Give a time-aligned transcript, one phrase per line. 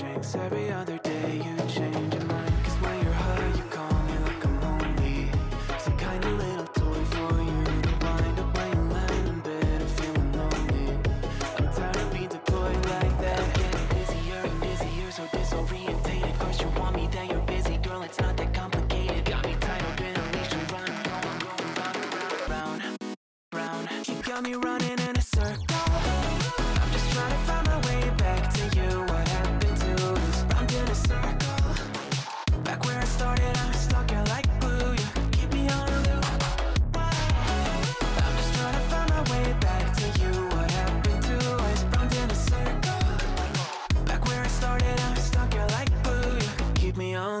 [0.00, 1.42] drinks every other day.
[1.44, 5.30] You change your mind, cause when you're high, you call me like I'm lonely.
[5.78, 9.80] Some kind of little toy for you to wind up when you land in bed
[9.82, 10.86] and feeling lonely.
[11.58, 13.42] I'm tired of being deployed like that.
[13.60, 16.34] Getting busier and busier, so disorientated.
[16.36, 18.02] First you want me, then you're busy, girl.
[18.02, 19.24] It's not that complicated.
[19.26, 21.96] Got me tied up in a leash and run, going, going round
[22.48, 22.82] round,
[23.52, 24.08] round, round.
[24.08, 25.09] You got me running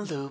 [0.06, 0.29] keep me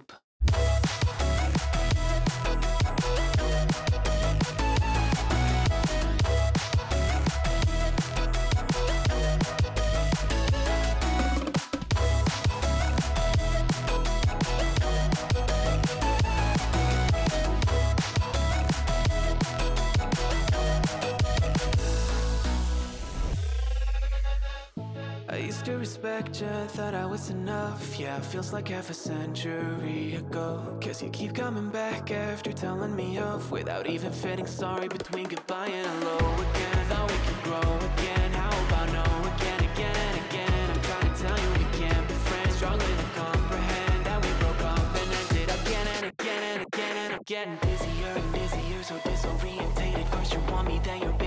[27.99, 30.77] Yeah, feels like half a century ago.
[30.79, 35.67] Guess you keep coming back after telling me off without even feeling sorry between goodbye
[35.67, 36.85] and hello again.
[36.87, 38.31] Thought we could grow again.
[38.31, 39.03] How about no
[39.35, 40.69] again, again and again?
[40.71, 42.55] I'm trying to tell you we can't be friends.
[42.55, 46.97] Struggling to comprehend that we broke up and ended again and again and again.
[47.03, 50.07] And I'm getting busier and busier, so disorientated.
[50.07, 51.18] First you want me, then you're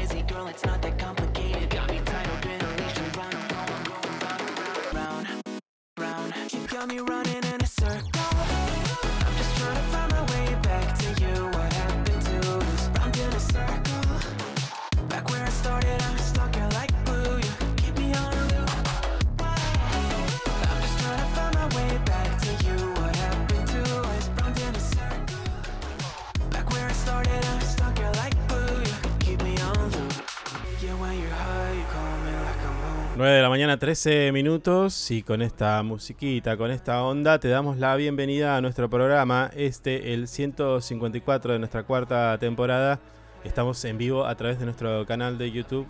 [33.72, 35.10] mañana, 13 minutos.
[35.10, 39.50] Y con esta musiquita, con esta onda, te damos la bienvenida a nuestro programa.
[39.56, 43.00] Este, el 154 de nuestra cuarta temporada.
[43.44, 45.86] Estamos en vivo a través de nuestro canal de YouTube.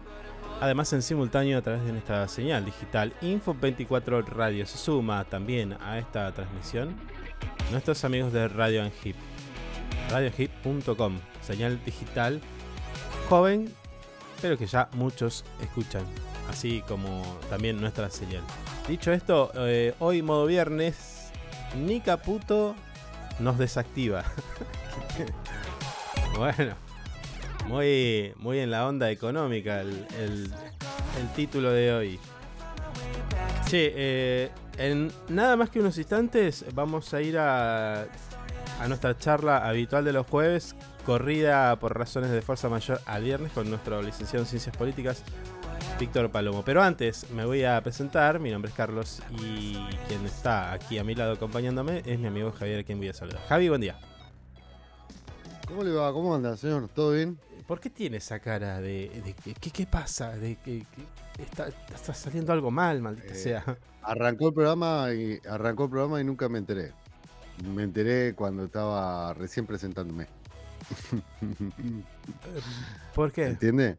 [0.61, 4.65] Además, en simultáneo a través de nuestra señal digital Info24 Radio.
[4.65, 6.95] Se suma también a esta transmisión
[7.73, 9.17] nuestros amigos de Radio Anhip.
[10.11, 11.19] RadioHip.com.
[11.41, 12.41] Señal digital
[13.29, 13.75] joven,
[14.41, 16.05] pero que ya muchos escuchan
[16.49, 18.43] así como también nuestra señal.
[18.89, 21.31] Dicho esto, eh, hoy modo viernes,
[21.77, 22.75] ni Caputo
[23.39, 24.25] nos desactiva.
[26.37, 26.75] bueno,
[27.67, 30.53] muy, muy en la onda económica el, el-
[31.37, 32.21] título de hoy.
[33.67, 38.03] Sí, eh, en nada más que unos instantes vamos a ir a,
[38.81, 40.75] a nuestra charla habitual de los jueves,
[41.07, 45.23] corrida por razones de fuerza mayor al viernes con nuestro licenciado en Ciencias Políticas,
[45.99, 46.65] Víctor Palomo.
[46.65, 49.75] Pero antes me voy a presentar, mi nombre es Carlos y
[50.09, 53.15] quien está aquí a mi lado acompañándome es mi amigo Javier, a quien voy a
[53.15, 53.41] saludar.
[53.49, 53.99] Javi, buen día.
[55.67, 56.13] ¿Cómo le va?
[56.13, 56.89] ¿Cómo anda, señor?
[56.89, 57.39] ¿Todo bien?
[57.67, 60.37] ¿Por qué tiene esa cara de, de ¿qué, qué pasa?
[60.37, 60.85] De que,
[61.37, 63.79] que está, está saliendo algo mal, maldita Eh, sea.
[64.03, 66.93] Arrancó el programa y arrancó el programa y nunca me enteré.
[67.65, 70.27] Me enteré cuando estaba recién presentándome.
[73.15, 73.47] ¿Por qué?
[73.47, 73.97] ¿Entiende?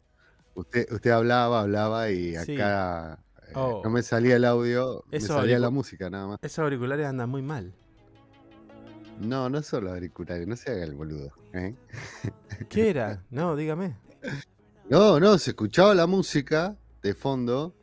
[0.55, 2.55] Usted, usted hablaba, hablaba y Sí.
[2.55, 3.81] acá eh, Oh.
[3.83, 6.39] no me salía el audio, me salía la música nada más.
[6.41, 7.73] Esos auriculares andan muy mal.
[9.19, 11.31] No, no solo auriculares, no se haga el boludo.
[11.53, 11.75] ¿eh?
[12.69, 13.23] ¿Qué era?
[13.29, 13.95] No, dígame.
[14.89, 17.73] No, no, se escuchaba la música de fondo,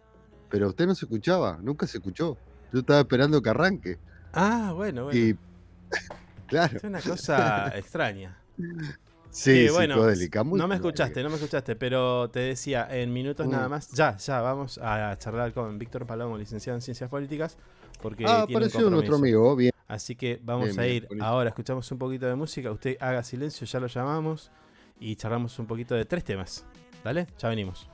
[0.49, 2.37] pero usted no se escuchaba, nunca se escuchó.
[2.73, 3.99] Yo estaba esperando que arranque.
[4.33, 5.19] Ah, bueno, bueno.
[5.19, 5.37] Y
[6.47, 8.37] claro, Es una cosa extraña.
[9.31, 13.47] sí, bueno, psicodélica, muy no me escuchaste, no me escuchaste, pero te decía, en minutos
[13.47, 13.51] Mm.
[13.51, 17.57] nada más, ya, ya, vamos a charlar con Víctor Palomo, licenciado en Ciencias Políticas,
[18.03, 19.15] porque Ah, tiene un apareció nuestro compromiso.
[19.17, 19.73] amigo, bien.
[19.89, 23.67] Así que vamos Bien, a ir ahora, escuchamos un poquito de música, usted haga silencio,
[23.67, 24.51] ya lo llamamos
[25.01, 26.65] y charlamos un poquito de tres temas.
[27.03, 27.27] ¿Dale?
[27.39, 27.89] Ya venimos.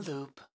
[0.00, 0.51] Loop.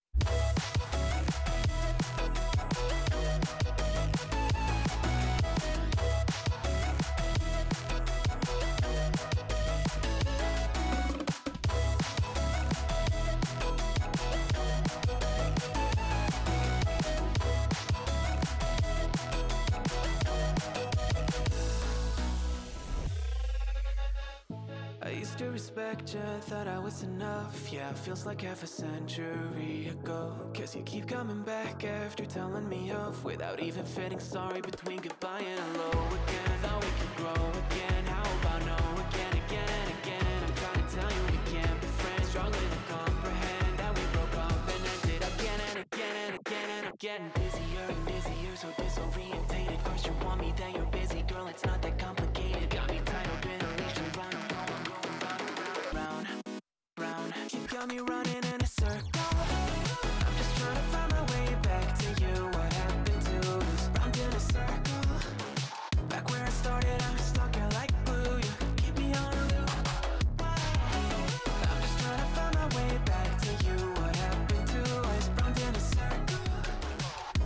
[25.77, 27.71] Respect you, thought I was enough.
[27.71, 30.33] Yeah, feels like half a century ago.
[30.53, 35.43] Cause you keep coming back after telling me off without even fitting sorry between goodbye
[35.45, 36.57] and hello again.
[36.63, 38.05] Thought we could grow again.
[38.05, 40.37] How about no again, again and again?
[40.47, 42.29] I'm trying to tell you we can't be friends.
[42.29, 46.69] Struggling to comprehend that we broke up and ended again and again and again.
[46.77, 49.79] And I'm getting busier and busier, so disorientated.
[49.85, 50.91] First you want me, then you're
[57.77, 58.46] got me running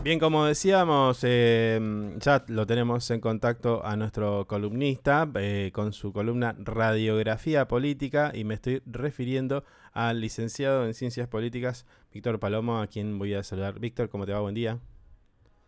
[0.04, 1.80] Bien, como decíamos, eh,
[2.18, 8.44] ya lo tenemos en contacto a nuestro columnista eh, con su columna Radiografía Política y
[8.44, 9.64] me estoy refiriendo
[9.94, 13.80] al licenciado en Ciencias Políticas, Víctor Palomo, a quien voy a saludar.
[13.80, 14.40] Víctor, ¿cómo te va?
[14.40, 14.80] Buen día.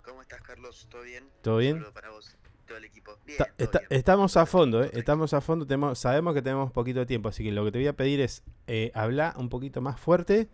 [0.04, 0.88] ¿Cómo estás, Carlos?
[0.90, 1.26] ¿Todo bien?
[1.44, 1.76] ¿Todo Un bien?
[1.76, 2.36] saludo para vos
[2.66, 3.12] todo el equipo.
[3.28, 3.88] Bien, Está- todo está- bien.
[3.92, 4.90] estamos a fondo, ¿eh?
[4.94, 7.88] Estamos a fondo, tenemos, sabemos que tenemos poquito tiempo, así que lo que te voy
[7.88, 10.50] a pedir es eh, hablar un poquito más fuerte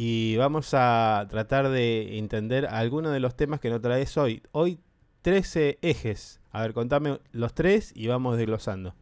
[0.00, 4.44] y vamos a tratar de entender algunos de los temas que nos traes hoy.
[4.52, 4.78] Hoy
[5.22, 6.40] 13 ejes.
[6.52, 8.94] A ver, contame los tres y vamos desglosando.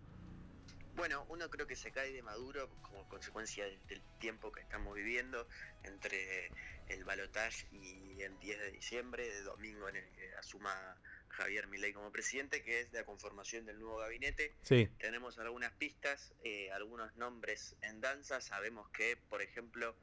[0.94, 5.46] Bueno, uno creo que se cae de maduro como consecuencia del, tiempo que estamos viviendo
[5.84, 6.50] entre
[6.88, 10.96] el balotaje y el 10 de diciembre, de domingo en el que asuma
[11.28, 14.54] Javier Milei como presidente, que es la conformación del nuevo gabinete.
[14.62, 18.40] Sí, Tenemos algunas pistas, eh, algunos nombres en danza.
[18.40, 19.94] Sabemos que, por ejemplo,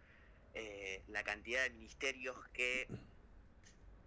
[0.54, 2.88] eh, la cantidad de ministerios que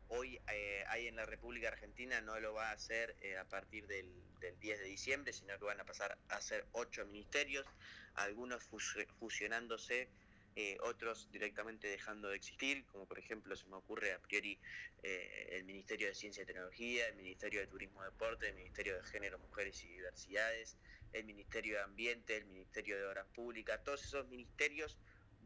[0.09, 3.87] hoy eh, hay en la República Argentina no lo va a hacer eh, a partir
[3.87, 4.09] del,
[4.41, 7.67] del 10 de diciembre, sino que van a pasar a ser ocho ministerios,
[8.15, 10.09] algunos fus- fusionándose,
[10.55, 14.59] eh, otros directamente dejando de existir, como por ejemplo se me ocurre a priori
[15.03, 18.97] eh, el Ministerio de Ciencia y Tecnología, el Ministerio de Turismo y Deporte, el Ministerio
[18.97, 20.79] de Género, Mujeres y Diversidades,
[21.13, 24.97] el Ministerio de Ambiente, el Ministerio de Obras Públicas, todos esos ministerios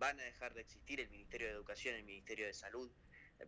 [0.01, 2.91] van a dejar de existir, el Ministerio de Educación, el Ministerio de Salud,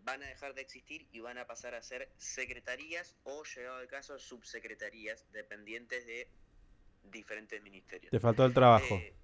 [0.05, 3.89] van a dejar de existir y van a pasar a ser secretarías o, llegado el
[3.89, 6.29] caso, subsecretarías dependientes de
[7.05, 8.11] diferentes ministerios.
[8.11, 8.95] te faltó el trabajo.
[8.95, 9.15] Eh,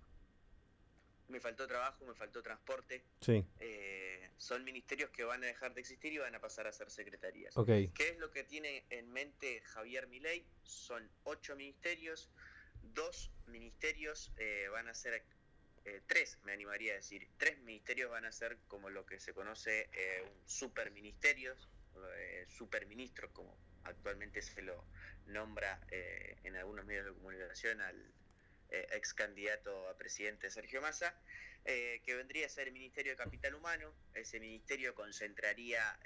[1.29, 3.05] me faltó trabajo, me faltó transporte.
[3.21, 6.73] Sí, eh, son ministerios que van a dejar de existir y van a pasar a
[6.73, 7.57] ser secretarías.
[7.57, 7.67] ok.
[7.95, 10.47] ¿Qué es lo que tiene en mente Javier Milei?
[10.63, 12.31] Son ocho ministerios,
[12.95, 15.23] dos ministerios eh, van a ser,
[15.89, 19.33] eh, tres me animaría a decir, tres ministerios van a ser como lo que se
[19.33, 21.69] conoce eh, un superministerios,
[22.17, 24.85] eh, superministros como actualmente se lo
[25.27, 28.13] nombra eh, en algunos medios de comunicación al
[28.71, 31.15] eh, ex candidato a presidente Sergio Massa,
[31.65, 35.99] que vendría a ser el Ministerio de Capital Humano, ese ministerio concentraría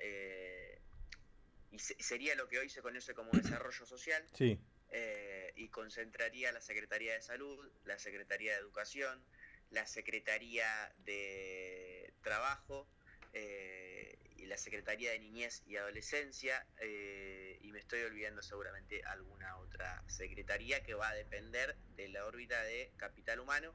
[1.71, 4.59] y se- sería lo que hoy se conoce como desarrollo social Sí,
[4.91, 9.25] eh, y concentraría la Secretaría de Salud, la Secretaría de Educación,
[9.73, 10.67] la Secretaría
[11.05, 12.89] de Trabajo
[13.33, 19.57] eh, y la Secretaría de Niñez y Adolescencia eh, y me estoy olvidando seguramente alguna
[19.59, 23.75] otra secretaría que va a depender de la órbita de Capital Humano,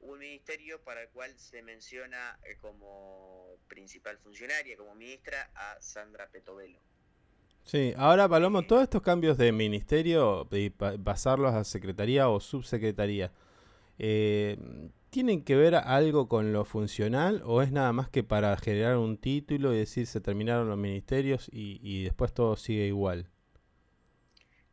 [0.00, 6.28] un ministerio para el cual se menciona eh, como principal funcionaria, como ministra, a Sandra
[6.30, 6.80] Petovelo.
[7.64, 7.92] sí.
[7.96, 13.32] Ahora, Palomo, todos estos cambios de ministerio y pa- pasarlos a secretaría o subsecretaría,
[13.98, 14.58] eh,
[15.10, 19.18] ¿tienen que ver algo con lo funcional o es nada más que para generar un
[19.18, 23.30] título y decir se terminaron los ministerios y, y después todo sigue igual?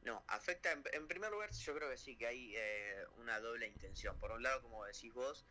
[0.04, 3.68] No, afecta, en, en primer lugar, yo creo que sí, que hay eh, una doble
[3.68, 4.18] intención.
[4.20, 5.46] Por un lado, como decís vos,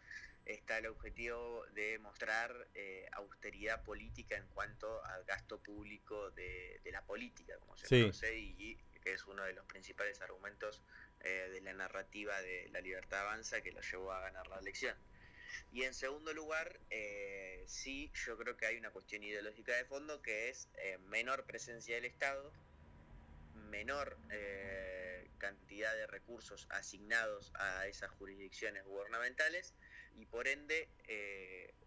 [0.45, 6.93] está el objetivo de mostrar eh, austeridad política en cuanto al gasto público de, de
[6.93, 7.91] la política, como se Sí.
[7.91, 8.55] conoce, y,
[8.95, 10.83] y que es uno de los principales argumentos
[11.25, 14.95] eh, de la narrativa de la libertad avanza que lo llevó a ganar la elección.
[15.73, 20.21] Y en segundo lugar, eh, sí, yo creo que hay una cuestión ideológica de fondo
[20.21, 22.53] que es eh, menor presencia del Estado,
[23.71, 24.19] menor
[25.39, 29.75] cantidad de recursos asignados a esas jurisdicciones gubernamentales
[30.17, 30.89] y por ende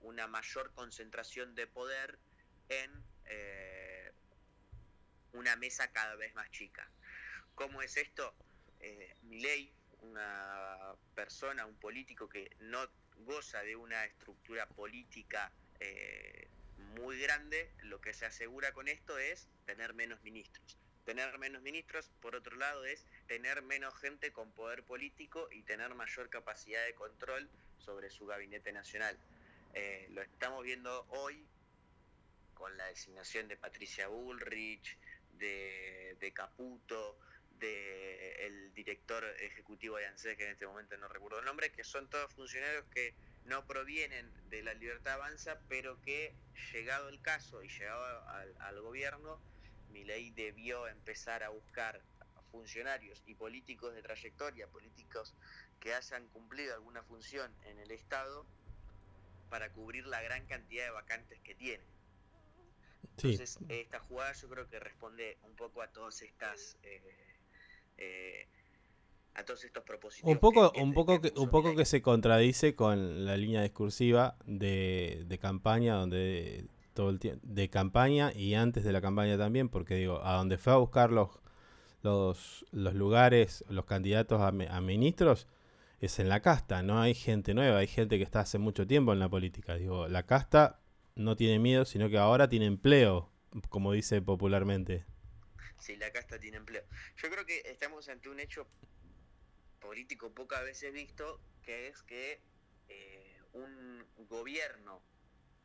[0.02, 2.20] una mayor concentración de poder
[2.70, 2.92] en
[5.34, 6.90] una mesa cada vez más chica.
[7.56, 8.36] ¿Cómo es esto?
[8.80, 12.88] Eh, Milei, una persona, un político que no
[13.26, 16.48] goza de una estructura política eh,
[17.00, 20.78] muy grande, lo que se asegura con esto es tener menos ministros.
[21.06, 25.96] Tener menos ministros, por otro lado, es tener menos gente con poder político y tener
[25.96, 29.18] mayor capacidad de control sobre su gabinete nacional.
[29.74, 31.46] Eh, lo estamos viendo hoy
[32.54, 34.98] con la designación de Patricia Bullrich,
[35.38, 37.18] de, de Caputo,
[37.60, 41.84] de el director ejecutivo de ANSES, que en este momento no recuerdo el nombre, que
[41.84, 43.14] son todos funcionarios que
[43.46, 46.36] no provienen de la Libertad Avanza, pero que
[46.74, 49.42] llegado el caso y llegado al, al gobierno,
[50.06, 52.02] ley debió empezar a buscar
[52.52, 55.36] funcionarios y políticos de trayectoria, políticos
[55.80, 58.46] que hayan cumplido alguna función en el Estado
[59.50, 61.84] para cubrir la gran cantidad de vacantes que tiene.
[63.18, 67.27] Entonces, esta jugada yo creo que responde un poco a todas estas eh,
[67.98, 68.48] eh,
[69.34, 70.30] a todos estos propósitos.
[70.30, 75.24] Un poco, un poco, que, un poco que se contradice con la línea discursiva de,
[75.28, 79.96] de campaña, donde todo el tiempo, de campaña y antes de la campaña también, porque
[79.96, 81.30] digo, a donde fue a buscar los,
[82.02, 85.48] los, los lugares, los candidatos a, a, ministros,
[86.00, 89.14] es en la casta, no hay gente nueva, hay gente que está hace mucho tiempo
[89.14, 89.76] en la política.
[89.76, 90.80] Digo, la casta
[91.16, 93.30] no tiene miedo, sino que ahora tiene empleo,
[93.70, 95.06] como dice popularmente.
[95.80, 96.84] Sí, la casta tiene empleo.
[97.18, 98.68] Yo creo que estamos ante un hecho
[99.80, 102.42] político pocas veces visto, que es que
[102.90, 105.02] eh, un gobierno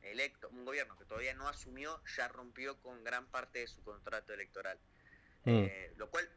[0.03, 4.33] electo, un gobierno que todavía no asumió, ya rompió con gran parte de su contrato
[4.33, 4.79] electoral.
[5.45, 5.51] Mm.
[5.51, 6.29] Eh, lo cual,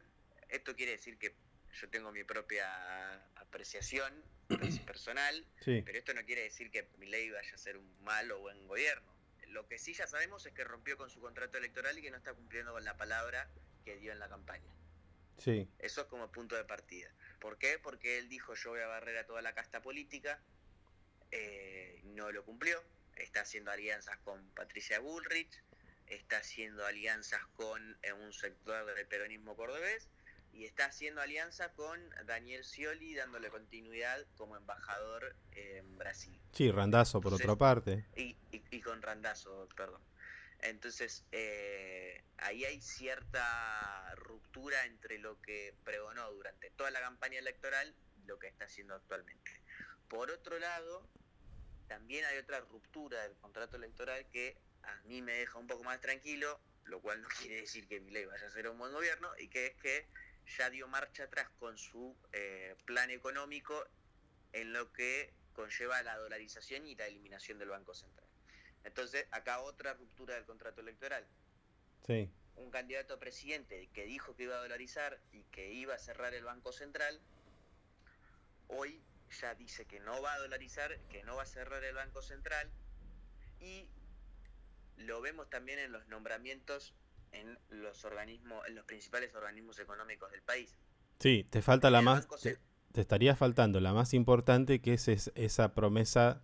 [0.48, 1.34] esto quiere decir que
[1.72, 4.24] yo tengo mi propia apreciación
[4.86, 8.40] personal, pero esto no quiere decir que mi ley vaya a ser un mal o
[8.40, 9.14] buen gobierno.
[9.48, 12.16] Lo que sí ya sabemos es que rompió con su contrato electoral y que no
[12.16, 13.48] está cumpliendo con la palabra
[13.86, 14.74] que dio en la campaña.
[15.38, 15.68] Sí.
[15.78, 17.08] Eso es como punto de partida.
[17.40, 17.78] ¿Por qué?
[17.78, 20.40] Porque él dijo yo voy a barrer a toda la casta política,
[21.30, 22.82] eh, no lo cumplió,
[23.14, 25.62] está haciendo alianzas con Patricia Bullrich,
[26.08, 30.08] está haciendo alianzas con eh, un sector del peronismo cordobés
[30.52, 36.40] y está haciendo alianza con Daniel Scioli dándole continuidad como embajador en Brasil.
[36.52, 38.04] Sí, Randazo por otra parte.
[38.16, 38.34] Y,
[38.80, 40.00] con Randazo, perdón.
[40.68, 47.94] Entonces, eh, ahí hay cierta ruptura entre lo que pregonó durante toda la campaña electoral
[48.16, 49.62] y lo que está haciendo actualmente.
[50.08, 51.08] Por otro lado,
[51.86, 56.00] también hay otra ruptura del contrato electoral que a mí me deja un poco más
[56.00, 59.30] tranquilo, lo cual no quiere decir que mi ley vaya a ser un buen gobierno,
[59.38, 60.08] y que es que
[60.58, 63.86] ya dio marcha atrás con su eh, plan económico
[64.52, 68.25] en lo que conlleva la dolarización y la eliminación del Banco Central.
[68.86, 71.26] Entonces, acá otra ruptura del contrato electoral.
[72.06, 72.30] Sí.
[72.54, 76.32] Un candidato a presidente que dijo que iba a dolarizar y que iba a cerrar
[76.34, 77.20] el Banco Central,
[78.68, 79.02] hoy
[79.40, 82.70] ya dice que no va a dolarizar, que no va a cerrar el Banco Central
[83.60, 83.88] y
[84.96, 86.94] lo vemos también en los nombramientos
[87.32, 90.78] en los organismos, en los principales organismos económicos del país.
[91.18, 92.58] Sí, te falta la más, te,
[92.94, 96.42] estaría faltando la más importante que es, esa promesa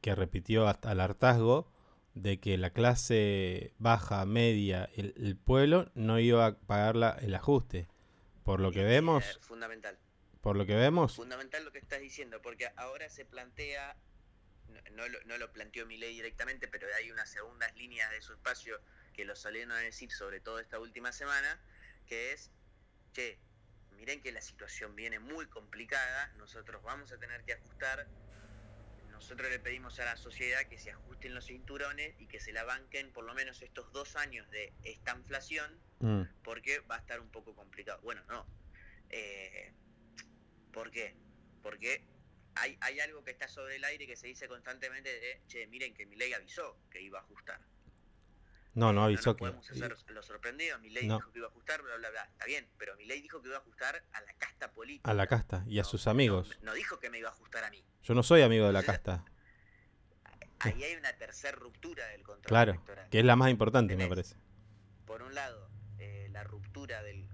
[0.00, 1.70] que repitió hasta el hartazgo
[2.14, 7.88] de que la clase baja, media, el, pueblo no iba a pagar la, el ajuste.
[8.44, 9.98] Por lo que vemos, fundamental
[10.40, 11.16] por lo que vemos.
[11.16, 13.96] Fundamental lo que estás diciendo, porque ahora se plantea,
[14.92, 18.80] no, no, lo, planteó mi ley directamente, pero hay unas segundas líneas de su espacio
[19.12, 21.60] que lo salieron a decir sobre todo esta última semana,
[22.06, 22.50] que es,
[23.12, 23.38] che,
[23.92, 28.08] miren que la situación viene muy complicada, nosotros vamos a tener que ajustar,
[29.20, 32.64] nosotros le pedimos a la sociedad que se ajusten los cinturones y que se la
[32.64, 36.22] banquen por lo menos estos dos años de esta inflación, mm.
[36.42, 38.00] porque va a estar un poco complicado.
[38.00, 38.46] Bueno, no.
[39.10, 39.74] Eh,
[40.72, 41.14] ¿Por qué?
[41.62, 42.02] Porque
[42.54, 45.92] hay, hay algo que está sobre el aire que se dice constantemente de, che, miren
[45.92, 47.60] que mi ley avisó que iba a ajustar.
[48.74, 49.40] No, no avisó no que...
[49.40, 52.24] podemos hacer lo sorprendido, mi ley dijo que iba a ajustar, bla, bla, bla.
[52.24, 55.10] Está bien, pero mi ley dijo que iba a ajustar a la casta política.
[55.10, 56.56] A la casta y a sus amigos.
[56.62, 57.84] No, dijo que me iba a ajustar a mí.
[58.02, 59.24] Yo no soy amigo de la casta.
[60.60, 64.36] Ahí hay una tercera ruptura del contrato claro, que es la más importante, me parece.
[65.06, 67.28] Por un lado, eh, la ruptura del,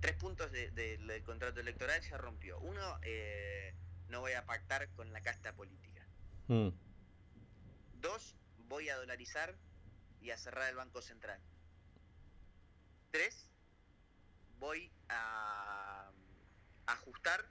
[0.00, 2.58] tres puntos del contrato electoral ya rompió.
[2.60, 3.74] Uno, eh,
[4.08, 6.06] no voy a pactar con la casta política.
[6.48, 6.68] Mm.
[8.00, 8.36] Dos,
[8.68, 9.54] voy a dolarizar
[10.26, 11.40] y a cerrar el Banco Central.
[13.12, 13.48] Tres,
[14.58, 16.10] voy a
[16.86, 17.48] ajustar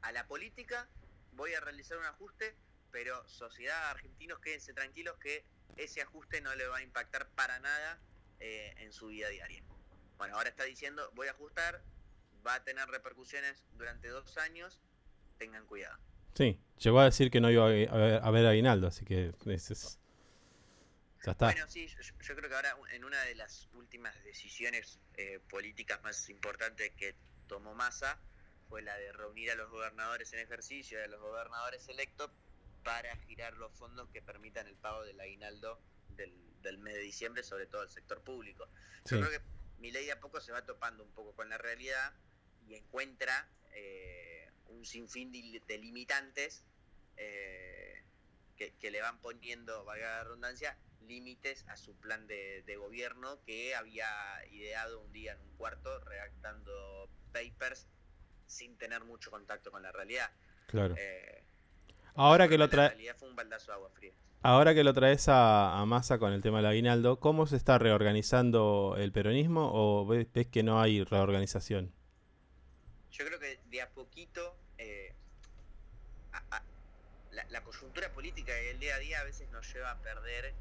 [0.00, 0.88] a la política,
[1.32, 2.54] voy a realizar un ajuste,
[2.92, 5.44] pero sociedad argentinos quédense tranquilos que
[5.76, 7.98] ese ajuste no le va a impactar para nada
[8.38, 9.64] eh, en su vida diaria.
[10.16, 11.82] Bueno, ahora está diciendo, voy a ajustar,
[12.46, 14.80] va a tener repercusiones durante dos años,
[15.38, 15.98] tengan cuidado.
[16.34, 19.98] Sí, llegó a decir que no iba a ver, aguinaldo, así que es,
[21.24, 21.46] ya está.
[21.46, 26.28] Bueno, sí, yo, creo que ahora en una de las últimas decisiones eh, políticas más
[26.28, 27.14] importantes que
[27.48, 28.18] tomó Massa
[28.68, 32.30] fue la de reunir a los gobernadores en ejercicio y a los gobernadores electos
[32.82, 37.42] para girar los fondos que permitan el pago del aguinaldo del, del mes de diciembre,
[37.42, 38.68] sobre todo el sector público.
[39.06, 39.40] Yo creo que
[39.78, 42.12] mi ley de a poco se va topando un poco con la realidad
[42.66, 46.64] y encuentra eh, un sinfín de, de limitantes
[47.16, 48.02] eh,
[48.56, 53.40] que, que le van poniendo, valga la redundancia, límites a su plan de, de gobierno
[53.44, 54.06] que había
[54.50, 57.88] ideado un día en un cuarto redactando papers
[58.46, 60.30] sin tener mucho contacto con la realidad.
[60.66, 60.94] Claro.
[60.98, 61.42] Eh,
[62.14, 64.12] Ahora que lo la trae, realidad fue un baldazo de agua fría.
[64.42, 67.78] ahora que lo traes a, a Massa con el tema del aguinaldo, ¿cómo se está
[67.78, 71.92] reorganizando el peronismo o ves, ves que no hay reorganización?
[73.10, 75.14] Yo creo que de a poquito eh,
[76.32, 76.62] a- a-
[77.32, 80.54] la, la coyuntura política y el día a día a veces nos lleva a perder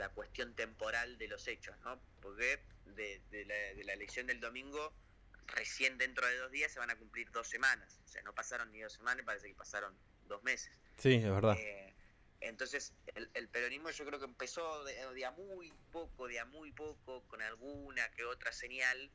[0.00, 2.00] la cuestión temporal de los hechos, ¿no?
[2.20, 4.92] Porque de, de la, de la elección del domingo,
[5.46, 8.00] recién dentro de dos días se van a cumplir dos semanas.
[8.04, 10.72] O sea, no pasaron ni dos semanas, parece que pasaron dos meses.
[10.98, 11.56] Sí, es verdad.
[11.58, 11.94] Eh,
[12.40, 16.46] entonces, el, el peronismo yo creo que empezó de, de a muy poco, de a
[16.46, 19.10] muy poco, con alguna que otra señal,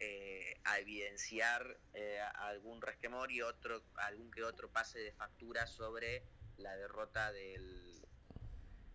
[0.00, 6.24] eh, a evidenciar eh, algún resquemor y otro, algún que otro pase de factura sobre
[6.56, 7.99] la derrota del,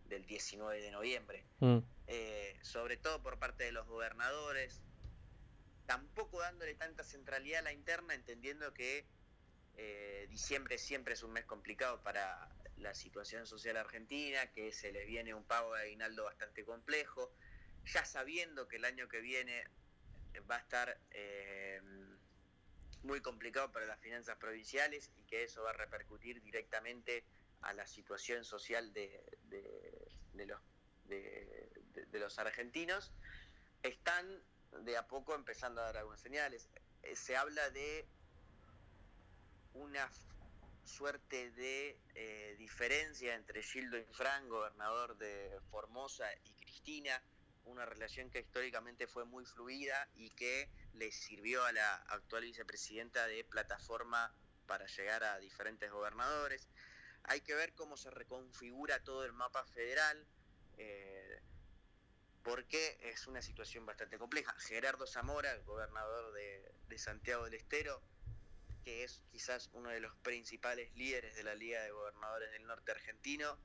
[0.05, 1.45] del 19 de noviembre.
[1.59, 4.79] Mm, Eh, sobre todo por parte de los gobernadores,
[5.85, 9.05] tampoco dándole tanta centralidad a la interna, entendiendo que
[9.77, 12.47] eh, diciembre siempre es un mes complicado para
[12.77, 17.33] la situación social argentina, que se les viene un pago de aguinaldo bastante complejo,
[17.85, 19.63] ya sabiendo que el año que viene
[20.49, 21.81] va a estar eh,
[23.03, 27.23] muy complicado para las finanzas provinciales y que eso va a repercutir directamente
[27.61, 29.94] a la situación social de, de-
[30.35, 30.61] de los,
[31.05, 33.11] de, los argentinos,
[33.83, 34.43] están
[34.83, 36.69] de a poco empezando a dar algunas señales.
[37.03, 38.07] Eh, Se habla de
[39.73, 40.09] una
[40.83, 47.21] suerte de eh, diferencia entre Gildo Infran, gobernador de Formosa, y Cristina,
[47.65, 53.27] una relación que históricamente fue muy fluida y que le sirvió a la actual vicepresidenta
[53.27, 54.33] de plataforma
[54.67, 56.67] para llegar a diferentes gobernadores.
[57.27, 60.25] Hay que ver cómo se reconfigura todo el mapa federal,
[60.77, 61.39] eh,
[62.43, 64.53] porque es una situación bastante compleja.
[64.59, 68.01] Gerardo Zamora, el gobernador de, de Santiago del Estero,
[68.83, 72.91] que es quizás uno de los principales líderes de la Liga de Gobernadores del Norte
[72.91, 73.57] argentino,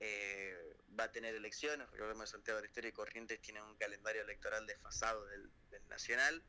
[0.00, 1.90] eh, va a tener elecciones.
[1.90, 6.42] Recordemos que Santiago del Estero y Corrientes tienen un calendario electoral desfasado del, del nacional.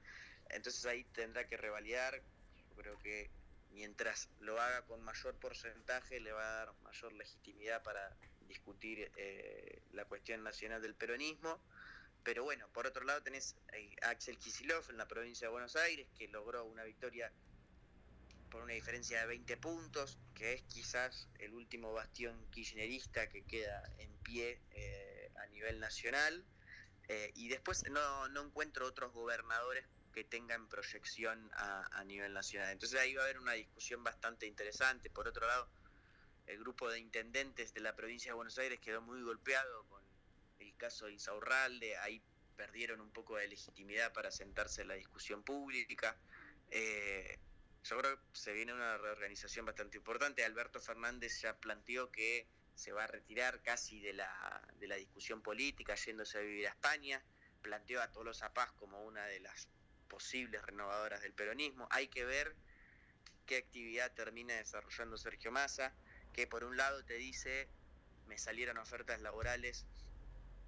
[0.50, 2.22] Entonces ahí tendrá que revalidar.
[2.70, 3.32] Yo creo que
[3.72, 9.82] mientras lo haga con mayor porcentaje, le va a dar mayor legitimidad para discutir eh,
[9.92, 11.62] la cuestión nacional del peronismo.
[12.24, 13.56] Pero bueno, por otro lado tenés
[14.02, 17.32] a Axel Kicillof en la provincia de Buenos Aires, que logró una victoria
[18.50, 23.84] por una diferencia de 20 puntos, que es quizás el último bastión kirchnerista que queda
[24.00, 26.44] en pie eh, a nivel nacional.
[27.08, 29.86] Eh, y después no, no encuentro otros gobernadores
[30.20, 32.72] que tengan proyección a, nivel nacional.
[32.72, 35.10] Entonces ahí va a haber una discusión bastante interesante.
[35.10, 35.70] Por otro lado,
[36.46, 40.04] el grupo de intendentes de la provincia de Buenos Aires quedó muy golpeado con
[40.60, 42.22] el caso de Insaurralde, ahí
[42.58, 46.18] perdieron un poco de legitimidad para sentarse en la discusión pública.
[46.70, 47.40] Eh,
[47.86, 50.44] yo creo que se viene una reorganización bastante importante.
[50.44, 55.42] Alberto Fernández ya planteó que se va a retirar casi de la, de la discusión
[55.42, 57.24] política, yéndose a vivir a España.
[57.62, 59.70] Planteó a Tolosa Paz como una de las
[60.10, 61.88] posibles renovadoras del peronismo.
[61.92, 62.56] Hay que ver
[63.46, 65.94] qué actividad termina desarrollando Sergio Massa,
[66.34, 67.70] que por un lado te dice,
[68.28, 69.86] me salieron ofertas laborales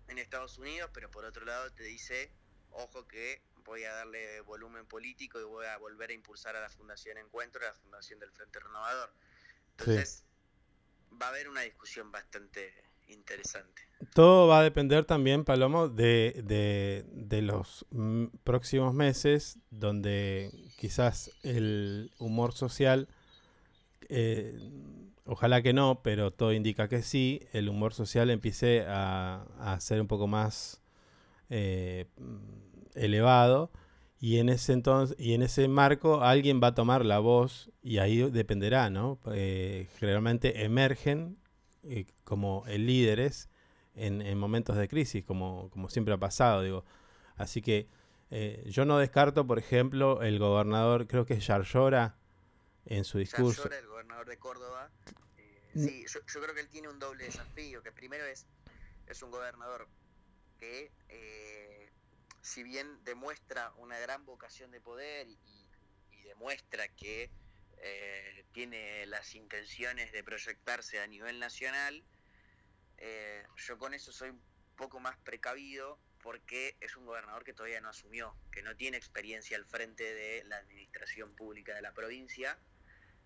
[0.07, 2.31] en Estados Unidos, pero por otro lado te dice,
[2.71, 6.69] ojo que voy a darle volumen político y voy a volver a impulsar a la
[6.69, 9.13] Fundación Encuentro, a la Fundación del Frente Renovador.
[9.71, 10.23] Entonces,
[11.21, 13.81] va a haber una discusión bastante interesante.
[14.13, 21.31] Todo va a depender también, Palomo, de, de- de los mm, próximos meses, donde quizás
[21.43, 23.07] el humor social,
[24.09, 24.57] eh,
[25.25, 30.01] ojalá que no, pero todo indica que sí, el humor social empiece a, a ser
[30.01, 30.81] un poco más
[31.49, 32.07] eh,
[32.95, 33.71] elevado.
[34.19, 37.97] Y en ese entonces, y en ese marco alguien va a tomar la voz y
[37.99, 39.19] ahí dependerá, ¿no?
[39.33, 41.37] Eh, generalmente emergen
[41.83, 43.49] eh, como líderes
[43.95, 46.85] en, en momentos de crisis, como, como siempre ha pasado, digo.
[47.35, 47.87] Así que
[48.29, 52.15] eh, yo no descarto, por ejemplo, el gobernador, creo que es Yarlora,
[52.85, 53.63] en su discurso.
[53.63, 54.89] Yarlora, el gobernador de Córdoba,
[55.37, 58.47] eh, sí, yo, yo creo que él tiene un doble desafío, que primero es,
[59.07, 59.87] es un gobernador
[60.59, 61.89] que, eh,
[62.41, 67.29] si bien demuestra una gran vocación de poder y demuestra que
[67.81, 72.03] eh, tiene las intenciones de proyectarse a nivel nacional,
[72.97, 74.41] eh, yo con eso soy un
[74.75, 79.57] poco más precavido porque es un gobernador que todavía no asumió, que no tiene experiencia
[79.57, 82.59] al frente de la administración pública de la provincia,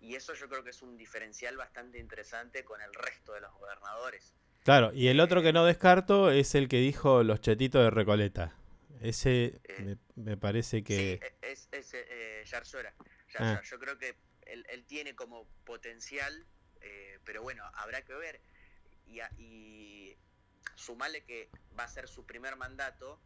[0.00, 3.52] y eso yo creo que es un diferencial bastante interesante con el resto de los
[3.52, 4.34] gobernadores.
[4.64, 8.56] Claro, y el otro que no descarto es el que dijo los chetitos de Recoleta.
[9.00, 10.96] Ese Eh, me, me parece que...
[10.96, 12.26] Sí, e- es, es eh.
[13.38, 13.60] Ah.
[13.62, 14.16] Yo creo que
[14.46, 16.46] él, él tiene como potencial,
[16.80, 18.40] eh, pero bueno, habrá que ver.
[19.06, 20.16] Y, y
[20.74, 23.20] sumarle que va a ser su primer mandato,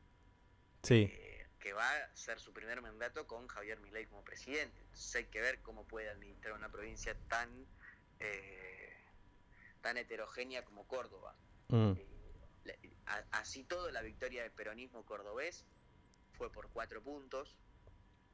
[0.82, 4.80] Sí, eh, que va a ser su primer mandato con Javier Milei como presidente.
[4.80, 7.66] Entonces hay que ver cómo puede administrar una provincia tan,
[8.18, 8.94] eh,
[9.82, 11.36] tan heterogénea como Córdoba.
[11.68, 12.06] mm, Eh,
[13.32, 15.64] así todo, la victoria del peronismo cordobés
[16.32, 17.56] fue por cuatro puntos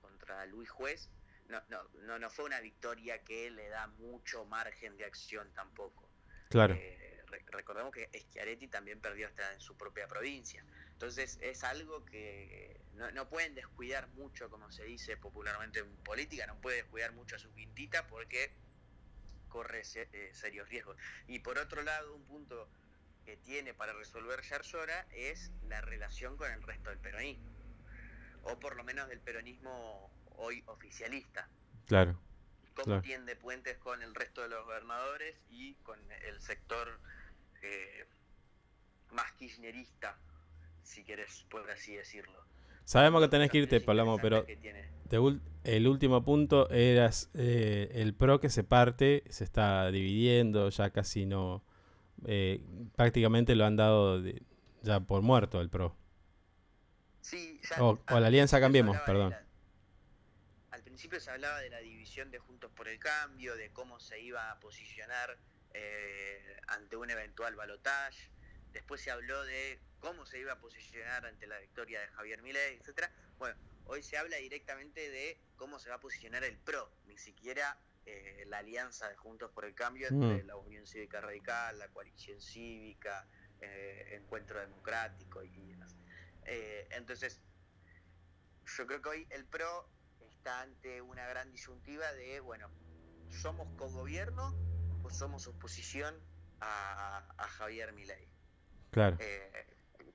[0.01, 1.11] contra Luis Juez.
[1.49, 6.13] No, no, no, no fue una victoria que le da mucho margen de acción tampoco.
[6.49, 6.75] claro.
[6.75, 10.65] Eh, re- recordemos que Schiaretti también perdió hasta en su propia provincia.
[10.93, 16.47] Entonces es algo que no, no pueden descuidar mucho, como se dice popularmente en política,
[16.47, 18.59] no puede descuidar mucho a su quintita porque
[19.49, 20.97] corre se- eh, serios riesgos.
[21.27, 22.71] Y por otro lado, un punto
[23.25, 27.57] que tiene para resolver Yarzora es la relación con el resto del peronismo,
[28.43, 31.49] o por lo menos del peronismo hoy oficialista
[31.87, 32.19] Claro.
[32.75, 33.03] cómo Claro.
[33.03, 37.01] tiende puentes con el resto de los gobernadores y con el sector
[37.63, 38.07] eh,
[39.13, 40.19] más kirchnerista,
[40.83, 42.39] si querés, por así decirlo.
[42.85, 44.47] Sabemos que tenés que irte, Palamo, pero
[45.65, 51.27] el último punto era eh, el PRO que se parte, se está dividiendo, ya casi
[51.27, 51.65] no...
[52.27, 52.61] eh,
[52.95, 54.43] prácticamente lo han dado de-
[54.83, 55.97] ya por muerto el PRO.
[57.21, 59.31] Sí, ya O- la Alianza Cambiemos, perdón.
[59.31, 59.46] la-
[60.97, 64.51] principio se hablaba de la división de Juntos por el Cambio, de cómo se iba
[64.51, 65.37] a posicionar
[65.75, 68.31] eh, ante un eventual balotaje.
[68.73, 72.79] Después se habló de cómo se iba a posicionar ante la victoria de Javier Milei,
[72.79, 73.13] etcétera.
[73.37, 77.79] Bueno, hoy se habla directamente de cómo se va a posicionar el PRO, ni siquiera
[78.07, 80.47] eh, la alianza de Juntos por el Cambio entre Mm.
[80.47, 83.29] la Unión Cívica Radical, la Coalición Cívica,
[83.61, 85.95] eh, Encuentro Democrático y demás.
[86.47, 87.43] Eh, entonces,
[88.79, 89.91] yo creo que hoy el PRO
[90.47, 92.71] está ante una gran disyuntiva de, bueno,
[93.31, 94.55] ¿somos cogobierno
[95.03, 96.15] o somos oposición
[96.61, 98.29] a, a Javier Milei?
[98.93, 99.17] Claro.
[99.19, 99.67] Eh,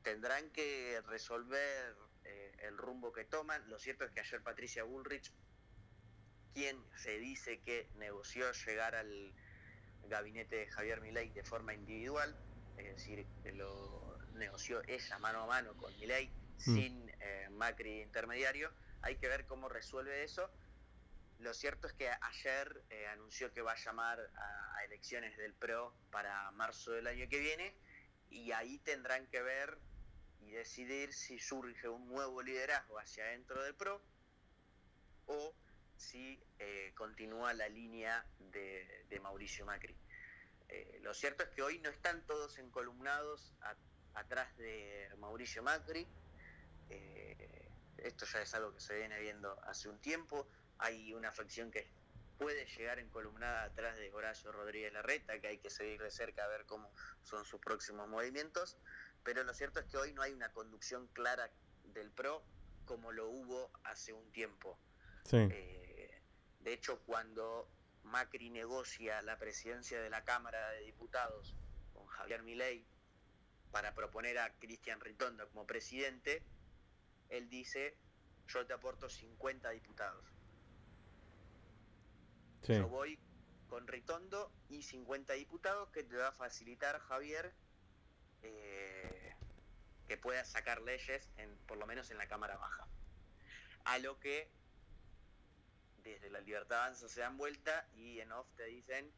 [0.03, 3.69] tendrán que resolver eh, el rumbo que toman.
[3.69, 5.33] Lo cierto es que ayer Patricia Bullrich,
[6.53, 9.33] quien se dice que negoció llegar al
[10.03, 12.39] gabinete de Javier Milei de forma individual,
[12.77, 18.71] es decir, que lo negoció ella mano a mano con Milei, sin eh, Macri intermediario.
[19.01, 20.49] Hay que ver cómo resuelve eso.
[21.39, 25.95] Lo cierto es que ayer eh, anunció que va a llamar a, elecciones del PRO
[26.11, 27.75] para marzo del año que viene
[28.29, 29.79] y ahí tendrán que ver
[30.41, 34.01] y decidir si surge un nuevo liderazgo hacia adentro del PRO
[35.27, 35.55] o
[35.97, 39.95] si eh, continúa la línea de, Mauricio Macri.
[40.69, 43.53] Eh, lo cierto es que hoy no están todos encolumnados
[44.13, 46.07] atrás de Mauricio Macri.
[48.03, 50.47] Esto ya es algo que se viene viendo hace un tiempo.
[50.77, 51.87] Hay una facción que
[52.37, 56.47] puede llegar encolumnada atrás de Horacio Rodríguez Larreta, que hay que seguir de cerca a
[56.47, 58.77] ver cómo son sus próximos movimientos.
[59.23, 61.51] Pero lo cierto es que hoy no hay una conducción clara
[61.85, 62.43] del PRO
[62.85, 64.79] como lo hubo hace un tiempo.
[65.25, 65.37] Sí.
[65.37, 66.21] Eh,
[66.61, 67.69] de hecho, cuando
[68.03, 71.55] Macri negocia la presidencia de la Cámara de Diputados
[71.93, 72.85] con Javier Milei
[73.71, 76.43] para proponer a Cristian Ritondo como presidente,
[77.31, 77.97] él dice,
[78.47, 80.25] yo te aporto 50 diputados.
[82.61, 82.75] Sí.
[82.75, 83.17] Yo voy
[83.67, 87.53] con Ritondo y 50 diputados que te va a facilitar Javier
[88.43, 89.33] eh,
[90.07, 92.85] que pueda sacar leyes, en, por lo menos en la Cámara Baja.
[93.85, 94.51] A lo que
[96.03, 99.09] desde la Libertad Avanza se dan vuelta y en off te dicen,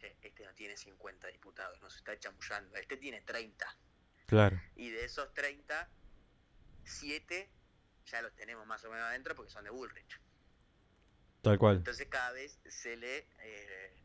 [0.00, 3.78] "Che, este no tiene 50 diputados, nos está chamullando, este tiene 30.
[4.26, 4.60] Claro.
[4.74, 5.88] Y de esos 30,
[6.84, 7.50] 7
[8.06, 10.20] ya los tenemos más o menos adentro porque son de Bullrich.
[11.42, 11.76] Tal cual.
[11.76, 13.96] Entonces cada vez se le, eh,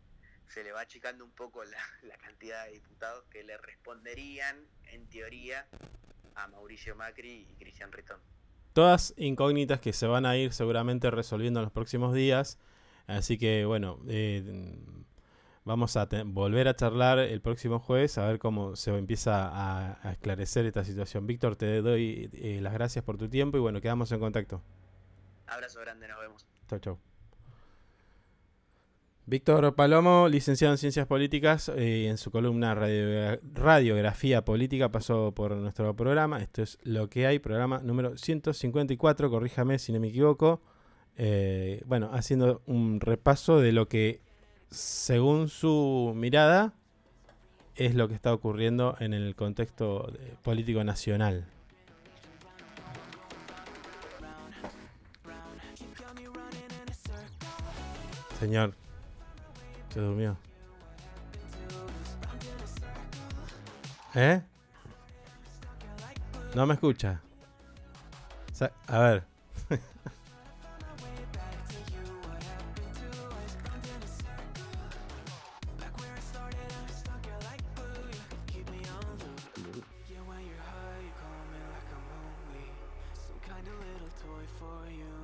[0.48, 5.08] se le va achicando un poco la, la cantidad de diputados que le responderían, en
[5.10, 5.68] teoría,
[6.36, 8.20] a Mauricio Macri y Cristian Ritón.
[8.74, 12.60] Todas incógnitas que se van a ir seguramente resolviendo en los próximos días.
[13.08, 14.44] Así que bueno, eh,
[15.70, 20.12] vamos a volver a charlar el próximo jueves a ver cómo se empieza a, a
[20.14, 21.28] esclarecer esta situación.
[21.28, 24.64] Víctor, te doy eh, las gracias por tu tiempo y bueno, quedamos en contacto.
[25.46, 26.48] Abrazo grande, nos vemos.
[26.68, 26.98] Chau, chau.
[29.28, 35.56] Víctor Palomo, licenciado en Ciencias Políticas, eh, en su columna radio- Radiografía Política pasó por
[35.56, 36.42] nuestro programa.
[36.42, 40.64] Esto es lo que hay, programa número 154, corríjame si no me equivoco.
[41.16, 44.22] Eh, bueno, haciendo un repaso de lo que,
[44.72, 46.74] según su mirada,
[47.76, 51.46] es lo que está ocurriendo en el contexto eh, político nacional.
[58.40, 58.74] Señor,
[59.94, 60.38] se durmió.
[64.16, 64.42] ¿Eh?
[66.56, 67.22] No me escucha.
[68.88, 69.24] A ver.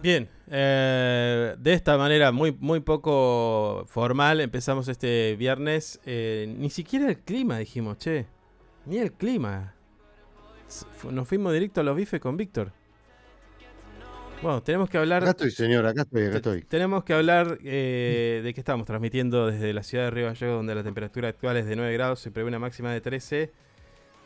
[0.06, 6.00] Bien, eh, de esta manera muy, muy poco formal empezamos este viernes.
[6.06, 8.28] Eh, ni siquiera el clima dijimos, che.
[8.86, 9.74] Ni el clima.
[11.10, 12.72] Nos fuimos directo a los bifes con Víctor.
[14.44, 15.24] Bueno, tenemos que hablar.
[15.24, 16.62] Acá estoy, señor, acá estoy, acá estoy.
[16.62, 20.76] Tenemos que hablar eh, de que estamos transmitiendo desde la ciudad de Río Gallegos, donde
[20.76, 23.52] la temperatura actual es de 9 grados, se prevé una máxima de 13.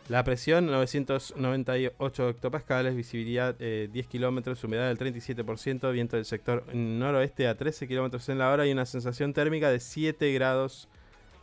[0.10, 7.48] La presión 998 hectopascales, visibilidad eh, 10 kilómetros, humedad del 37%, viento del sector noroeste
[7.48, 10.90] a 13 kilómetros en la hora y una sensación térmica de 7 grados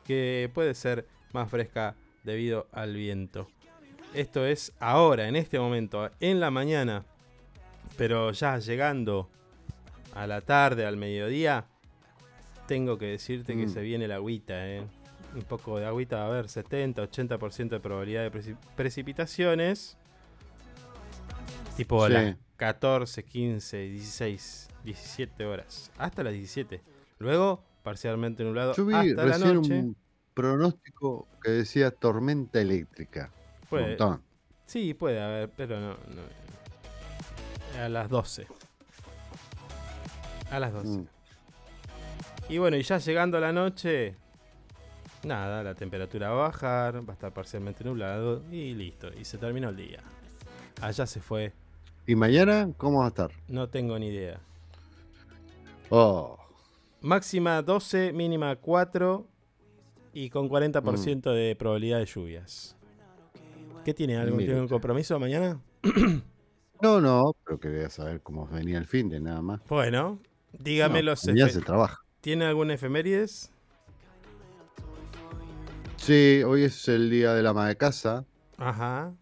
[0.05, 3.49] que puede ser más fresca debido al viento.
[4.15, 7.05] Esto es ahora, en este momento, en la mañana,
[7.97, 9.29] pero ya llegando
[10.15, 11.67] a la tarde, al mediodía,
[12.67, 13.71] tengo que decirte que Mm.
[13.73, 14.83] se viene la agüita, ¿eh?
[15.37, 19.97] Un poco de agüita, a haber 70, 80% de probabilidad de preci- precipitaciones.
[21.77, 22.13] Tipo a Sí.
[22.15, 25.91] las 14, 15, 16, 17 horas.
[25.99, 26.83] Hasta las 17.
[27.19, 29.79] Luego, parcialmente nublado Yo vi hasta la noche.
[29.79, 29.97] un
[30.33, 33.31] pronóstico que decía tormenta eléctrica.
[33.63, 34.23] Un Puede- montón.
[34.65, 37.79] Sí, puede haber, pero no, no.
[37.83, 38.47] A las 12.
[40.51, 40.89] A las 12.
[41.01, 41.07] Mm.
[42.49, 44.17] Y bueno, y ya llegando a la noche,
[45.27, 49.09] nada, la temperatura va a bajar, va a estar parcialmente nublado y listo.
[49.19, 50.01] Y se terminó el día.
[50.81, 51.53] Allá se fue,
[52.07, 53.31] ¿Y mañana cómo va a estar?
[53.49, 54.41] no tengo ni idea.
[55.91, 56.39] Oh,
[57.01, 59.27] Máxima 12, mínima 4
[60.13, 61.35] y con 40% Mm.
[61.35, 62.77] de probabilidad de lluvias.
[63.85, 64.17] ¿Qué tiene?
[64.17, 65.61] ¿Algún, ¿Tiene un compromiso mañana?
[66.83, 69.61] no, no, pero quería saber cómo venía el fin de nada más.
[69.69, 70.19] Bueno,
[70.59, 71.99] dígame No, los mañana efe- se trabaja.
[72.21, 73.53] ¿Tiene algún efemérides?
[76.07, 78.25] Sí, hoy es el Día del Ama de Casa,
[78.59, 79.13] Ajá.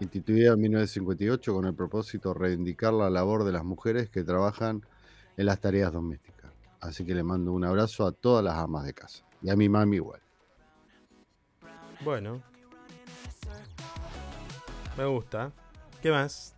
[0.00, 4.82] instituida en 1958 con el propósito de reivindicar la labor de las mujeres que trabajan
[5.36, 6.52] en las tareas domésticas.
[6.80, 9.24] Así que le mando un abrazo a todas las amas de casa.
[9.42, 10.20] Y a mi mami igual.
[12.04, 12.40] Bueno.
[14.96, 15.50] Me gusta.
[16.00, 16.54] ¿Qué más?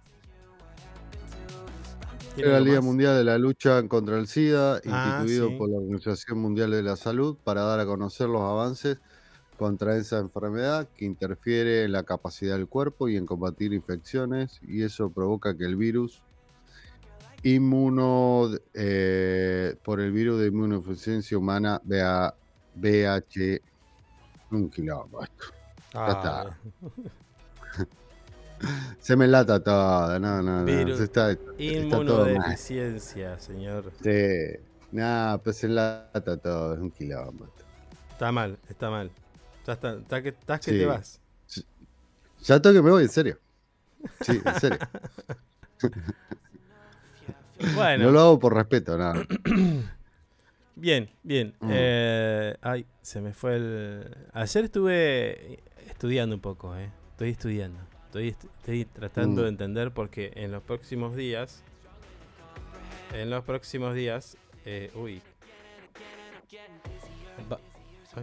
[2.35, 2.85] ¿Tiene Era el Día más?
[2.85, 5.55] Mundial de la Lucha contra el SIDA, Ah, instituido sí.
[5.57, 8.99] por la Organización Mundial de la Salud para dar a conocer los avances
[9.57, 14.83] contra esa enfermedad que interfiere en la capacidad del cuerpo y en combatir infecciones y
[14.83, 16.23] eso provoca que el virus
[17.43, 22.35] inmuno eh, por el virus de inmunodeficiencia humana vea
[22.75, 23.61] VH
[24.51, 25.31] un esto.
[25.95, 26.51] Ah,
[28.99, 30.97] Se me lata todo, no, no, no.
[30.97, 31.53] Se Está, está.
[31.59, 33.93] Inmunodeficiencia, señor.
[34.03, 34.59] Sí.
[34.93, 37.53] Nah, pues se lata todo, es un esto.
[38.13, 39.11] Está mal, está mal.
[40.23, 40.79] Que, estás que Sí.
[40.79, 41.21] te vas.
[42.45, 43.39] Ya tengo que me voy, en serio.
[44.21, 44.79] Sí, en serio.
[47.75, 49.27] Bueno, No lo hago por respeto, nada.
[50.77, 51.55] bien, bien.
[51.61, 51.69] Mm.
[51.73, 54.17] Eh, ay, se me fue el.
[54.35, 56.91] Ayer estuve estudiando un poco, eh.
[57.13, 57.81] Estoy estudiando.
[58.05, 59.45] Estoy, est- estoy tratando Mm.
[59.45, 61.63] de entender porque en los próximos días.
[63.15, 64.37] En los próximos días.
[64.67, 65.23] eh, uy.
[67.51, 67.61] Va-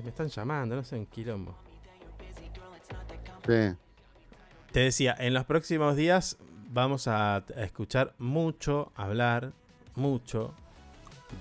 [0.01, 1.55] me están llamando, no sé, un quilombo.
[3.45, 3.75] Sí.
[4.71, 6.37] Te decía, en los próximos días
[6.69, 9.51] vamos a, a escuchar mucho hablar,
[9.95, 10.53] mucho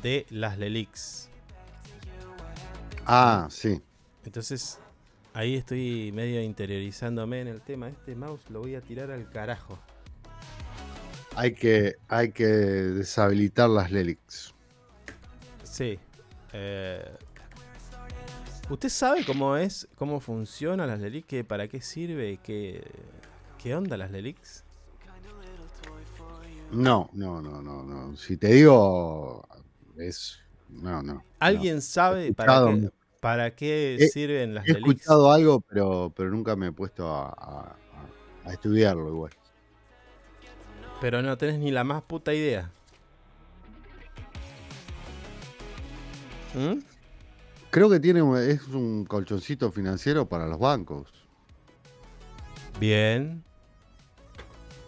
[0.02, 1.30] de las Lelix.
[3.06, 3.80] Ah, sí.
[4.24, 4.78] Entonces,
[5.32, 7.88] ahí estoy medio interiorizándome en el tema.
[7.88, 9.78] Este mouse lo voy a tirar al carajo.
[11.34, 14.54] Hay que, hay que deshabilitar las Lelix.
[15.64, 15.98] Sí.
[16.52, 17.16] eh,
[18.72, 21.26] ¿Usted sabe cómo es, cómo funciona las Lelix?
[21.26, 22.38] ¿Qué- ¿Para qué sirve?
[22.42, 22.82] ¿Qué,
[23.58, 24.64] ¿Qué onda las Lelix?
[26.70, 28.16] No, no, no, no, no.
[28.16, 29.46] Si te digo,
[29.98, 30.38] es
[30.70, 31.22] no, no.
[31.38, 35.02] ¿Alguien sabe He para qué, para qué He- sirven las He Lelix?
[35.02, 37.76] escuchado algo, pero, pero nunca me he puesto a, a-
[38.46, 39.32] a- a estudiarlo igual.
[40.98, 42.70] Pero no tenés ni la más puta idea.
[46.54, 46.78] ¿Mm?
[47.72, 51.08] Creo que tiene un- es un colchoncito financiero para los bancos.
[52.78, 53.42] Bien.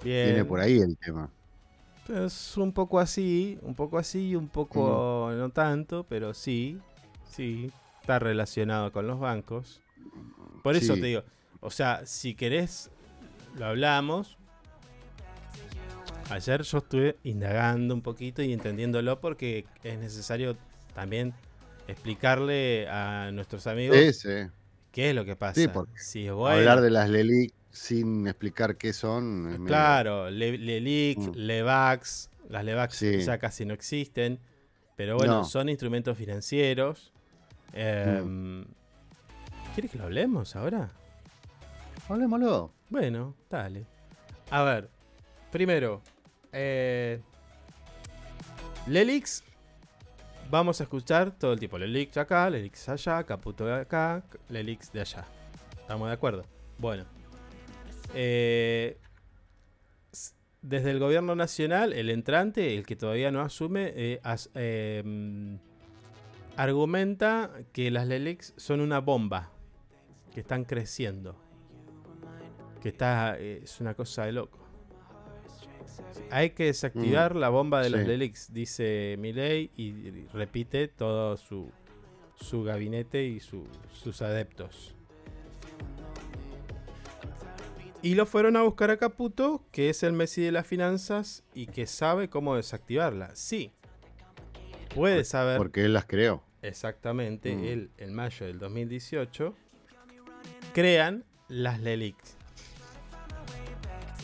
[0.02, 0.26] Bien.
[0.26, 1.30] Viene por ahí el tema.
[2.10, 6.78] Es un poco así, un poco así, un poco no tanto, pero sí,
[7.26, 9.80] sí, está relacionado con los bancos.
[10.62, 11.00] Por eso Sí.
[11.00, 11.22] te digo,
[11.60, 12.90] o sea, si querés,
[13.56, 14.36] lo hablamos.
[16.28, 20.54] Ayer yo estuve indagando un poquito y entendiéndolo porque es necesario
[20.94, 21.32] también
[21.88, 24.50] explicarle a nuestros amigos Sí, sí.
[24.92, 25.60] qué es lo que pasa.
[25.60, 29.42] Sí, si es bueno, Hablar de las Lelic sin explicar qué son.
[29.44, 31.32] medio- Claro, Le- Lelic, Mm.
[31.34, 34.38] Levax, las Levax ya casi no existen,
[34.96, 35.44] pero bueno, No.
[35.44, 37.12] son instrumentos financieros.
[37.72, 38.62] Eh, Mm.
[39.74, 40.90] ¿Quieres que lo hablemos ahora?
[42.08, 42.72] Hablemoslo.
[42.90, 43.86] Bueno, dale.
[44.50, 44.88] A ver,
[45.50, 46.00] primero,
[46.52, 47.20] eh,
[48.86, 49.42] Lelix,
[50.54, 51.78] vamos a escuchar todo el tiempo.
[51.78, 55.24] Lelix acá, Lelix allá, Caputo de acá, Lelix de allá.
[55.80, 56.44] ¿Estamos de acuerdo?
[56.78, 57.04] Bueno.
[58.14, 58.98] Eh,
[60.62, 65.56] desde el gobierno nacional, el entrante, el que todavía no asume, eh, mm,
[66.56, 69.50] argumenta que las Lelix son una bomba,
[70.32, 71.36] que están creciendo
[72.80, 74.63] que está eh, es una cosa de loco.
[76.30, 78.06] Hay que desactivar la bomba de los.
[78.06, 81.70] Lelix, dice Milei y, y repite todo su,
[82.36, 84.94] su gabinete y su- sus adeptos.
[88.02, 91.66] Y lo fueron a buscar a Caputo, que es el Messi de las finanzas y
[91.66, 93.34] que sabe cómo desactivarla.
[93.34, 93.72] Sí,
[94.94, 96.42] puede saber Porque él las creó.
[96.60, 97.64] exactamente, Mm.
[97.64, 99.54] él en mayo del 2018,
[100.74, 102.33] crean las LELIX.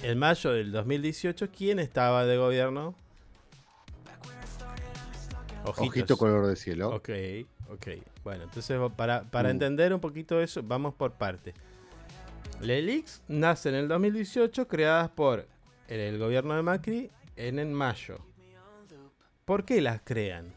[0.02, 2.94] En mayo del 2018, ¿quién estaba de gobierno?
[5.64, 5.88] Ojitos.
[5.88, 6.88] Ojito color de cielo.
[6.88, 7.10] Ok,
[7.70, 7.86] ok.
[8.24, 9.52] Bueno, entonces para, para Mm.
[9.52, 11.54] entender un poquito eso, vamos por partes.
[12.60, 15.46] LELIX nace en el 2018, creadas por
[15.88, 18.18] el, el gobierno de Macri en, en mayo.
[19.44, 20.54] ¿Por qué las crean?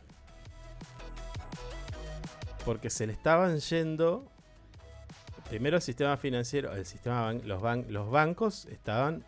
[2.65, 4.25] Porque se le estaban yendo.
[5.49, 9.23] Primero el sistema financiero, el sistema ban- los, ban- los bancos estaban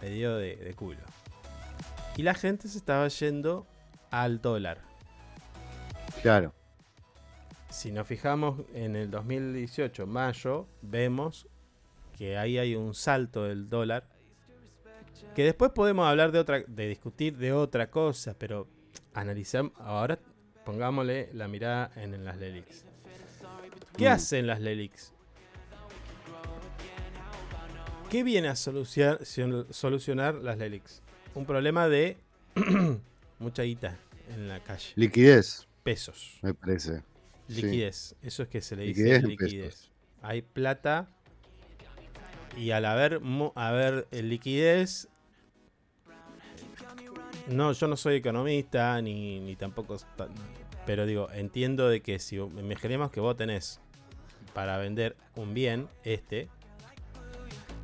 [0.00, 1.00] medio de, de culo.
[2.16, 3.66] Y la gente se estaba yendo
[4.10, 4.78] al dólar.
[6.22, 6.52] Claro.
[7.70, 11.46] Si nos fijamos en el 2018, mayo, vemos
[12.18, 14.08] que ahí hay un salto del dólar.
[15.34, 18.66] Que después podemos hablar de otra, de discutir de otra cosa, pero
[19.14, 20.18] analizamos, ahora
[20.64, 22.84] pongámosle la mirada en, las Lelix.
[23.96, 24.12] ¿Qué Mm.
[24.12, 25.12] hacen las Lelix?
[28.10, 29.20] ¿Qué viene a solucionar,
[29.70, 31.00] solucionar las Lelix?
[31.32, 32.16] Un problema de
[33.38, 33.96] mucha guita
[34.34, 34.92] en la calle.
[34.96, 36.40] Liquidez, Pesos.
[36.42, 37.04] me parece.
[37.48, 37.62] Sí.
[37.62, 39.92] Liquidez, eso es que se le dice liquidez.
[40.22, 41.08] Hay plata
[42.56, 43.20] y al haber,
[43.54, 45.08] haber eh, liquidez,
[47.46, 49.98] no, yo no soy economista ni, ni tampoco,
[50.84, 53.80] pero digo, entiendo de que si imaginemos que vos tenés
[54.52, 56.48] para vender un bien, este,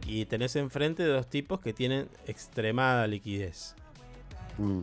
[0.06, 3.74] y tenés enfrente dos tipos que tienen extremada liquidez.
[4.58, 4.82] Mm.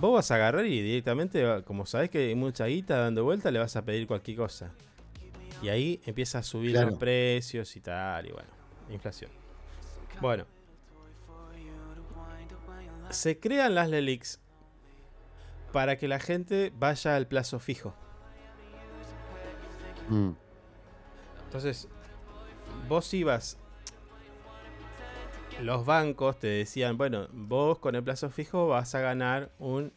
[0.00, 3.58] Vos vas a agarrar y directamente, como sabés que hay mucha guita dando vuelta, le
[3.58, 4.72] vas a pedir cualquier cosa.
[5.62, 6.90] Y ahí empieza a subir Claro.
[6.90, 8.48] los precios y tal, y bueno,
[8.90, 9.30] inflación.
[10.20, 10.44] Bueno.
[13.10, 14.40] Se crean las Lelix
[15.72, 17.94] para que la gente vaya al plazo fijo.
[20.08, 20.30] Mm.
[21.44, 21.88] Entonces,
[22.88, 23.58] vos ibas.
[25.62, 29.90] Los bancos te decían, bueno, vos con el plazo fijo vas a ganar un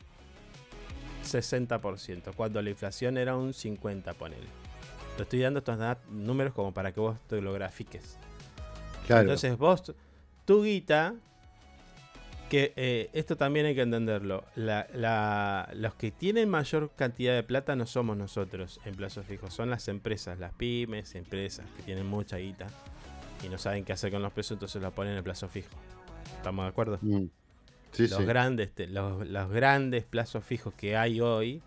[1.23, 4.47] 60%, cuando la inflación era un 50%, ponele.
[5.17, 5.77] Te estoy dando estos
[6.09, 8.17] números como para que vos te lo grafiques.
[9.05, 9.23] Claro.
[9.23, 9.93] Entonces vos,
[10.45, 11.15] tu guita,
[12.49, 17.43] que eh, esto también hay que entenderlo, la- la- los que tienen mayor cantidad de
[17.43, 22.07] plata no somos nosotros en plazos fijos, son las empresas, las pymes, empresas que tienen
[22.07, 22.67] mucha guita
[23.43, 25.69] y no saben qué hacer con los pesos, entonces los ponen en plazo fijo.
[26.37, 26.99] ¿Estamos de acuerdo?
[27.01, 27.25] Mm.
[27.91, 28.25] Sí, los, sí.
[28.25, 31.61] Grandes, los, los grandes plazos fijos que hay hoy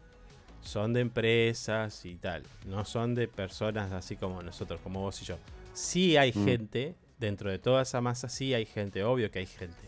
[0.61, 2.43] son de empresas y tal.
[2.67, 5.37] No son de personas así como nosotros, como vos y yo.
[5.73, 6.45] Sí hay Mm.
[6.45, 9.83] gente, dentro de toda esa masa, sí hay gente, obvio que hay gente.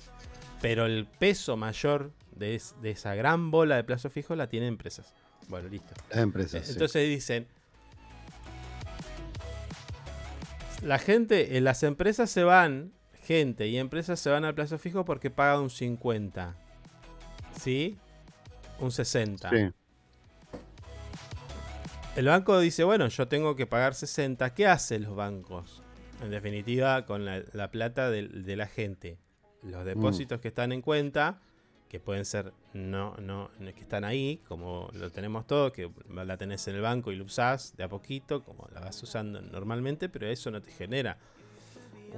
[0.61, 4.71] Pero el peso mayor de, es- de esa gran bola de plazo fijo la tienen
[4.71, 5.13] empresas.
[5.49, 5.95] Bueno, listo.
[6.11, 6.65] Las empresas.
[6.67, 6.73] sí.
[6.73, 7.47] Entonces dicen,
[10.85, 15.05] la gente, eh, las empresas se van, gente y empresas se van al plazo fijo
[15.05, 16.55] porque pagan un 50.
[17.59, 17.99] ¿Sí?
[18.81, 19.51] Un 60.
[19.51, 19.71] Sí.
[22.17, 24.55] El banco dice, bueno, yo tengo que pagar 60.
[24.55, 25.83] ¿Qué hacen los bancos?
[26.23, 29.19] En definitiva, con la, la plata de, la gente.
[29.63, 31.41] Los depósitos que están en cuenta,
[31.95, 36.67] que pueden ser no, no, que están ahí, como lo tenemos todos, que la tenés
[36.67, 40.27] en el banco y lo usás de a poquito, como la vas usando normalmente, pero
[40.27, 41.19] eso no te genera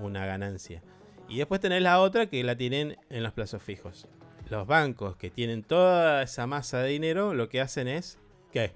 [0.03, 0.81] una ganancia.
[1.29, 4.07] Y después tenés la otra que la tienen en los plazos fijos.
[4.49, 8.17] Los bancos que tienen toda esa masa de dinero, lo que hacen es,
[8.55, 8.73] ¿qué?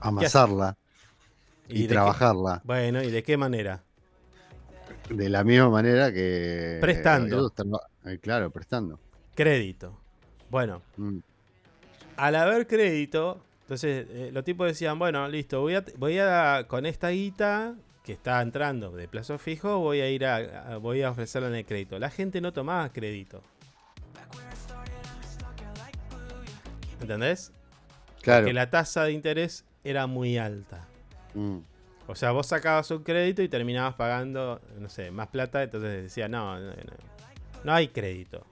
[0.00, 0.76] Amasarla
[1.68, 3.82] y, qué- trabajarla Bueno, ¿y de qué manera?
[5.10, 6.78] de la misma manera que.
[6.80, 7.36] Prestando.
[7.36, 7.52] ellos
[8.06, 8.98] eh, claro, prestando.
[9.34, 9.96] Crédito.
[10.50, 11.18] Bueno, Mm,
[12.16, 16.86] al haber crédito, entonces eh, los tipos decían, bueno, listo, voy a, voy a, con
[16.86, 17.74] esta guita
[18.04, 21.54] que está entrando de plazo fijo, voy a ir a, a- voy a ofrecerla en
[21.56, 21.98] el crédito.
[21.98, 23.42] La gente no tomaba crédito.
[27.00, 27.52] ¿Entendés?
[28.22, 28.46] Claro.
[28.46, 30.86] Que la tasa de interés era muy alta.
[31.34, 31.58] Mm,
[32.06, 36.28] O sea, vos sacabas un crédito y terminabas pagando, no sé, más plata, entonces decía,
[36.28, 36.74] no, no, no,
[37.64, 38.46] no hay crédito.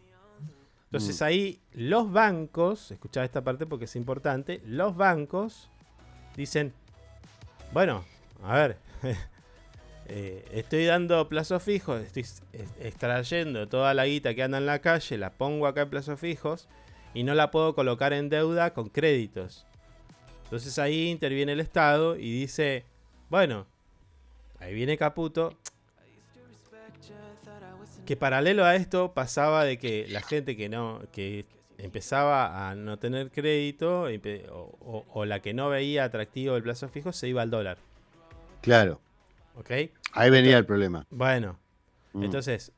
[0.93, 1.25] Entonces Mm.
[1.25, 5.71] ahí los bancos, escuchá esta parte porque es importante, los bancos
[6.37, 6.75] dicen,
[7.73, 8.05] bueno,
[8.43, 8.77] a ver,
[10.07, 12.27] eh, estoy dando plazos fijos, estoy
[12.79, 16.69] extrayendo toda la guita que anda en la calle, la pongo acá en plazos fijos
[17.15, 19.67] y no la puedo colocar en deuda con créditos.
[20.45, 22.85] Entonces ahí interviene el Estado y dice,
[23.31, 23.67] bueno,
[24.61, 25.57] ahí viene Caputo.
[28.07, 31.45] Que paralelo a esto pasaba de que la gente que no, que
[31.79, 36.63] empezaba a no tener crédito empe- o, o- o la que no veía atractivo el
[36.63, 37.79] plazo fijo se iba al dólar.
[38.61, 39.01] claro.
[39.55, 39.71] ¿Ok?
[40.15, 41.07] Ahí venía el problema.
[41.11, 41.59] Bueno,
[42.15, 42.73] Mm, entonces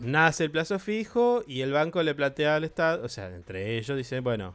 [0.00, 3.96] nace el plazo fijo y el banco le plantea al Estado, o sea, entre ellos
[3.96, 4.54] dicen, bueno,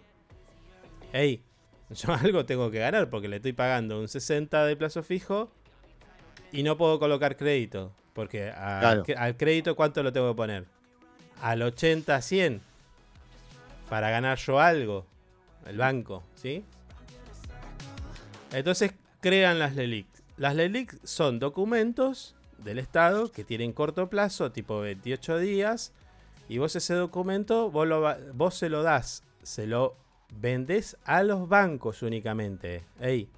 [1.14, 1.42] hey,
[1.90, 5.52] yo algo tengo que ganar porque le estoy pagando un 60 de plazo fijo
[6.54, 7.94] y no puedo colocar crédito.
[8.14, 9.04] Porque a- Claro.
[9.04, 10.66] que- al crédito, ¿cuánto lo tengo que poner?
[11.42, 12.62] Al 80, 100.
[13.90, 15.06] Para ganar yo algo.
[15.66, 16.64] El banco, ¿sí?
[18.52, 20.08] Entonces crean las LELIC.
[20.38, 25.94] Las LELIC son documentos del Estado que tienen corto plazo, tipo 28 días.
[26.50, 29.96] Y vos ese documento, vos, lo vos se lo das, se lo
[30.34, 32.84] vendés a los bancos únicamente.
[33.00, 33.30] Ey,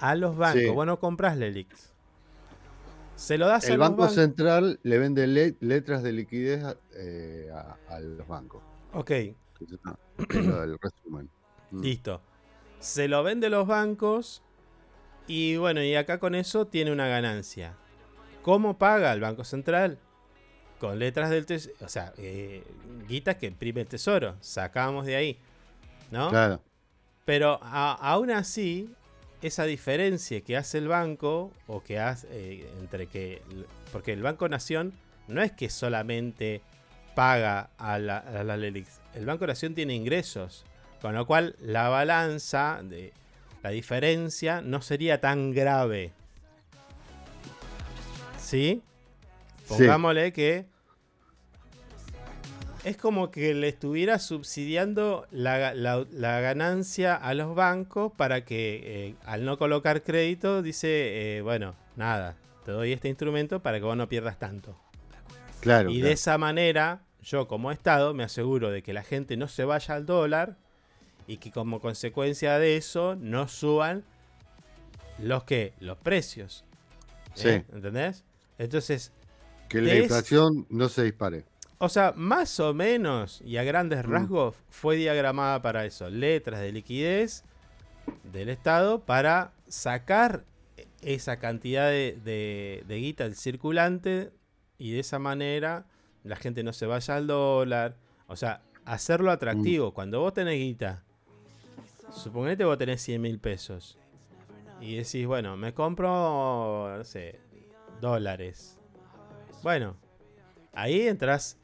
[0.00, 0.62] a los bancos.
[0.62, 0.68] Sí.
[0.70, 1.92] Vos no comprás LELIX.
[3.18, 4.08] Se lo das El Banco.
[4.08, 8.62] Central le vende le- letras de liquidez a, eh, a- a los bancos.
[8.92, 11.28] Ok, del resumen.
[11.70, 12.20] Mm, listo.
[12.78, 14.42] Se lo vende los bancos.
[15.26, 17.74] Y bueno, y acá con eso tiene una ganancia.
[18.42, 19.98] ¿Cómo paga el Banco Central?
[20.80, 21.74] Con letras del tesoro.
[21.82, 22.62] O sea, eh,
[23.08, 24.36] guitas que imprime el tesoro.
[24.40, 25.38] Sacamos de ahí.
[26.10, 26.30] ¿No?
[26.30, 26.62] Claro.
[27.26, 28.94] Pero a- aún así,
[29.42, 33.42] esa diferencia que hace el banco, o que hace eh, entre que.
[33.92, 34.92] Porque el Banco Nación
[35.28, 36.62] no es que solamente
[37.14, 39.00] paga a la, a LELIX.
[39.14, 40.64] El Banco Nación tiene ingresos.
[41.00, 43.12] Con lo cual, la balanza de.
[43.62, 46.12] La diferencia no sería tan grave.
[48.38, 48.82] ¿Sí?
[49.64, 49.74] Sí.
[49.74, 50.66] Pongámosle que
[52.88, 58.80] es como que le estuviera subsidiando la, la- la ganancia a los bancos para que
[58.84, 63.84] eh, al no colocar crédito dice, eh, bueno, nada, te doy este instrumento para que
[63.84, 64.76] vos no pierdas tanto.
[65.60, 65.90] Claro.
[65.90, 69.64] y de esa manera, yo como Estado me aseguro de que la gente no se
[69.64, 70.56] vaya al dólar
[71.26, 74.04] y que como consecuencia de eso no suban
[75.18, 76.64] los que los precios.
[77.36, 77.64] ¿eh?
[77.66, 77.74] Sí.
[77.74, 78.24] ¿Entendés?
[78.56, 79.12] Entonces,
[79.68, 81.44] Que la es- inflación no se dispare.
[81.78, 84.10] O sea, más o menos y a grandes Mm.
[84.10, 86.10] rasgos fue diagramada para eso.
[86.10, 87.44] Letras de liquidez
[88.32, 90.44] del Estado para sacar
[91.02, 94.32] esa cantidad de, de, de guita del circulante
[94.78, 95.86] y de esa manera
[96.24, 97.96] la gente no se vaya al dólar.
[98.26, 99.92] O sea, hacerlo atractivo.
[99.94, 101.04] Cuando vos tenés guita,
[102.12, 103.98] suponete vos tenés 100 mil pesos
[104.80, 107.38] y decís, bueno, me compro, no sé,
[108.00, 108.78] dólares.
[109.62, 109.96] Bueno,
[110.72, 111.58] ahí entras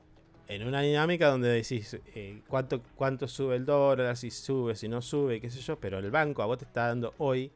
[0.48, 5.00] en una dinámica donde decís eh, cuánto, cuánto sube el dólar, si sube, si no
[5.02, 7.50] sube, qué sé yo, pero el banco a vos te está dando hoy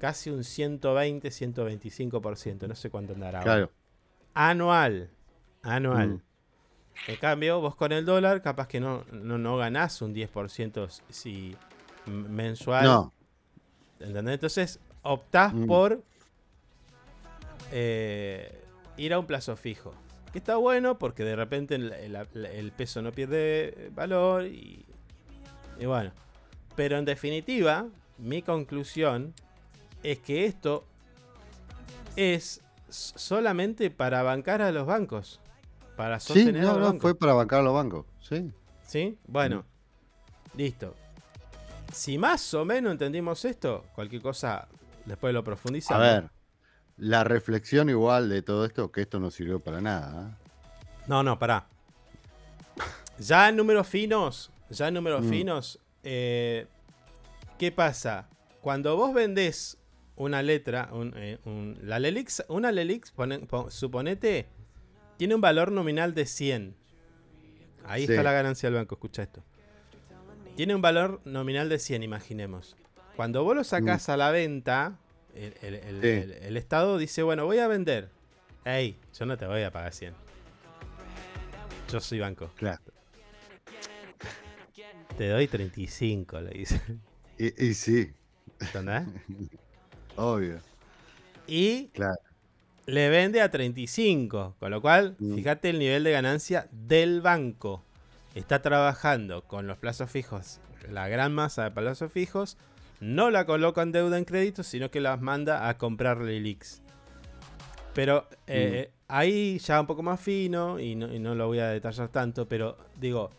[0.00, 3.38] casi un 120, 125%, no sé cuánto andará.
[3.40, 3.52] ahora.
[3.52, 3.70] Claro.
[4.34, 5.10] Anual,
[5.62, 6.08] anual.
[6.08, 6.20] Mm.
[7.08, 11.54] En cambio, vos con el dólar capaz que no, no, no ganás un 10% si
[12.06, 12.84] mensual.
[12.84, 13.12] No,
[14.00, 14.34] ¿Entendés?
[14.34, 15.66] Entonces optás Mm.
[15.66, 16.02] por
[17.72, 18.62] eh,
[18.96, 19.92] ir a un plazo fijo.
[20.36, 24.84] Que está bueno porque de repente el, el- el peso no pierde valor y,
[25.80, 26.12] y bueno.
[26.74, 27.86] Pero en definitiva,
[28.18, 29.32] mi conclusión
[30.02, 30.84] es que esto
[32.16, 32.60] es
[32.90, 35.40] solamente para bancar a los bancos.
[35.96, 37.00] Para sí, sostener a no, los no, bancos.
[37.00, 38.04] fue para bancar a los bancos.
[38.20, 38.52] Sí.
[38.86, 39.16] ¿Sí?
[39.26, 39.64] Bueno,
[40.54, 40.94] listo.
[41.94, 44.68] Si más o menos entendimos esto, cualquier cosa
[45.06, 46.02] después lo A profundizamos.
[46.02, 46.28] ver,
[46.96, 50.30] la reflexión igual de todo esto, que esto no sirvió para nada.
[50.30, 50.48] ¿eh?
[51.06, 51.66] No, no, pará.
[53.18, 55.28] Ya en números finos, ya en números Mm.
[55.30, 56.66] finos, eh,
[57.58, 58.28] ¿qué pasa?
[58.60, 59.78] Cuando vos vendés
[60.16, 64.46] una letra, un, eh, un- la Lelix, una Lelix, pone- po- suponete,
[65.16, 66.74] tiene un valor nominal de 100.
[67.86, 68.12] Ahí Sí.
[68.12, 69.42] está la ganancia del banco, escucha esto.
[70.56, 72.76] Tiene un valor nominal de 100, imaginemos.
[73.14, 74.98] Cuando vos lo sacás a la venta,
[75.36, 76.00] el, el- el-.
[76.02, 76.08] Sí.
[76.08, 78.08] el- el Estado dice, bueno, voy a vender.
[78.64, 80.14] Ey, yo no te voy a pagar 100.
[81.92, 82.50] Yo soy banco.
[82.56, 82.80] Claro.
[85.16, 86.80] Te doy 35, le dice.
[87.38, 88.12] Y, y sí,
[88.60, 89.02] ¿Entendés?
[90.16, 90.58] obvio.
[91.46, 92.16] Y Claro.
[92.86, 94.56] le vende a 35.
[94.58, 95.34] Con lo cual, Mm.
[95.36, 97.82] fíjate el nivel de ganancia del banco.
[98.34, 100.60] Está trabajando con los plazos fijos,
[100.90, 102.58] la gran masa de plazos fijos.
[103.00, 106.82] No la coloca en deuda en crédito, sino que las manda a comprar Lelix.
[107.94, 111.68] Pero eh, ahí ya un poco más fino, y no, y no lo voy a
[111.68, 113.30] detallar tanto, pero digo,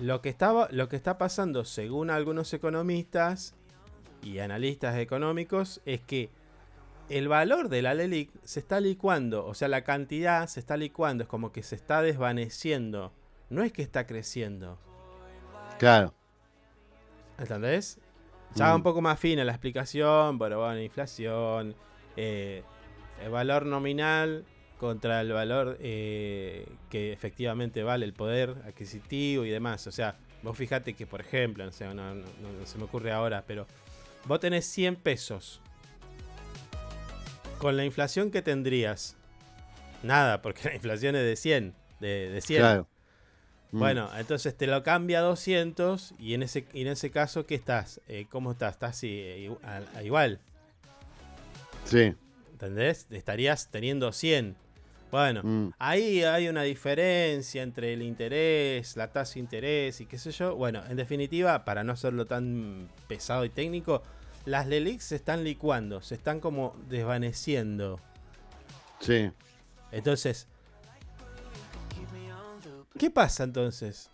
[0.00, 3.54] lo que, estaba, lo que está pasando según algunos economistas
[4.22, 6.30] y analistas económicos es que
[7.08, 11.24] el valor de la LELIC se está licuando, o sea, la cantidad se está licuando,
[11.24, 13.12] es como que se está desvaneciendo,
[13.50, 14.78] no es que está creciendo,
[15.78, 16.14] Claro.
[17.38, 17.98] ¿entendés?
[18.54, 18.76] Ya Mm.
[18.76, 21.74] un poco más fina la explicación, pero bueno, inflación,
[22.16, 22.62] eh,
[23.22, 24.44] el valor nominal
[24.78, 29.86] contra el valor eh, que efectivamente vale el poder adquisitivo y demás.
[29.86, 32.24] O sea, vos fijate que, por ejemplo, no, sé, no- no-
[32.60, 33.66] no se me ocurre ahora, pero
[34.26, 35.60] vos tenés 100 pesos.
[37.58, 39.16] Con la inflación que tendrías,
[40.02, 42.60] nada, porque la inflación es de 100, de, de 100.
[42.60, 42.88] Claro.
[43.74, 43.78] Mm.
[43.80, 47.56] Bueno, entonces te lo cambia a 200 y en ese, y en ese caso, ¿qué
[47.56, 48.00] estás?
[48.06, 48.74] Eh, ¿Cómo estás?
[48.74, 50.38] Estás eh, igu- a- a igual,
[51.84, 52.14] Sí.
[52.52, 53.06] ¿entendés?
[53.10, 54.54] Estarías teniendo 100.
[55.10, 55.72] Bueno, Mm.
[55.78, 60.54] ahí hay una diferencia entre el interés, la tasa de interés y qué sé yo.
[60.56, 64.02] Bueno, en definitiva, para no hacerlo tan pesado y técnico,
[64.44, 67.98] las LELIX se están licuando, se están como desvaneciendo.
[69.00, 69.30] Sí.
[69.92, 70.48] Entonces,
[72.98, 74.10] ¿qué pasa entonces?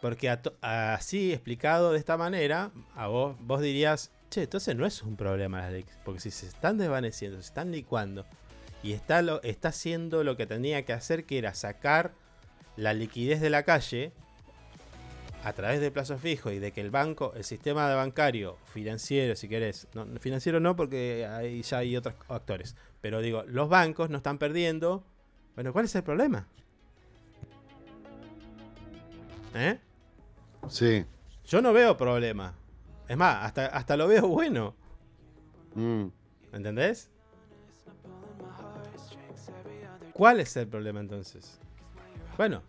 [0.00, 5.16] Porque así explicado de esta manera, a vos, vos dirías, che, entonces no es un
[5.16, 8.24] problema las LELIX, porque si se están desvaneciendo, se están licuando
[8.82, 12.12] y está, lo, está haciendo lo que tenía que hacer, que era sacar
[12.76, 14.12] la liquidez de la calle
[15.42, 19.48] a través de plazo fijo y de que el banco, el sistema bancario, financiero, si
[19.48, 19.88] querés,
[20.20, 25.04] financiero no, porque ahí ya hay otros actores, pero digo, los bancos no están perdiendo.
[25.54, 26.46] Bueno, ¿cuál es el problema?
[29.54, 29.78] ¿Eh?
[30.68, 31.04] Sí.
[31.44, 32.54] Yo no veo problema.
[33.08, 34.74] Es más, hasta, hasta lo veo bueno.
[35.74, 36.06] Mm.
[36.52, 37.10] ¿Entendés?
[40.12, 41.60] ¿Cuál es el problema entonces?
[42.36, 42.62] Bueno,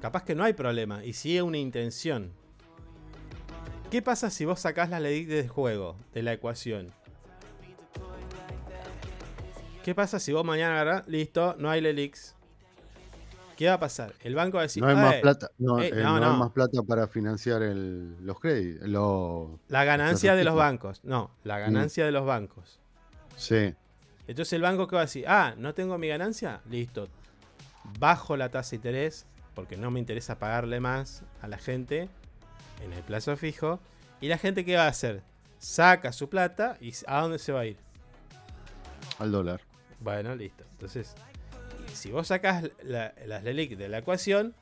[0.00, 2.32] capaz que no hay problema y sí hay una intención.
[3.90, 6.92] ¿Qué pasa si vos sacás la ley del juego, de la ecuación?
[9.82, 12.36] ¿Qué pasa si vos mañana agarrás, listo, no hay Lelix?
[13.62, 14.12] ¿Qué va a pasar?
[14.24, 15.50] El banco va a decir, No hay más "Eh, plata.
[15.58, 19.60] No, eh, eh, no, no hay más plata para financiar el- los créditos.
[19.68, 21.00] La ganancia de los bancos.
[21.04, 22.80] No, la ganancia de los bancos.
[23.36, 23.72] Sí.
[24.26, 27.06] Entonces el banco que va a decir, ah, no tengo mi ganancia, listo.
[28.00, 32.08] Bajo la tasa de interés, porque no me interesa pagarle más a la gente
[32.84, 33.78] en el plazo fijo.
[34.20, 35.22] Y la gente qué va a hacer?
[35.60, 37.76] Saca su plata y ¿a dónde se va a ir?
[39.20, 39.60] Al dólar.
[40.00, 40.64] Bueno, listo.
[40.72, 41.14] Entonces,
[41.94, 44.54] si vos sacás la- las LELIC de la ecuación,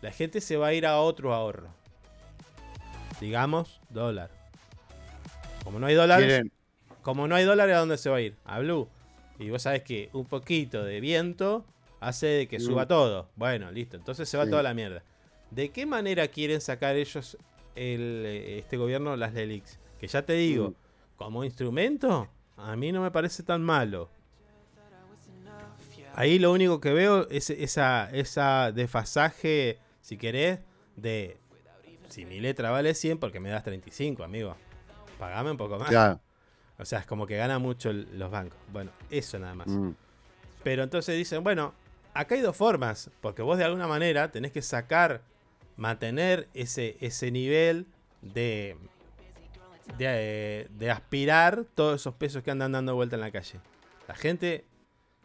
[0.00, 1.68] la gente se va a ir a otro ahorro.
[3.20, 4.30] Digamos, dólar.
[5.64, 6.42] Como no hay dólares,
[7.02, 8.36] como no hay dólares, ¿a dónde se va a ir?
[8.44, 8.88] A Blue.
[9.38, 11.64] Y vos sabés que un poquito de viento
[12.00, 12.62] hace de que Mm.
[12.62, 13.28] suba todo.
[13.36, 13.96] Bueno, listo.
[13.96, 14.50] Entonces se va Sí.
[14.50, 15.02] toda la mierda.
[15.50, 17.36] ¿De qué manera quieren sacar ellos,
[17.76, 19.78] el, eh, este gobierno, las LELIX?
[20.00, 20.74] Que ya te digo, Mm.
[21.16, 24.10] como instrumento, a mí no me parece tan malo.
[26.14, 30.60] Ahí lo único que veo es esa, esa desfasaje, si querés,
[30.96, 31.38] de
[32.08, 34.54] si mi letra vale 100, porque me das 35, amigo?
[35.18, 35.88] Pagame un poco más.
[35.88, 36.20] Claro.
[36.78, 38.58] O sea, es como que gana mucho el- los bancos.
[38.72, 39.68] Bueno, eso nada más.
[39.68, 39.92] Mm,
[40.62, 41.74] Pero entonces dicen, bueno,
[42.14, 45.22] acá hay dos formas, porque vos de alguna manera tenés que sacar,
[45.76, 47.86] mantener ese, ese nivel
[48.20, 48.76] de,
[49.98, 53.58] de, eh, de aspirar todos esos pesos que andan dando vuelta en la calle.
[54.06, 54.64] La gente,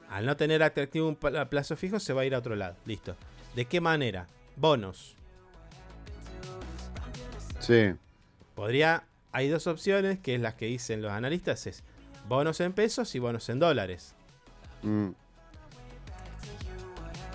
[0.09, 2.75] al no tener atractivo un pla- plazo fijo, se va a ir a otro lado.
[2.85, 3.15] Listo.
[3.55, 4.27] ¿De qué manera?
[4.55, 5.15] Bonos.
[7.59, 7.93] Sí.
[8.55, 11.83] Podría, hay dos opciones, que es las que dicen los analistas, es
[12.27, 14.15] bonos en pesos y bonos en dólares.
[14.83, 15.09] mm,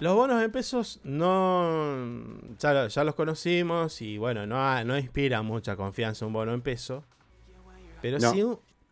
[0.00, 2.16] Los bonos en pesos no.
[2.58, 6.60] Ya, lo- ya los conocimos y bueno, no, no inspira mucha confianza un bono en
[6.62, 7.04] peso.
[8.00, 8.32] Pero No.
[8.32, 8.44] sí.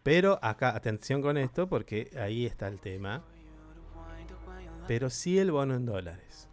[0.05, 3.23] Pero acá, atención con esto, porque ahí está el tema.
[4.91, 6.49] Pero sí el bono en dólares.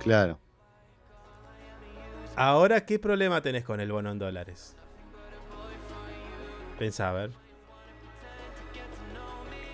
[0.00, 0.40] claro.
[2.34, 4.74] Ahora, ¿qué problema tenés con el bono en dólares?
[6.76, 7.30] Pensá, a ver.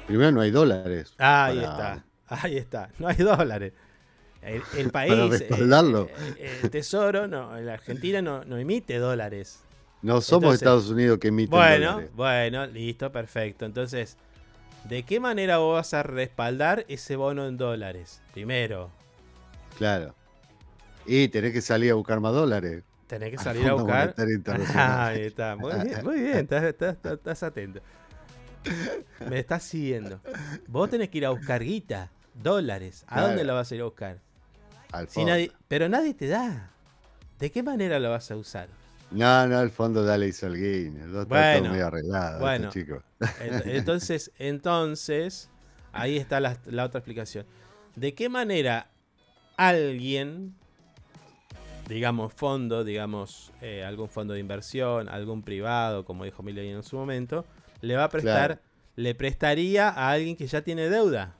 [0.06, 1.14] Primero no hay dólares.
[1.16, 2.04] Ahí para- está.
[2.26, 2.90] Ahí está.
[2.98, 3.72] No hay dólares.
[4.42, 6.08] El, el país, Para respaldarlo.
[6.10, 9.64] eh, eh, el tesoro, no, la Argentina no, no emite dólares.
[10.02, 12.10] No somos Entonces- Estados Unidos que emiten Bueno, dólares.
[12.14, 13.64] bueno, listo, perfecto.
[13.64, 14.18] Entonces,
[14.84, 18.22] ¿de qué manera vos vas a respaldar ese bono en dólares?
[18.32, 18.90] Primero,
[19.78, 20.14] Claro.
[21.06, 22.84] Y tenés que salir a buscar más dólares.
[23.06, 24.14] tenés que al salir a buscar.
[24.76, 27.80] Ahí está, muy bien, muy bien, estás, estás- estás- atento.
[29.28, 30.20] Me estás siguiendo.
[30.68, 33.04] Vos tenés que ir a buscar guita, dólares.
[33.08, 34.18] ¿A dónde lo vas a ir a buscar?
[34.92, 35.30] Al Si fondo.
[35.32, 36.70] nadie, pero nadie te da.
[37.38, 38.68] ¿De qué manera lo vas a usar?
[39.10, 41.06] No, no, el fondo dale hizo el Guinness.
[41.06, 42.70] No está Bueno, todo muy arreglado, bueno.
[43.64, 45.50] Entonces, entonces,
[45.92, 47.46] ahí está la, la otra explicación.
[47.96, 48.88] ¿De qué manera
[49.56, 50.54] alguien,
[51.88, 56.96] digamos fondo, digamos eh, algún fondo de inversión, algún privado, como dijo Milei en su
[56.96, 57.44] momento,
[57.80, 58.60] le va a prestar, Claro.
[58.96, 61.34] le prestaría a alguien que ya tiene deuda?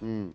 [0.00, 0.28] Mm,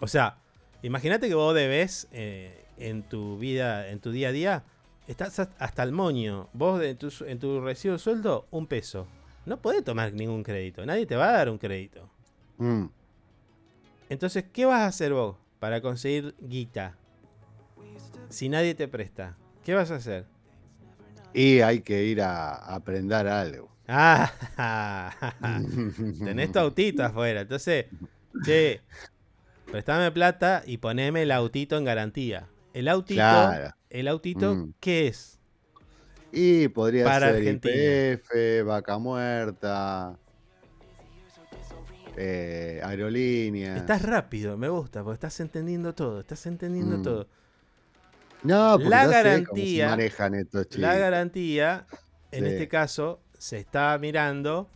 [0.00, 0.38] O sea,
[0.82, 4.64] imagínate que vos debes eh, en tu vida, en tu día a día,
[5.08, 6.48] estás hasta- el moño.
[6.52, 9.06] Vos de tu su- en tu recibo de sueldo, un peso.
[9.46, 10.84] No podés tomar ningún crédito.
[10.86, 12.08] Nadie te va a dar un crédito.
[12.58, 12.86] mm.
[14.10, 16.96] Entonces, ¿qué vas a hacer vos para conseguir guita?
[18.30, 19.36] Si nadie te presta.
[19.64, 20.24] ¿Qué vas a hacer?
[21.34, 23.68] Y hay que ir a, a aprender algo.
[23.86, 24.32] Ah,
[26.24, 27.42] tenés tu autito afuera.
[27.42, 27.86] Entonces,
[28.44, 28.80] che,
[29.70, 32.48] prestame plata y poneme el autito en garantía.
[32.72, 33.74] El autito, Claro.
[33.90, 34.72] El autito, Mm.
[34.80, 35.38] ¿qué es?
[36.32, 37.74] Y podría Para ser Argentina.
[37.74, 40.18] IPF, vaca muerta,
[42.16, 43.76] eh, aerolínea.
[43.76, 47.02] Estás rápido, me gusta, porque estás entendiendo todo, estás entendiendo Mm.
[47.02, 47.28] todo.
[48.42, 50.80] No, porque La sé garantía- manejan estos chicos.
[50.80, 51.86] La garantía,
[52.30, 52.50] en Sí.
[52.50, 54.68] este caso, se está mirando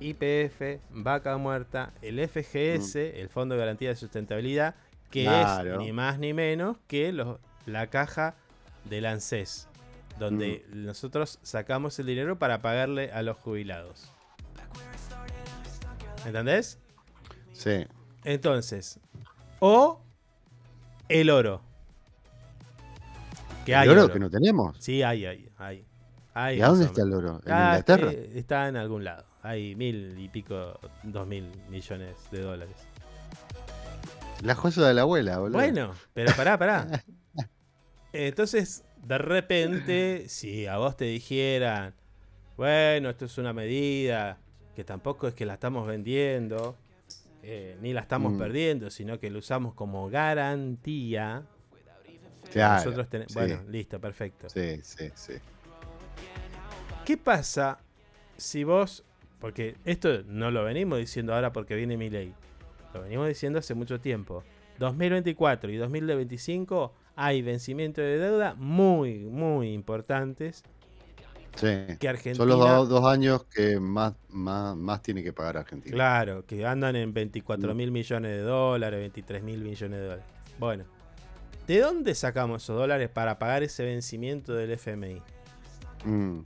[0.00, 4.74] IPF, vaca muerta, el FGS, el Fondo de Garantía de Sustentabilidad,
[5.10, 5.26] que Mm.
[5.26, 5.72] Claro.
[5.72, 7.38] es ni más ni menos que los-
[7.68, 8.34] la caja
[8.84, 9.68] del ANSES,
[10.18, 10.84] donde Mm.
[10.86, 14.10] nosotros sacamos el dinero para pagarle a los jubilados.
[16.26, 16.78] ¿Entendés?
[17.52, 17.86] Sí.
[18.24, 18.98] Entonces,
[19.60, 20.00] o
[21.08, 21.62] el oro.
[23.64, 24.12] Que hay ¿El oro oro.
[24.14, 24.76] que no tenemos?
[24.80, 25.84] Sí, hay, hay, hay.
[26.34, 27.40] Hay ¿Y a dónde está el oro?
[27.44, 28.12] ¿En Ah, Inglaterra?
[28.12, 29.24] eh, está en algún lado.
[29.42, 32.76] Hay mil y pico, dos mil millones de dólares.
[34.42, 35.58] La joya de la abuela, boludo.
[35.58, 36.86] Bueno, pero pará, pará.
[38.12, 41.94] Entonces, de repente, si a vos te dijeran,
[42.56, 44.38] bueno, esto es una medida
[44.74, 46.76] que tampoco es que la estamos vendiendo,
[47.42, 48.38] eh, ni la estamos Mm.
[48.38, 51.44] perdiendo, sino que lo usamos como garantía.
[52.52, 53.32] Claro, Nosotros tenemos.
[53.32, 53.38] sí.
[53.38, 54.48] Bueno, listo, perfecto.
[54.48, 55.34] Sí, sí, sí.
[57.04, 57.78] ¿Qué pasa
[58.36, 59.04] si vos,
[59.40, 62.32] porque esto no lo venimos diciendo ahora porque viene mi ley,
[62.94, 64.44] lo venimos diciendo hace mucho tiempo.
[64.78, 70.62] 2024 y 2025 hay vencimiento de deuda muy, muy importantes
[71.56, 71.66] sí.
[71.98, 75.92] que Argentina, Son los do- dos años que más, más, más tiene que pagar Argentina.
[75.92, 80.24] claro, que andan en 24 mil millones de dólares, 23 mil millones de dólares.
[80.60, 80.84] Bueno,
[81.66, 85.20] ¿de dónde sacamos esos dólares para pagar ese vencimiento del FMI?
[86.04, 86.40] Mm,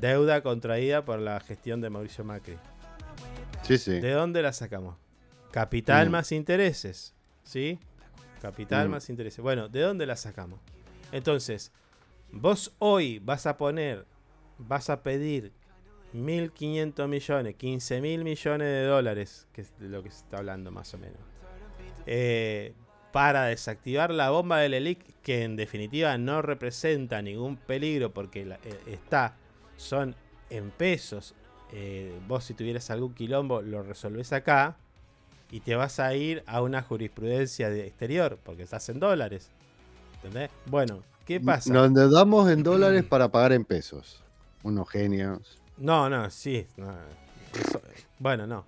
[0.00, 2.56] Deuda contraída por la gestión de Mauricio Macri.
[3.62, 3.98] Sí, sí.
[3.98, 4.94] ¿De dónde la sacamos?
[5.50, 6.12] Capital Mm.
[6.12, 7.14] más intereses.
[7.42, 7.80] ¿Sí?
[8.40, 8.90] Capital Mm.
[8.92, 9.40] más intereses.
[9.40, 10.60] Bueno, ¿de dónde la sacamos?
[11.12, 11.72] Entonces,
[12.32, 14.06] vos hoy vas a poner,
[14.58, 15.52] vas a pedir
[16.12, 20.70] 1.500 millones, 15 mil millones de dólares, que es de lo que se está hablando
[20.70, 21.18] más o menos.
[22.06, 22.74] Eh,
[23.12, 28.56] para desactivar la bomba del ELIC, que en definitiva no representa ningún peligro porque la-
[28.64, 29.36] eh, está,
[29.76, 30.14] son
[30.50, 31.34] en pesos.
[31.72, 34.76] Eh, vos si tuvieras algún quilombo lo resolvés acá
[35.50, 39.50] y te vas a ir a una jurisprudencia de exterior porque estás en dólares.
[40.16, 40.50] ¿Entendés?
[40.66, 41.72] Bueno, ¿qué pasa?
[41.72, 44.22] Nos endeudamos en dólares para pagar en pesos.
[44.62, 45.58] Unos genios.
[45.76, 46.66] No, no, sí.
[46.76, 46.90] no,
[47.58, 47.80] eso-
[48.18, 48.64] bueno, no.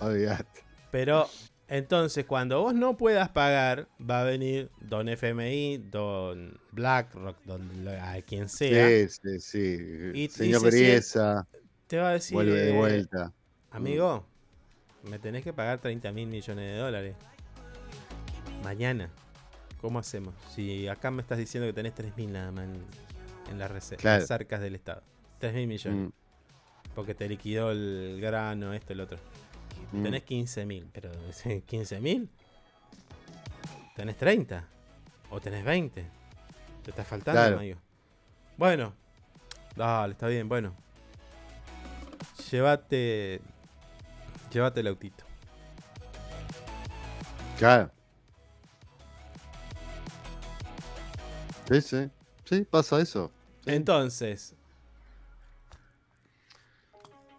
[0.00, 0.64] Olvídate.
[0.90, 1.28] Pero
[1.68, 8.20] entonces, cuando vos no puedas pagar, va a venir Don FMI, Don BlackRock, Don a
[8.22, 8.88] quien sea.
[8.88, 10.10] Sí, sí, sí.
[10.14, 11.46] Y Señor Griesa,
[11.86, 13.32] Te va a decir, vuelve de eh, vuelta.
[13.70, 14.26] amigo,
[15.08, 17.16] me tenés que pagar 30 mil millones de dólares.
[18.62, 19.10] Mañana.
[19.80, 20.34] ¿Cómo hacemos?
[20.54, 22.74] Si acá me estás diciendo que tenés 3 mil nada más en,
[23.50, 24.20] en Claro.
[24.20, 25.02] las arcas del Estado.
[25.40, 26.08] 3 mil millones.
[26.08, 29.18] Mm, Porque te liquidó el grano, esto, el otro.
[29.92, 30.02] mm.
[30.02, 31.10] Tenés 15 mil, pero
[31.66, 32.30] 15 mil.
[33.94, 34.64] Tenés 30.
[35.30, 36.04] O tenés 20.
[36.82, 37.58] Te está faltando, Claro.
[37.58, 37.78] amigo.
[38.56, 38.94] Bueno.
[39.76, 40.74] Dale, está bien, bueno.
[42.50, 43.40] Llévate.
[44.54, 45.24] Llévate el autito.
[47.58, 47.90] Claro.
[51.68, 52.10] Sí, sí.
[52.44, 53.32] Sí, pasa eso.
[53.64, 53.72] Sí.
[53.72, 54.54] Entonces.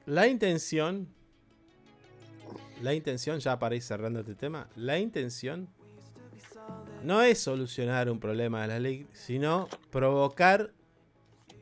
[0.05, 1.07] La intención.
[2.81, 4.67] La intención, ya para ir cerrando este tema.
[4.75, 5.69] La intención.
[7.01, 10.73] No es solucionar un problema de la ley, sino provocar.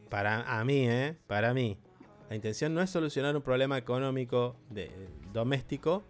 [0.09, 1.15] Para a mí, ¿eh?
[1.27, 1.77] Para mí.
[2.29, 4.91] La intención no es solucionar un problema económico de,
[5.33, 6.03] doméstico.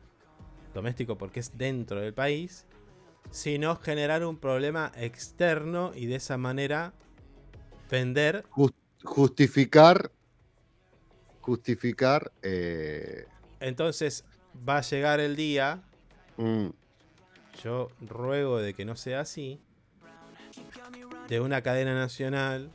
[0.74, 2.66] Doméstico porque es dentro del país.
[3.32, 6.94] Sino generar un problema externo y de esa manera
[7.90, 10.12] vender Jus- justificar.
[11.42, 12.32] Justificar.
[12.42, 13.26] eh,
[13.60, 14.24] Entonces
[14.68, 15.82] va a llegar el día,
[16.38, 16.68] mm,
[17.64, 19.60] yo ruego de que no sea así,
[21.28, 22.70] de una cadena nacional,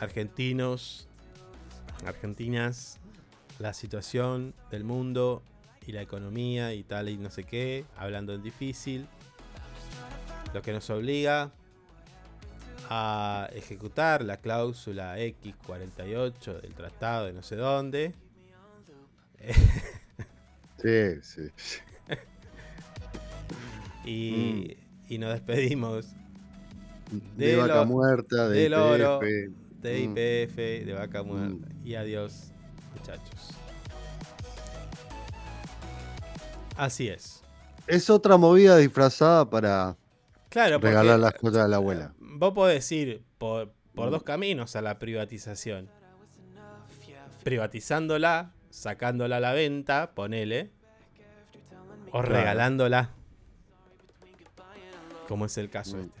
[0.00, 1.08] argentinos,
[2.06, 2.98] argentinas,
[3.62, 5.42] la situación del mundo
[5.86, 9.06] y la economía y tal y no sé qué, hablando en difícil,
[10.52, 11.50] lo que nos obliga
[12.90, 18.14] a ejecutar la cláusula X48 del tratado de no sé dónde.
[20.82, 21.42] sí, sí.
[24.04, 24.76] y,
[25.08, 26.06] y nos despedimos
[27.36, 29.52] De, De vaca lo- muerta, de del oro, IPF.
[29.82, 30.10] de Mm.
[30.10, 30.56] IPF,
[30.86, 31.66] de vaca muerta.
[31.68, 31.86] Mm.
[31.86, 32.51] Y adiós,
[33.02, 33.50] muchachos.
[36.76, 37.42] Así es.
[37.86, 39.96] Es otra movida disfrazada para
[40.48, 42.12] Claro, regalar las cosas a la abuela.
[42.18, 45.88] vos podés ir por, por dos caminos a la privatización.
[47.44, 50.70] Privatizándola, sacándola a la venta, ponele.
[52.08, 52.28] O Claro.
[52.28, 53.10] regalándola.
[55.28, 56.00] Como es el caso Mm.
[56.00, 56.20] este.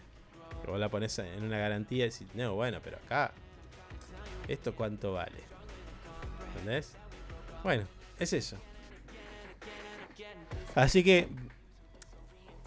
[0.64, 3.32] Que vos la pones en una garantía y decís, no, bueno, pero acá.
[4.48, 5.51] ¿Esto cuánto vale?
[6.52, 6.92] ¿Entendés?
[7.62, 7.84] Bueno,
[8.18, 8.56] es eso.
[10.74, 11.28] Así que.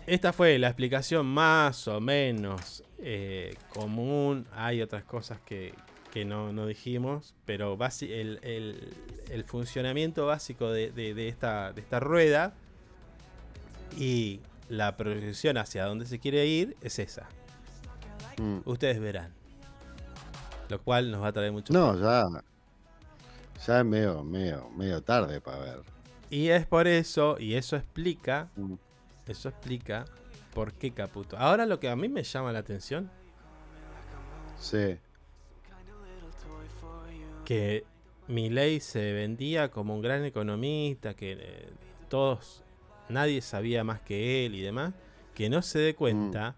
[0.07, 4.45] Esta fue la explicación más o menos eh, común.
[4.53, 5.73] Hay otras cosas que,
[6.13, 7.33] que no, no dijimos.
[7.45, 8.93] Pero el, el-
[9.31, 12.53] el funcionamiento básico de, de- de esta, de esta rueda
[13.97, 17.27] y la proyección hacia dónde se quiere ir es esa.
[18.37, 18.59] Mm.
[18.65, 19.33] Ustedes verán.
[20.69, 21.73] Lo cual nos va a traer mucho.
[21.73, 22.25] No, ya.
[23.65, 25.79] Ya es medio, medio, medio tarde para ver.
[26.29, 28.73] Y es por eso, y eso explica, Mm.
[29.27, 30.05] eso explica
[30.53, 31.37] por qué Caputo.
[31.37, 33.09] Ahora lo que a mí me llama la atención,
[34.57, 34.97] Sí.
[37.43, 37.85] que
[38.27, 41.69] Milei se vendía como un gran economista, que eh,
[42.09, 42.63] todos,
[43.09, 44.93] nadie sabía más que él y demás,
[45.35, 46.55] que no se dé cuenta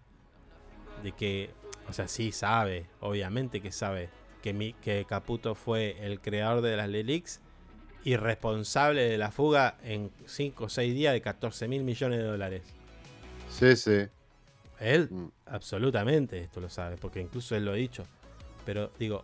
[1.04, 1.50] de que,
[1.90, 4.10] o sea, sí sabe, obviamente que sabe,
[4.48, 7.42] que, mi- que Caputo fue el creador de las Lelix
[8.06, 12.24] y responsable de la fuga en 5 o 6 días de 14 mil millones de
[12.26, 12.62] dólares.
[13.50, 14.08] Sí, sí.
[14.80, 15.28] Él, Mm.
[15.48, 18.06] absolutamente, esto lo sabe, porque incluso él lo ha dicho.
[18.66, 19.24] Pero digo,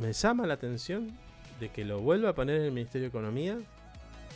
[0.00, 1.10] me llama la atención
[1.58, 3.58] de que lo vuelva a poner en el Ministerio de Economía.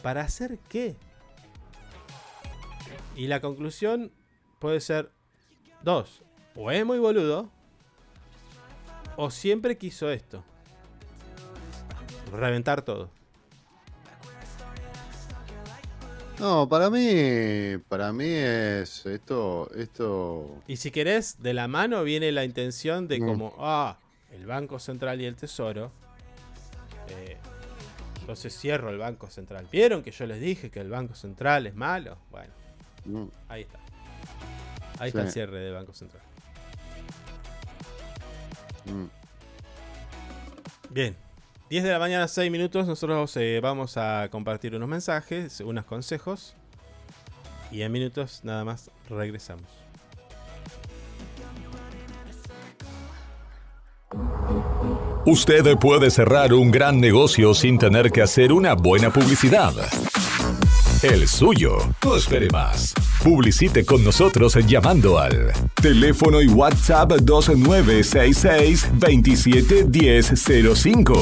[0.03, 0.97] ¿Para hacer qué?
[3.15, 4.11] Y la conclusión
[4.59, 5.11] puede ser
[5.83, 6.23] dos.
[6.57, 7.49] O es muy boludo,
[9.17, 10.45] o siempre quiso esto.
[12.33, 13.11] Reventar todo.
[16.41, 20.63] No, para mí, para mí es esto, esto.
[20.67, 23.99] Y si querés, de la mano viene la intención de como, ah,
[24.33, 25.93] el Banco Central y el Tesoro.
[27.09, 27.37] eh,
[28.21, 29.69] entonces cierro el Banco Central.
[29.71, 32.19] ¿Vieron que yo les dije que el Banco Central es malo?
[32.31, 32.53] Bueno,
[33.49, 33.79] Ahí está.
[34.99, 36.24] Ahí está el cierre del Banco Central.
[38.87, 39.07] Mm.
[40.91, 41.17] Bien.
[41.71, 42.87] 10 de la mañana, 6 minutos.
[42.87, 46.55] Nosotros eh, vamos a compartir unos mensajes, unos consejos.
[47.73, 49.67] Y en minutos nada más regresamos.
[55.27, 59.73] Usted puede cerrar un gran negocio sin tener que hacer una buena publicidad.
[61.03, 61.79] El suyo.
[62.05, 62.95] No espere más.
[63.25, 65.51] Publicite con nosotros llamando al
[65.81, 71.15] teléfono y WhatsApp 2966 271005.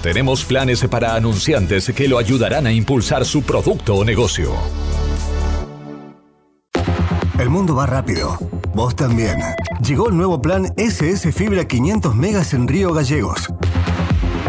[0.00, 4.52] Tenemos planes para anunciantes que lo ayudarán a impulsar su producto o negocio.
[7.40, 8.38] El mundo va rápido.
[8.76, 9.40] Vos también.
[9.84, 13.48] Llegó el nuevo plan SS Fibra 500 megas en Río Gallegos.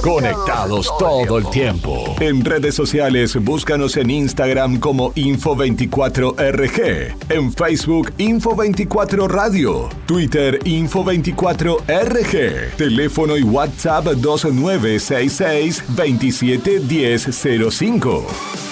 [0.02, 2.16] Conectados todo el tiempo.
[2.18, 13.36] En redes sociales, búscanos en Instagram como Info24RG, en Facebook Info24 Radio, Twitter Info24RG, teléfono
[13.36, 18.71] y WhatsApp 2966 271005.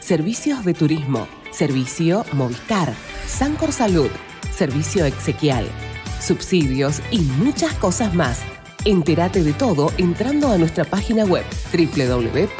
[0.00, 2.92] servicios de turismo, servicio Movistar,
[3.26, 4.10] Sancor Salud,
[4.52, 5.66] servicio exequial,
[6.20, 8.40] subsidios y muchas cosas más.
[8.84, 12.50] Entérate de todo entrando a nuestra página web www.angip.org.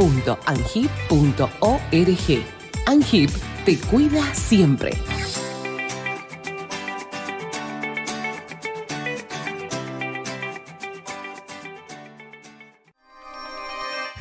[2.87, 3.31] Angip
[3.65, 4.93] te cuida siempre.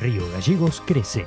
[0.00, 1.26] Río Gallegos crece.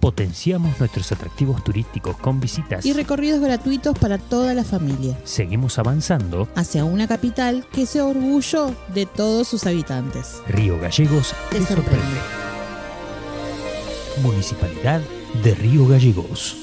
[0.00, 2.86] Potenciamos nuestros atractivos turísticos con visitas.
[2.86, 5.18] Y recorridos gratuitos para toda la familia.
[5.24, 6.48] Seguimos avanzando.
[6.54, 10.40] Hacia una capital que sea orgullo de todos sus habitantes.
[10.48, 11.92] Río Gallegos Te te sorprende.
[11.92, 12.20] sorprende.
[14.22, 15.02] Municipalidad
[15.44, 16.56] de Río Gallegos.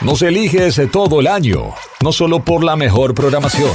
[0.00, 3.70] Nos eliges todo el año, no solo por la mejor programación,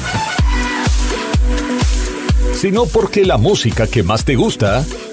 [2.54, 4.86] sino porque la música que más te gusta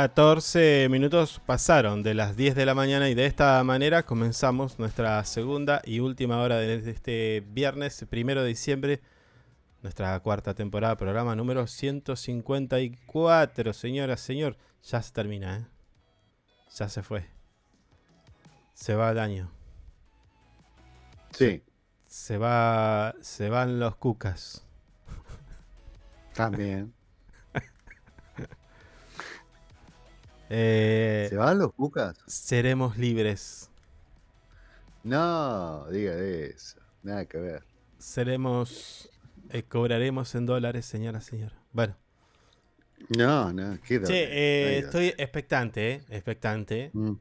[0.00, 5.22] 14 minutos pasaron de las 10 de la mañana y de esta manera comenzamos nuestra
[5.26, 9.02] segunda y última hora de este viernes, primero de diciembre,
[9.82, 13.74] nuestra cuarta temporada, programa número 154.
[13.74, 15.66] Señora, señor, ya se termina, ¿eh?
[16.74, 17.26] Ya se fue.
[18.72, 19.50] Se va el año.
[21.32, 21.62] Sí,
[22.06, 23.14] Se va.
[23.20, 24.64] Se van los cucas.
[26.32, 26.94] también.
[30.50, 32.18] Eh, ¿Se van los cucas?
[32.26, 33.70] seremos libres.
[35.02, 36.78] No, diga eso.
[37.02, 37.62] Nada que ver.
[37.98, 39.08] Seremos.
[39.50, 41.52] eh, cobraremos en dólares, señora, señor.
[41.72, 41.96] Bueno.
[43.16, 44.28] No, no, dólares?
[44.30, 47.12] eh, Ahí estoy expectante, eh, expectante Mm.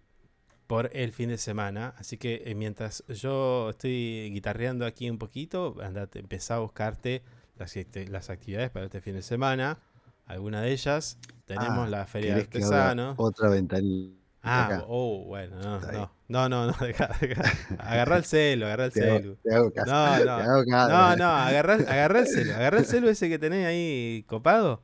[0.68, 1.94] por el fin de semana.
[1.98, 7.24] Así que eh, mientras yo estoy guitarreando aquí un poquito, andate, empezá a buscarte
[7.58, 9.80] las, acti- las actividades para este fin de semana.
[10.30, 11.18] Alguna de ellas.
[11.46, 13.16] Tenemos Ah, la Feria de ¿querés que abra Artesanos.
[13.18, 14.14] Otra ventanilla.
[14.42, 17.44] Ah, oh, bueno, no, no, no, no, no, deja, deja.
[17.78, 19.36] Agarrá el celu, agarrá el Te hago- celu.
[19.44, 20.90] te hago caso, No, te no, hago caso.
[20.90, 24.82] no, no, agarrá, agarrá el celu, agarrá el celu ese que tenés ahí copado,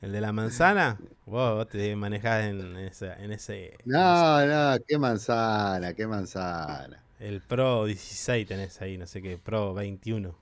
[0.00, 0.98] el de la manzana.
[1.26, 7.04] Vos, vos te manejás en, esa, en ese, No, no, qué manzana, qué manzana.
[7.20, 10.34] el Pro 16 tenés ahí, no sé qué, Pro 21,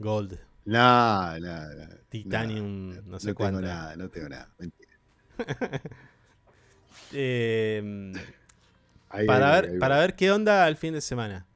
[0.00, 1.86] Gold, No, no, no.
[2.08, 3.58] Titanium, no, sé no cuánto.
[3.60, 4.48] tengo nada, no tengo nada.
[4.58, 4.90] Mentira.
[7.12, 8.12] Eh,
[9.08, 11.46] Ahí, para, ahí, ver, ahí para ver qué onda al fin de semana.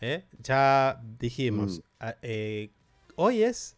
[0.00, 0.24] ¿eh?
[0.42, 1.82] Ya dijimos, Mm.
[2.00, 2.70] a- eh,
[3.14, 3.76] hoy es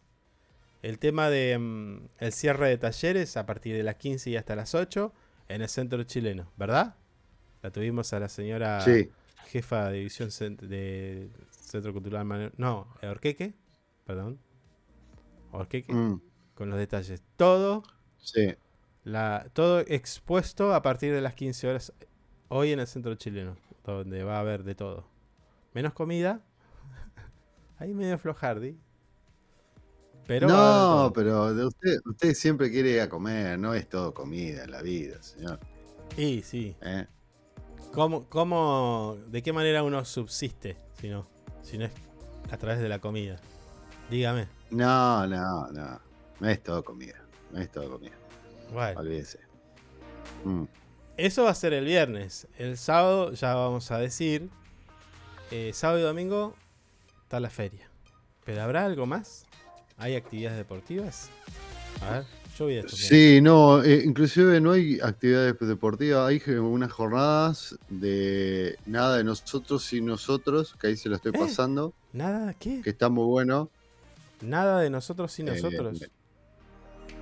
[0.81, 4.55] el tema de mm, el cierre de talleres a partir de las 15 y hasta
[4.55, 5.13] las 8
[5.47, 6.95] en el centro chileno, ¿verdad?
[7.61, 9.09] La tuvimos a la señora Sí.
[9.47, 10.29] jefa de división
[10.61, 13.53] de Centro Cultural Manuel- No, Orqueque,
[14.05, 14.39] perdón.
[15.51, 16.21] Orqueque, Mm,
[16.55, 17.23] con los detalles.
[17.35, 17.83] Todo
[18.17, 18.55] sí.
[19.03, 21.93] la, todo expuesto a partir de las 15 horas
[22.49, 25.05] hoy en el centro chileno, donde va a haber de todo.
[25.73, 26.41] Menos comida.
[27.79, 28.77] Ahí medio flojardi.
[30.27, 34.63] Pero no, pero de usted, usted siempre quiere ir a comer, no es todo comida
[34.63, 35.59] en la vida, señor.
[36.17, 36.75] Y sí.
[36.81, 37.07] ¿eh?
[37.93, 41.25] ¿Cómo, cómo, ¿De qué manera uno subsiste si no,
[41.63, 41.91] si no es
[42.51, 43.37] a través de la comida?
[44.09, 44.47] Dígame.
[44.71, 45.99] No, no, no.
[46.39, 47.15] No es todo comida.
[47.51, 48.13] No es todo comida.
[48.73, 48.99] Bueno.
[48.99, 49.39] Olvídese.
[50.43, 50.63] Mm.
[51.17, 52.47] Eso va a ser el viernes.
[52.57, 54.49] El sábado ya vamos a decir.
[55.51, 56.55] eh, sábado y domingo
[57.23, 57.89] está la feria.
[58.45, 59.45] ¿Pero habrá algo más?
[59.97, 61.29] ¿Hay actividades deportivas?
[62.01, 62.23] A ver,
[62.57, 62.87] yo voy a.
[62.87, 69.91] Sí, no, eh, inclusive no hay actividades deportivas, hay unas jornadas de nada de nosotros
[69.91, 71.39] y nosotros, que ahí se lo estoy ¿Eh?
[71.39, 72.53] pasando, ¿Nada?
[72.53, 72.81] ¿Qué?
[72.81, 73.69] que está muy bueno.
[74.41, 76.09] Nada de nosotros sin nosotros.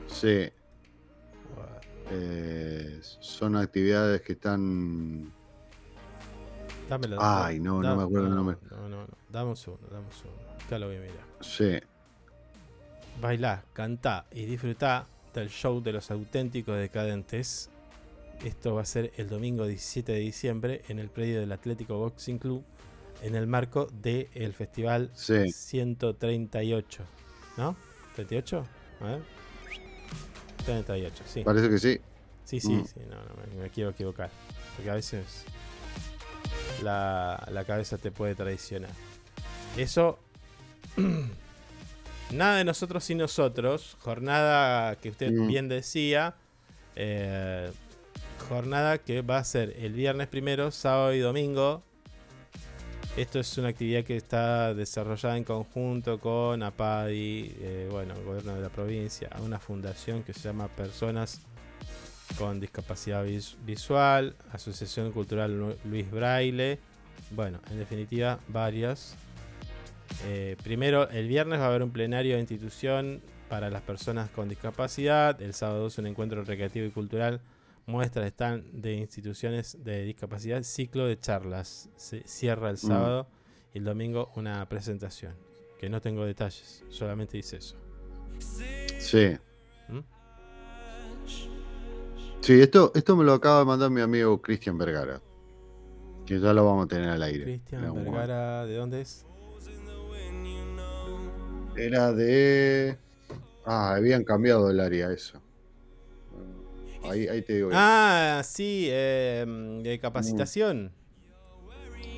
[0.08, 0.50] Sí.
[2.10, 5.34] Eh, son actividades que están...
[6.90, 7.18] Dámelo.
[7.20, 8.58] Ay, no, no me acuerdo el nombre.
[8.72, 9.18] No, no, no.
[9.30, 10.42] Dame un segundo, dame un segundo.
[10.70, 11.26] Ya lo voy a mirar.
[11.42, 11.80] Sí.
[13.20, 17.70] Bailá, cantá y disfrutá del show de los auténticos decadentes.
[18.46, 22.38] Esto va a ser el domingo 17 de diciembre en el predio del Atlético Boxing
[22.38, 22.64] Club
[23.22, 25.50] en el marco del festival Sí.
[25.52, 27.04] 138.
[27.58, 27.76] ¿No?
[28.16, 28.64] ¿38?
[29.02, 29.22] A ver.
[30.66, 31.44] 38, sí.
[31.44, 32.00] Parece que sí.
[32.44, 32.86] Sí, sí, Mm.
[32.86, 34.30] sí, no, no, me, me quiero equivocar.
[34.76, 35.44] Porque a veces
[36.84, 38.92] la, la cabeza te puede traicionar.
[39.76, 40.20] Eso.
[42.32, 43.96] Nada de nosotros sin nosotros.
[44.00, 45.48] Jornada que usted Mm.
[45.48, 46.36] bien decía.
[47.00, 47.72] eh,
[48.50, 51.84] jornada que va a ser el viernes primero, sábado y domingo.
[53.18, 58.54] Esto es una actividad que está desarrollada en conjunto con APADI, eh, bueno, el gobierno
[58.54, 61.42] de la provincia, una fundación que se llama Personas
[62.38, 66.78] con Discapacidad Vis- Visual, Asociación Cultural Lu- Luis Braille,
[67.32, 69.16] bueno, en definitiva, varias.
[70.28, 74.48] Eh, primero, el viernes va a haber un plenario de institución para las personas con
[74.48, 77.40] discapacidad, el sábado es un encuentro recreativo y cultural
[77.88, 81.90] muestra están de instituciones de discapacidad, ciclo de charlas.
[81.96, 82.88] Se cierra el Mm.
[82.88, 83.28] sábado
[83.74, 85.34] y el domingo una presentación.
[85.80, 87.76] Que no tengo detalles, solamente dice eso.
[89.00, 89.38] Sí.
[89.88, 90.00] ¿Mm?
[92.42, 95.22] Sí, esto, esto me lo acaba de mandar mi amigo Cristian Vergara.
[96.26, 97.44] Que ya lo vamos a tener al aire.
[97.44, 97.94] Cristian.
[97.94, 99.26] Vergara, ¿de dónde es?
[101.76, 102.98] Era de.
[103.66, 105.40] Ah, habían cambiado el área eso.
[107.10, 107.70] Ahí, ahí te digo.
[107.74, 109.46] Ah, sí, eh,
[109.82, 110.92] de capacitación.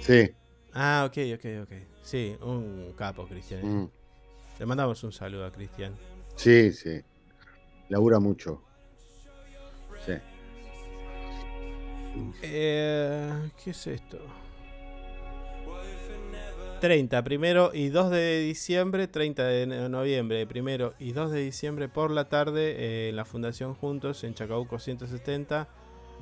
[0.02, 0.32] Sí.
[0.74, 1.72] Ah, ok, ok, ok.
[2.02, 3.62] Sí, un capo, Cristian.
[3.62, 3.66] ¿eh?
[3.66, 3.90] Mm.
[4.60, 5.96] Le mandamos un saludo a Cristian.
[6.36, 7.02] Sí, sí.
[7.90, 8.62] Labura mucho.
[10.06, 10.14] Sí.
[12.42, 14.20] Eh, ¿Qué es esto?
[16.80, 21.90] 30, primero y 2 de diciembre, 30 de no- noviembre, primero y 2 de diciembre
[21.90, 25.68] por la tarde eh, en la Fundación Juntos en Chacabuco 170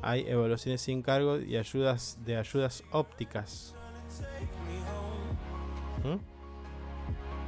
[0.01, 3.73] hay evaluaciones sin cargo y ayudas de ayudas ópticas.
[6.03, 6.17] ¿Mm?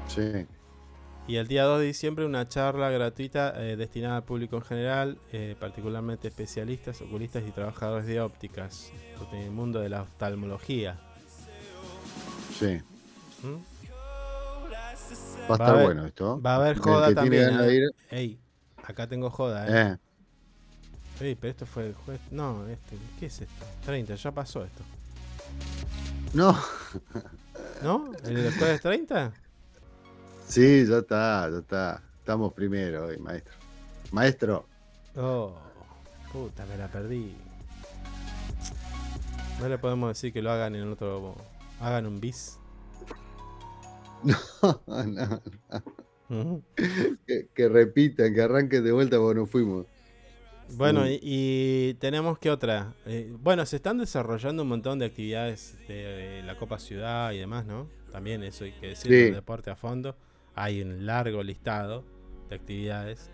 [0.08, 0.46] Sí.
[1.28, 5.20] Y el día 2 de diciembre una charla gratuita eh, destinada al público en general,
[5.32, 8.92] eh, particularmente especialistas, oculistas y trabajadores de ópticas,
[9.32, 11.00] en el mundo de la oftalmología.
[12.58, 12.82] Sí.
[15.50, 16.42] Va a estar bueno esto.
[16.42, 17.50] Va a haber joda que también.
[17.60, 17.74] ¿eh?
[17.74, 18.40] ir- Ey,
[18.84, 19.98] acá tengo joda, ¿eh?
[21.22, 21.26] Eh.
[21.26, 22.22] Ey, pero esto fue el jueves.
[22.32, 23.66] No, este, ¿qué es esto?
[23.86, 24.84] 30, ya pasó esto.
[26.34, 26.58] No.
[27.84, 28.12] ¿No?
[28.26, 29.32] ¿El jueves 30?
[30.48, 32.02] Sí, ya está, ya está.
[32.20, 33.54] Estamos primero hoy, maestro.
[34.12, 34.66] Maestro.
[35.16, 35.56] Oh,
[36.32, 37.36] puta, me la perdí.
[39.60, 41.36] No le podemos decir que lo hagan en otro.
[41.82, 42.59] Hagan un bis.
[44.24, 45.42] No, no,
[46.30, 46.64] no.
[47.26, 49.88] Que, que repitan, que arranquen de vuelta porque no fuimos.
[50.68, 52.96] Bueno, y, y tenemos que otra.
[53.06, 57.66] Eh, bueno, se están desarrollando un montón de actividades de, la Copa Ciudad y demás,
[57.66, 57.90] ¿no?
[58.12, 59.16] También eso hay que decir, Sí.
[59.16, 60.16] el deporte a fondo.
[60.56, 62.06] Hay un largo listado
[62.50, 63.32] de actividades.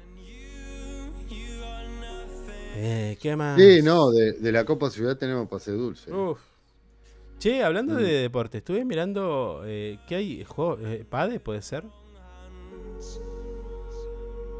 [2.73, 3.59] Eh, ¿Qué más?
[3.59, 6.11] Sí, no, de, de la Copa Ciudad tenemos pase dulce.
[6.11, 6.39] Uf.
[7.39, 7.97] Che, hablando Mm.
[7.97, 10.43] de deporte, estuve mirando eh, ¿qué hay?
[10.43, 11.83] ¿Juego, eh, ¿Pade puede ser?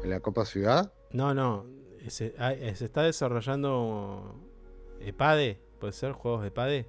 [0.02, 0.92] ¿En la Copa Ciudad?
[1.12, 1.64] No, no.
[2.08, 4.36] Se, hay- eh, se está desarrollando
[5.00, 6.86] eh, PADE, puede ser juegos de PADE.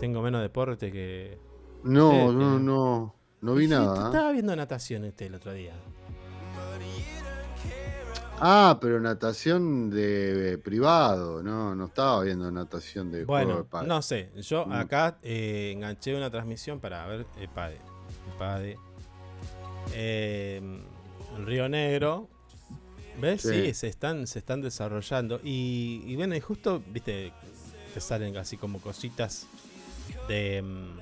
[0.00, 1.38] Tengo menos deporte que.
[1.84, 3.14] No, no, no.
[3.40, 3.94] No vi nada.
[3.94, 4.04] ¿eh?
[4.06, 5.74] Estaba viendo natación este el otro día.
[8.40, 14.02] Ah, pero natación de privado, no, no estaba viendo natación de juego de Bueno, no
[14.02, 14.30] sé.
[14.36, 14.72] Yo Mm.
[14.72, 17.78] acá eh, enganché una transmisión para ver el PADE.
[18.30, 18.78] El PADE.
[19.92, 20.60] Eh,
[21.36, 22.28] en Río Negro.
[23.20, 23.42] ¿Ves?
[23.42, 23.66] Sí.
[23.66, 23.74] Sí.
[23.74, 25.40] se, están, se están desarrollando.
[25.44, 27.32] Y, y bueno, y justo, viste,
[27.94, 29.46] te salen así como cositas
[30.26, 30.98] de mm,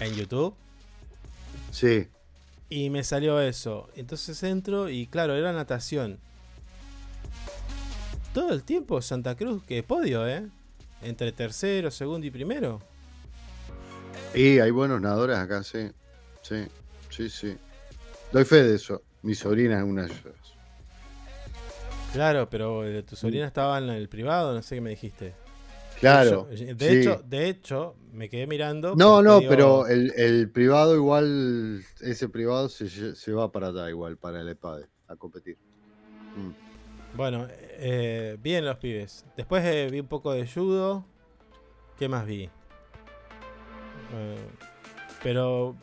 [0.00, 0.54] en YouTube.
[1.70, 2.08] Sí.
[2.68, 3.88] Y me salió eso.
[3.94, 6.18] Entonces entro y claro, era natación.
[8.32, 10.48] Todo el tiempo Santa Cruz, que podio, ¿eh?
[11.02, 12.80] Entre tercero, segundo y primero.
[14.34, 15.90] Y hay buenos nadadores acá, sí.
[16.42, 16.66] Sí,
[17.10, 17.56] sí, sí.
[18.32, 19.02] Doy fe de eso.
[19.22, 20.34] Mi sobrina es una de ellas.
[22.12, 25.34] Claro, pero eh, tu sobrina estaba en el privado, no sé qué me dijiste.
[26.00, 26.48] Claro.
[26.50, 26.86] De sí.
[26.86, 28.94] hecho, de hecho, me quedé mirando.
[28.94, 33.88] No, no, digo, pero el, el privado igual, ese privado se, se va para allá
[33.88, 35.56] igual, para el EPADE, a competir.
[36.36, 37.16] Mm.
[37.16, 39.24] Bueno, eh, bien los pibes.
[39.36, 41.04] Después eh, vi un poco de judo.
[41.98, 42.44] ¿Qué más vi?
[44.12, 44.48] Eh,
[45.22, 45.76] pero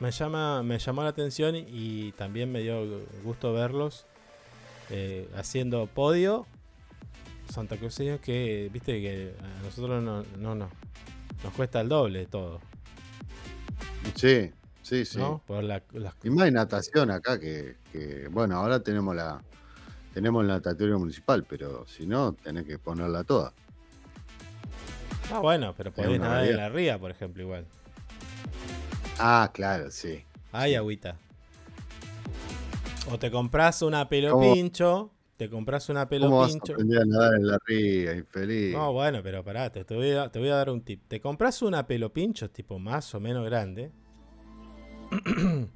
[0.00, 2.84] me llama, me llamó la atención y también me dio
[3.22, 4.06] gusto verlos
[5.34, 6.46] haciendo podio
[7.50, 10.68] Santa Cruceños que, viste, que a nosotros no, no, no
[11.42, 12.60] nos cuesta el doble de todo,
[14.14, 14.50] Sí,
[14.82, 15.18] sí, sí.
[15.18, 15.42] ¿no?
[15.46, 19.42] Por la- las Y más hay natación acá que, que, bueno, ahora tenemos la
[20.12, 23.52] tenemos el natatorio municipal, pero si no, tenés que ponerla toda.
[25.32, 27.66] Ah, bueno, pero podés nadar en la ría, por ejemplo, igual.
[29.18, 30.22] Ah, claro, sí.
[30.52, 31.16] Hay agüita.
[33.10, 35.10] O te compras una pelo ¿Cómo- pincho.
[35.36, 36.72] Te compras una pelo ¿Cómo vas a pincho.
[36.74, 38.72] aprender a nadar en la ría, infeliz?
[38.72, 41.02] No, bueno, pero pará, te, te voy a, te voy a dar un tip.
[41.08, 43.90] Te compras una pelo pincho tipo más o menos grande.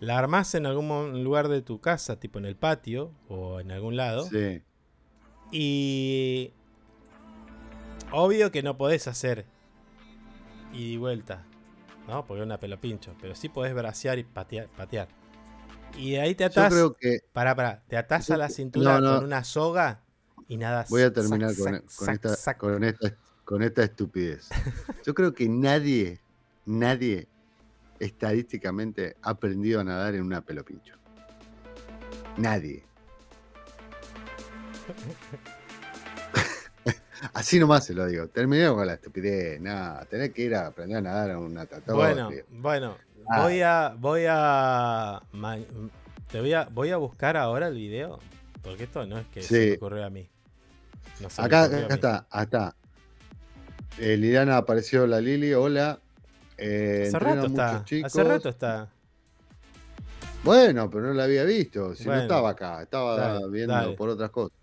[0.00, 3.96] la armás en algún lugar de tu casa, tipo en el patio o en algún
[3.96, 4.22] lado.
[4.22, 4.62] Sí.
[5.50, 6.52] Y.
[8.12, 9.44] Obvio que no podés hacer
[10.72, 11.44] ida y vuelta,
[12.06, 12.24] ¿no?
[12.26, 13.14] Porque es una pelo pincho.
[13.20, 14.68] Pero sí podés bracear y patear.
[14.68, 15.08] patear.
[15.96, 16.72] Y ahí te Yo atás.
[16.72, 17.82] creo que Pará, pará.
[17.88, 19.16] Te atás Yo a la cintura no, no.
[19.16, 20.02] con una soga
[20.46, 24.48] y nada voy a terminar con, con esta, con, esta, con esta estupidez.
[25.04, 26.20] Yo creo que nadie,
[26.64, 27.28] nadie
[28.00, 30.94] estadísticamente ha aprendido a nadar en una pelopincho.
[32.36, 32.84] Nadie.
[37.34, 38.28] Así nomás se lo digo.
[38.28, 39.60] Terminemos con la estupidez.
[39.60, 41.94] Nada, tenés que ir a aprender a nadar en un natatorio.
[41.94, 42.96] Bueno, bueno.
[43.30, 43.42] Ah.
[43.42, 43.94] Voy a.
[43.98, 45.20] Voy a.
[46.30, 46.64] Te voy a.
[46.70, 48.18] Voy a buscar ahora el video.
[48.62, 50.28] Porque esto no es que se me ocurrió a mí.
[51.20, 51.86] No se me Acá, a acá mí.
[51.90, 52.76] está, acá está.
[53.98, 56.00] Eh, Liliana apareció la Lili, hola.
[56.56, 57.84] Eh, Hace rato está.
[57.84, 58.12] chicos.
[58.12, 58.88] Hace rato está.
[60.44, 61.94] Bueno, pero no la había visto.
[61.94, 62.18] Si Bueno.
[62.18, 63.96] no estaba acá, estaba Dale, viendo dale.
[63.96, 64.56] por otras cosas.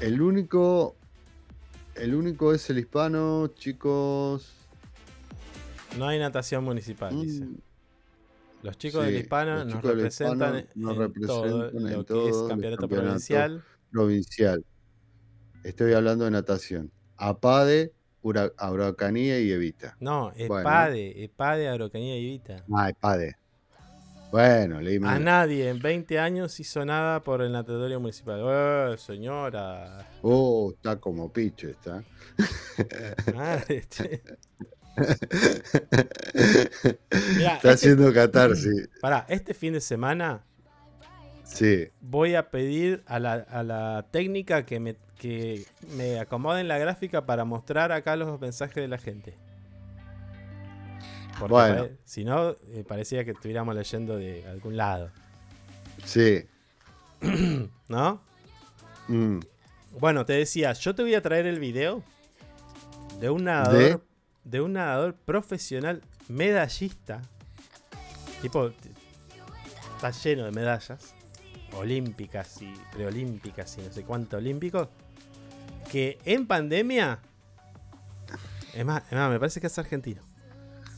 [0.00, 0.96] El único.
[1.98, 4.52] El único es el hispano, chicos.
[5.98, 7.46] No hay natación municipal, dice.
[8.62, 9.16] Los chicos del Mm.
[9.16, 12.88] Sí, hispano nos del representan, hispano nos en todo representan en lo que es campeonato
[12.88, 13.64] provincial.
[13.90, 14.64] Provincial.
[15.64, 16.92] Estoy hablando de natación.
[17.16, 17.92] APADE,
[18.22, 19.96] Ura- Araucanía y Evita.
[20.00, 20.58] No, Bueno.
[20.60, 22.64] EPADE, EPADE, Agrocanía y Evita.
[22.72, 23.36] Ah, EPADE.
[24.30, 28.40] Bueno, leí A nadie en 20 años hizo nada por el natatorio municipal.
[28.44, 30.06] Eh, señora.
[30.22, 32.02] Oh, está como picho, está.
[33.34, 34.22] Madre, che.
[37.36, 38.88] Mirá, está este- haciendo catarsis.
[39.00, 40.44] Pará, este fin de semana
[41.44, 41.88] Sí.
[42.00, 45.64] voy a pedir a la, a la técnica que me, que
[45.96, 49.34] me acomoden la gráfica para mostrar acá los mensajes de la gente.
[51.38, 51.88] Porque Bueno.
[52.04, 55.10] si no, eh, parecía que estuviéramos leyendo de algún lado.
[56.04, 56.44] Sí.
[57.88, 58.20] ¿No?
[59.08, 59.40] Mm.
[59.98, 62.02] Bueno, te decía, yo te voy a traer el video
[63.20, 64.04] de un nadador,
[64.44, 67.22] de, un nadador profesional medallista.
[68.42, 68.70] Tipo,
[69.96, 71.14] está lleno de medallas
[71.72, 74.88] olímpicas y preolímpicas y no sé cuánto olímpicos.
[75.90, 77.18] Que en pandemia,
[78.74, 80.27] es más, es más, me parece que es argentino.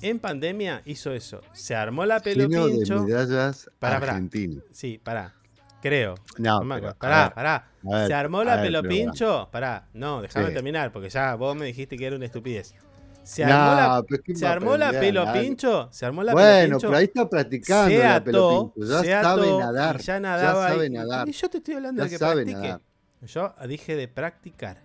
[0.02, 1.40] En pandemia hizo eso.
[1.52, 3.02] Se armó la pelo de pincho.
[3.04, 4.12] medallas Pará, pará.
[4.12, 4.62] argentino.
[4.72, 5.34] Sí, pará.
[5.82, 6.14] Creo.
[6.38, 7.68] No, me pero, Pará, ver, pará.
[7.82, 9.48] ver, Se armó la ver, pelo pincho.
[9.50, 9.88] Pará.
[9.94, 10.54] No, déjame Sí.
[10.54, 12.74] terminar, porque ya vos me dijiste que era una estupidez.
[13.22, 15.40] Se No, armó la, pero ¿quién se armó la pelo nadar?
[15.42, 15.88] pincho.
[15.92, 16.88] Se armó la pelo Bueno, pincho.
[16.88, 18.90] pero ahí está practicando se la pelo pincho.
[18.92, 19.96] Ya se sabe nadar.
[20.00, 20.68] y ya nadaba.
[20.68, 21.28] sabe y- nadar.
[21.28, 22.52] y yo te estoy hablando Ya de que practique.
[22.54, 22.80] nadar.
[23.22, 24.78] Yo dije de practicar.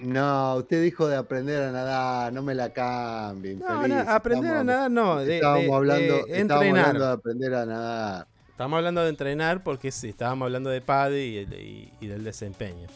[0.00, 3.54] No, usted dijo de aprender a nadar, no me la cambie.
[3.54, 3.66] No,
[4.08, 8.26] aprender a nadar no, de- estábamos de- hablando, de estábamos hablando de aprender a nadar.
[8.50, 12.24] Estamos hablando de entrenar porque sí, estábamos hablando de PADE y, el- y- y del
[12.24, 12.86] desempeño.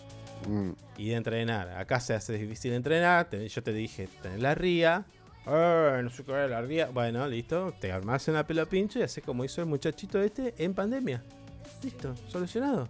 [0.48, 0.70] Mm.
[0.96, 1.68] Y de entrenar.
[1.78, 3.28] Acá se hace difícil entrenar.
[3.30, 5.04] yo te dije, tenés la ría.
[5.46, 6.86] "Eh, no sé qué la ría.
[6.88, 7.74] Bueno, listo.
[7.80, 11.22] Te armás una pelo pincho y haces como hizo el muchachito este en pandemia.
[11.82, 12.88] Listo, solucionado.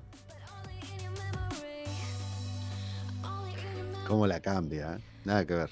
[4.11, 4.97] ¿Cómo la cambia?
[4.97, 5.01] eh?
[5.25, 5.71] Nada que ver.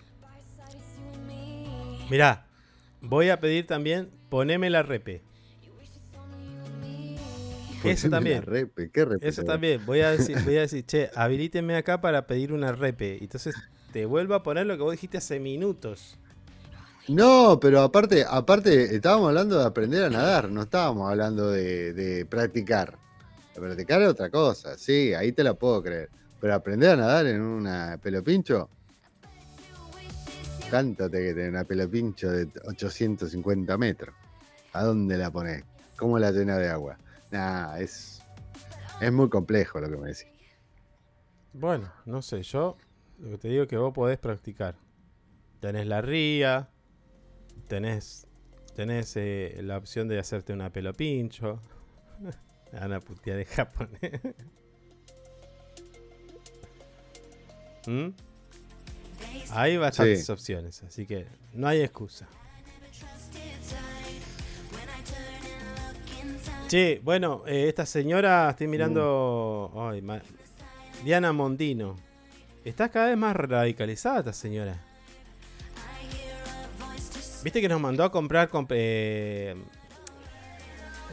[2.09, 2.47] Mirá,
[3.01, 5.23] voy a pedir también poneme la repe.
[7.83, 8.43] Eso también.
[8.43, 9.85] repe, ¿qué repe Eso también.
[9.85, 13.19] Voy a decir, voy a decir, che, habilítenme acá para pedir una repe.
[13.21, 13.57] Entonces
[13.93, 16.17] te vuelvo a poner lo que vos dijiste hace minutos.
[17.09, 22.25] No, pero aparte, aparte, estábamos hablando de aprender a nadar, no estábamos hablando de, de
[22.25, 22.97] practicar.
[23.53, 26.11] Practicar es otra cosa, sí, ahí te la puedo creer.
[26.41, 28.69] Pero aprender a nadar en una pelopincho.
[30.71, 34.15] Cántate que tenés una pelopincho de 850 metros.
[34.73, 35.65] ¿A dónde la pones?
[35.97, 36.99] ¿Cómo la llena de agua?
[37.31, 38.23] Nah, es,
[39.01, 40.27] es muy complejo lo que me decís.
[41.53, 42.77] Bueno, no sé, yo
[43.19, 44.77] lo que te digo es que vos podés practicar.
[45.61, 46.69] Tenés la ría,
[47.67, 48.29] tenés,
[48.77, 51.61] tenés eh, la opción de hacerte una pelo pincho.
[52.73, 54.21] Ana putea de japonés.
[57.89, 58.09] ¿Mm?
[59.51, 60.33] Hay bastantes Sí.
[60.33, 62.29] opciones, así que no hay excusa.
[66.69, 69.73] Che, bueno, eh, esta señora, estoy mirando.
[69.91, 70.21] ay, ma-
[71.03, 71.97] Diana Mondino.
[72.63, 74.79] Está cada vez más radicalizada esta señora.
[77.43, 79.57] ¿Viste que nos mandó a comprar comp- eh,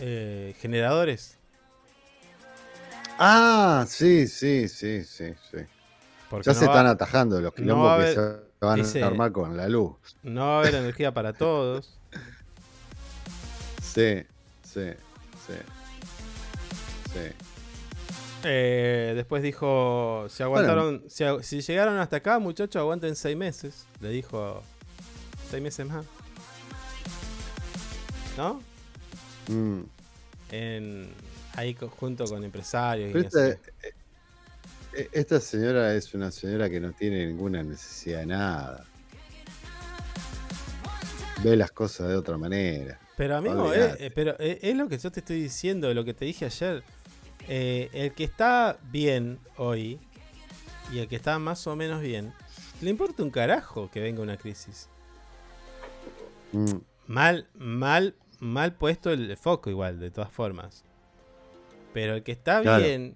[0.01, 1.37] eh, generadores?
[3.17, 5.57] Ah, sí, sí, sí, sí, sí.
[6.35, 9.31] Porque Ya no se va- están atajando los quilombos que se van dice- a armar
[9.31, 9.95] con la luz.
[10.23, 11.97] No va a haber energía para todos.
[13.81, 14.23] Sí,
[14.63, 14.89] sí,
[15.47, 15.53] sí.
[17.13, 17.19] Sí.
[18.43, 23.85] Eh, después dijo, si aguantaron, si, llegaron hasta acá, muchachos, aguanten seis meses.
[24.01, 24.61] Le dijo,
[25.49, 26.05] seis meses más.
[28.37, 28.61] ¿No?
[29.47, 29.83] Mm.
[30.51, 31.09] En,
[31.53, 33.15] ahí junto con empresarios.
[33.15, 33.59] y sé
[34.95, 38.85] esta, eh, eh, esta señora es una señora que no tiene ninguna necesidad de nada.
[41.43, 42.99] Ve las cosas de otra manera.
[43.17, 44.05] Pero amigo, eh, Olvidate.
[44.07, 46.83] eh, pero eh, es lo que yo te estoy diciendo, lo que te dije ayer.
[47.47, 49.99] Eh, el que está bien hoy
[50.91, 52.33] y el que está más o menos bien,
[52.81, 54.89] le importa un carajo que venga una crisis.
[56.51, 56.77] Mm.
[57.07, 60.83] Mal, mal, mal puesto el foco igual, de todas formas.
[61.93, 62.83] Pero el que está Claro.
[62.83, 63.15] bien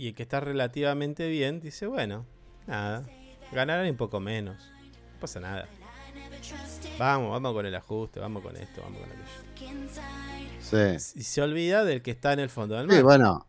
[0.00, 2.26] y el que está relativamente bien, dice, bueno,
[2.66, 3.06] nada,
[3.52, 4.70] ganarán un poco menos.
[5.14, 5.68] No pasa nada.
[6.98, 9.90] Vamos, vamos con el ajuste, vamos con esto, vamos con aquello.
[10.60, 11.18] Sí.
[11.20, 12.96] Y se olvida del que está en el fondo del mar.
[12.96, 13.46] Sí, bueno.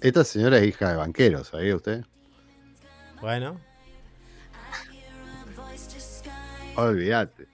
[0.00, 2.04] Esta señora es hija de banquero, ¿sabía usted?
[3.20, 3.60] Bueno,
[6.76, 7.48] Olvídate.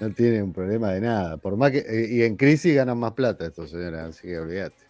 [0.00, 1.36] No tiene un problema de nada.
[1.36, 1.78] Por más que.
[1.78, 4.82] eh, Y en crisis ganan más plata estos señores, así que olvídate.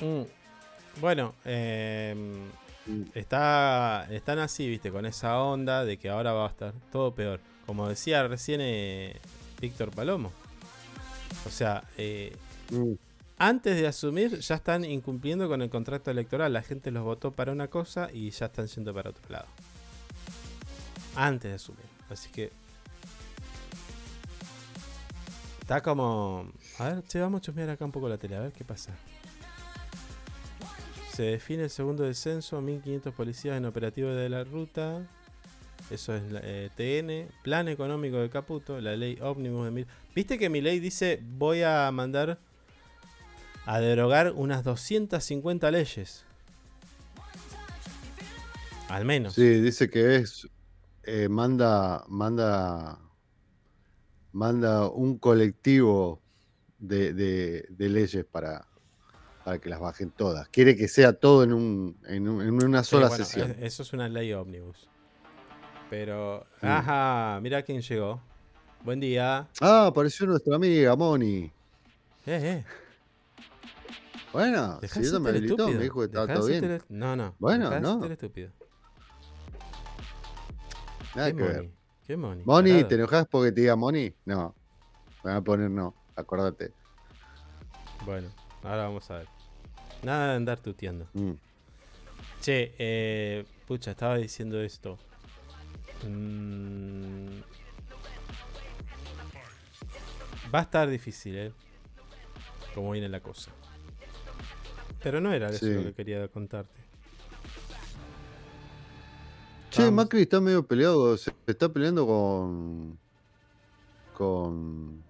[0.00, 0.22] mm,
[1.00, 3.02] bueno, Mm.
[3.14, 7.40] está, están así, viste, con esa onda de que ahora va a estar todo peor.
[7.66, 9.16] Como decía recién eh,
[9.60, 10.30] Víctor Palomo.
[11.44, 12.36] O sea, eh,
[12.70, 12.92] Mm.
[13.38, 16.52] antes de asumir ya están incumpliendo con el contrato electoral.
[16.52, 19.46] La gente los votó para una cosa y ya están yendo para otro lado.
[21.16, 21.86] Antes de asumir.
[22.08, 22.52] Así que...
[25.60, 26.52] Está como...
[26.78, 28.92] A ver, che, vamos a chusmear acá un poco la tele, a ver qué pasa.
[31.16, 35.02] Se define el segundo descenso, 1500 policías en operativo de la ruta.
[35.90, 39.86] Eso es eh, TN, plan económico de Caputo, la ley ómnibus de mil.
[40.14, 42.38] ¿Viste que mi ley dice voy a mandar
[43.64, 46.22] a derogar unas 250 leyes?
[48.90, 49.32] Al menos.
[49.32, 50.46] Sí, dice que es.
[51.04, 52.04] eh, manda.
[52.08, 52.98] Manda.
[54.32, 56.20] Manda un colectivo
[56.78, 58.68] de leyes para,
[59.46, 60.48] para que las bajen todas.
[60.48, 63.52] Quiere que sea todo en, un, en, un- en una Sí, sola bueno, sesión.
[63.52, 64.88] es- eso es una ley ómnibus.
[65.88, 66.44] Pero.
[66.60, 68.20] Ajá, mira quién llegó.
[68.82, 69.46] Buen día.
[69.60, 71.44] Ah, apareció nuestra amiga Moni.
[71.44, 71.52] Eh,
[72.26, 72.64] eh.
[74.32, 75.78] Bueno, Dejá si ella me habilitó, estúpido.
[75.78, 76.82] me dijo que estaba todo bien.
[76.88, 77.36] No, no.
[77.38, 78.04] Bueno, dejá de no.
[78.06, 78.50] estúpido.
[81.14, 81.56] Nada ¿Qué que ver.
[81.62, 81.72] Moni?
[82.04, 82.84] ¿Qué Moni?
[82.84, 84.12] ¿te enojas porque te diga Moni?
[84.24, 84.56] No.
[85.22, 86.72] Me van a poner no, acordate.
[88.04, 88.28] Bueno,
[88.64, 89.35] ahora vamos a ver.
[90.02, 91.06] Nada de andar tuteando.
[91.14, 91.32] Mm.
[92.40, 94.98] Che, eh, pucha, estaba diciendo esto.
[96.06, 97.40] Mm,
[100.54, 101.52] va a estar difícil, ¿eh?
[102.74, 103.50] Como viene la cosa.
[105.02, 106.80] Pero no era eso lo que quería contarte.
[109.70, 110.04] Che, Vamos.
[110.04, 112.98] Macri está medio peleado, se está peleando con.
[114.14, 115.02] con.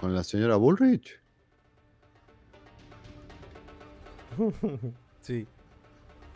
[0.00, 1.19] con la señora Bullrich.
[5.20, 5.46] Sí,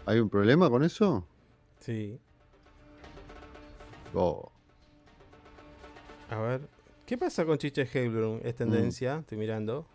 [0.07, 1.27] ¿Hay un problema con eso?
[1.81, 2.19] sí.
[4.15, 4.49] Oh,
[6.31, 6.61] A ver,
[7.07, 8.41] ¿Qué pasa con Chiche Heilbrun?
[8.45, 9.87] Es tendencia, estoy mirando.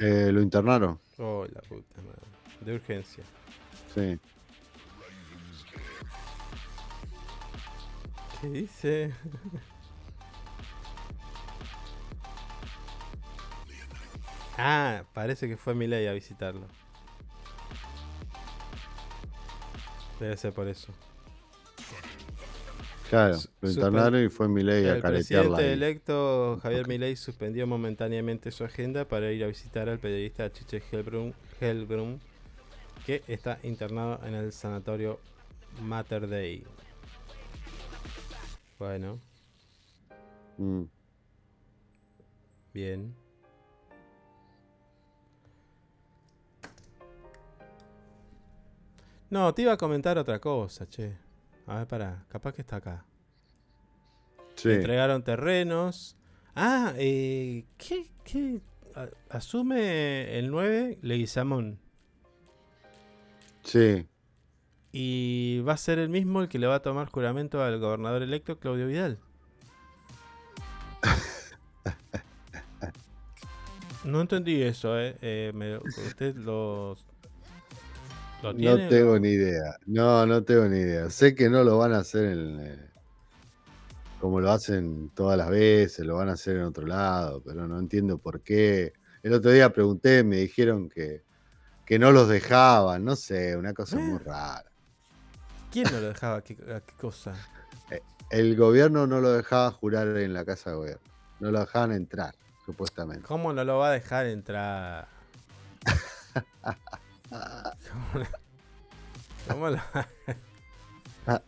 [0.00, 0.98] Eh, lo internaron.
[1.18, 2.20] Oh, la puta madre.
[2.60, 3.22] De urgencia.
[3.94, 4.18] Sí.
[8.40, 9.12] ¿Qué dice?
[14.58, 16.66] ah, parece que fue Milei a visitarlo.
[20.20, 20.92] Debe ser por eso.
[23.08, 25.56] Claro, lo internaron y fue Milei a El caretearla.
[25.56, 25.72] presidente ahí.
[25.72, 30.82] electo Javier Milei suspendió momentáneamente su agenda para ir a visitar al periodista Chiche
[31.60, 32.20] Helbrun,
[33.06, 35.20] que está internado en el sanatorio
[35.80, 36.64] Mater Dei.
[38.78, 39.18] Bueno,
[40.58, 40.82] Mm.
[42.74, 43.14] bien.
[49.30, 51.16] No, te iba a comentar otra cosa, che.
[51.66, 53.04] A ver, pará, capaz que está acá.
[54.54, 54.70] Sí.
[54.70, 56.16] Entregaron terrenos.
[56.54, 58.60] Ah, eh, ¿qué, qué?
[59.28, 61.78] Asume el 9 Leguizamón.
[63.62, 64.06] Sí.
[64.90, 68.22] Y va a ser el mismo el que le va a tomar juramento al gobernador
[68.22, 69.18] electo Claudio Vidal.
[74.04, 75.16] No entendí eso, ¿eh?
[75.20, 76.96] Eh, me- ¿Usted lo,
[78.42, 78.84] lo tiene?
[78.84, 79.76] No tengo ni idea.
[79.86, 81.10] No, no tengo ni idea.
[81.10, 82.88] Sé que no lo van a hacer en, eh,
[84.20, 87.78] como lo hacen todas las veces, lo van a hacer en otro lado, pero no
[87.78, 88.92] entiendo por qué.
[89.22, 91.22] El otro día pregunté, me dijeron que,
[91.84, 94.64] que no los dejaban, no sé, una cosa muy rara.
[95.70, 96.42] ¿Quién no lo dejaba?
[96.42, 97.34] ¿Qué, a qué cosa?
[98.30, 101.02] El gobierno no lo dejaba jurar en la casa de gobierno.
[101.40, 102.34] No lo dejaban entrar,
[102.66, 103.22] supuestamente.
[103.26, 105.08] ¿Cómo no lo va a dejar entrar?
[107.30, 108.24] ¿Cómo,
[109.48, 109.80] cómo lo-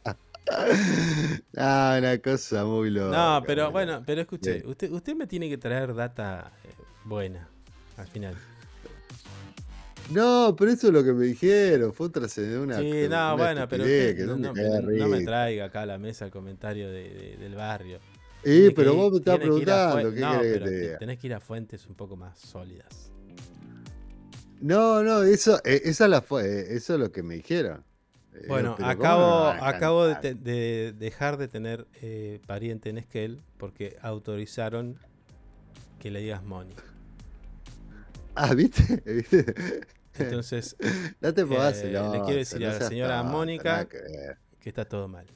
[1.57, 3.17] ah, una cosa muy loca.
[3.17, 4.67] No, pero bueno, pero escuche, Bien.
[4.69, 6.69] usted, usted me tiene que traer data eh,
[7.05, 7.49] buena
[7.97, 8.35] al final.
[10.11, 11.93] No, pero eso es lo que me dijeron.
[11.95, 12.79] Fue otra de una.
[12.79, 14.53] Sí, no, una bueno, pero usted que no, no
[15.09, 17.99] me no- traiga acá a la mesa el comentario de- de- del barrio.
[18.43, 21.27] Eh, que pero vos me estás que preguntando, ¿qué no, que pero te tenés que
[21.29, 23.10] ir a fuentes un poco más sólidas.
[24.61, 27.85] No, no, eso, eh, esa la fue, eh, eso es lo que me dijeron.
[28.35, 30.35] Eh, Bueno, pero ¿cómo acabo, no acabo de, cantar?
[30.37, 34.99] te- de dejar de tener eh, pariente en Esquel porque autorizaron
[35.99, 36.75] que le digas Moni.
[38.35, 39.03] Ah, ¿viste?
[39.07, 39.55] ¿Viste?
[40.19, 40.77] Entonces,
[41.21, 43.87] No te eh, le quiero decir a la señora Mónica
[44.61, 45.27] que está todo mal.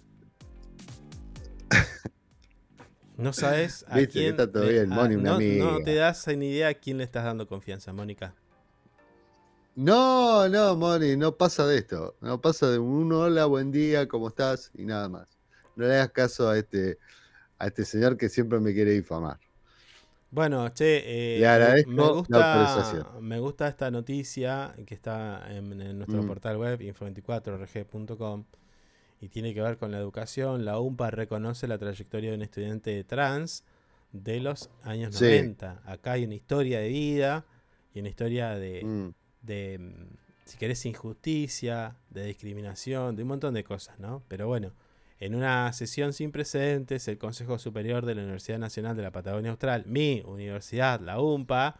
[3.16, 4.30] No sabes a Viste quién.
[4.32, 7.04] está todo le- bien, a- Moni, una no, te das ni idea a quién le
[7.04, 8.34] estás dando confianza, Mónica.
[9.76, 12.16] No, no, Moni, no pasa de esto.
[12.20, 14.70] No pasa de un hola, buen día, ¿cómo estás?
[14.74, 15.26] Y nada más.
[15.74, 16.98] No le hagas caso a este,
[17.58, 19.38] a este señor que siempre me quiere difamar.
[20.30, 23.24] Bueno, che, eh, Le me gusta, autorización.
[23.26, 26.26] me gusta esta noticia que está en, en nuestro Mm.
[26.26, 28.44] portal web info24rg.com
[29.20, 30.64] y tiene que ver con la educación.
[30.64, 33.64] La UMPA reconoce la trayectoria de un estudiante trans
[34.12, 35.24] de los años Sí.
[35.24, 35.82] 90.
[35.84, 37.44] Acá hay una historia de vida
[37.92, 39.14] y una historia de, Mm.
[39.44, 44.22] De, mm, si querés, injusticia, de discriminación, de un montón de cosas, ¿no?
[44.28, 44.72] Pero bueno,
[45.20, 49.52] en una sesión sin precedentes, el Consejo Superior de la Universidad Nacional de la Patagonia
[49.52, 51.76] Austral, mi universidad, la UMPA,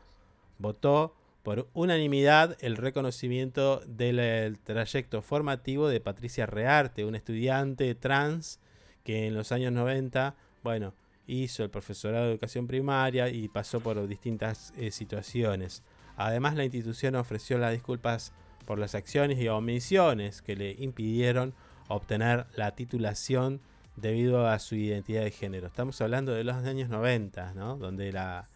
[0.58, 8.60] votó por unanimidad el reconocimiento del el trayecto formativo de Patricia Rearte, una estudiante trans
[9.04, 10.94] que en los años 90, bueno,
[11.26, 15.82] hizo el profesorado de educación primaria y pasó por distintas eh, situaciones.
[16.16, 18.32] Además, la institución ofreció las disculpas
[18.66, 21.54] por las acciones y omisiones que le impidieron
[21.88, 23.60] obtener la titulación
[23.96, 25.66] debido a su identidad de género.
[25.66, 27.76] Estamos hablando de los años 90, ¿no?
[27.76, 28.46] Donde la,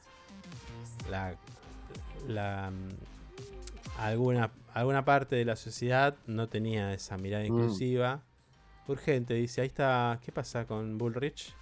[1.10, 1.34] la,
[2.26, 7.46] la, mm, alguna, alguna parte de la sociedad no tenía esa mirada Mm.
[7.46, 8.22] inclusiva.
[8.86, 11.54] Urgente, dice, ahí está, ¿qué pasa con Bullrich?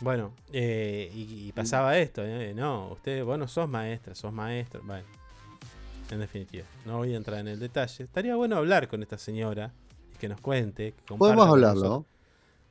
[0.00, 2.52] Bueno, eh, y, y pasaba esto, ¿eh?
[2.54, 5.04] no, usted, vos no sos maestra, sos maestro, bueno,
[6.10, 8.04] en definitiva, no voy a entrar en el detalle.
[8.04, 9.72] Estaría bueno hablar con esta señora
[10.14, 10.94] y que nos cuente.
[11.04, 11.80] que Podemos hablarlo.
[11.82, 12.06] nosotros.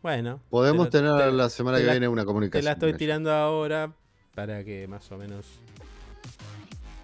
[0.02, 0.40] Bueno.
[0.50, 2.66] Podemos te lo- tener te- la semana te que la- viene una Te comunicación.
[2.66, 3.92] la estoy tirando ahora
[4.34, 5.46] para que más o menos...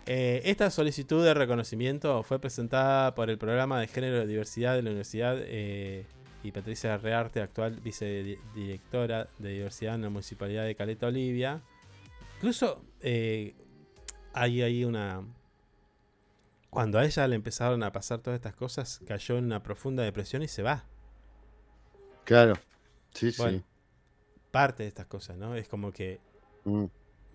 [0.06, 4.82] Eh, esta solicitud de reconocimiento fue presentada por el programa de género y diversidad de
[4.84, 6.06] la Universidad eh,
[6.44, 11.62] y Patricia Rearte, actual vicedirectora de diversidad en la Municipalidad de Caleta Olivia.
[12.36, 13.56] Incluso eh,
[14.34, 15.24] hay ahí una...
[16.70, 20.42] Cuando a ella le empezaron a pasar todas estas cosas, cayó en una profunda depresión
[20.42, 20.86] y se va.
[22.26, 22.54] Claro.
[23.14, 23.60] Sí, Bueno.
[23.60, 23.64] sí.
[24.52, 25.56] parte de estas cosas, ¿no?
[25.56, 26.20] Es como que
[26.66, 26.86] Mm,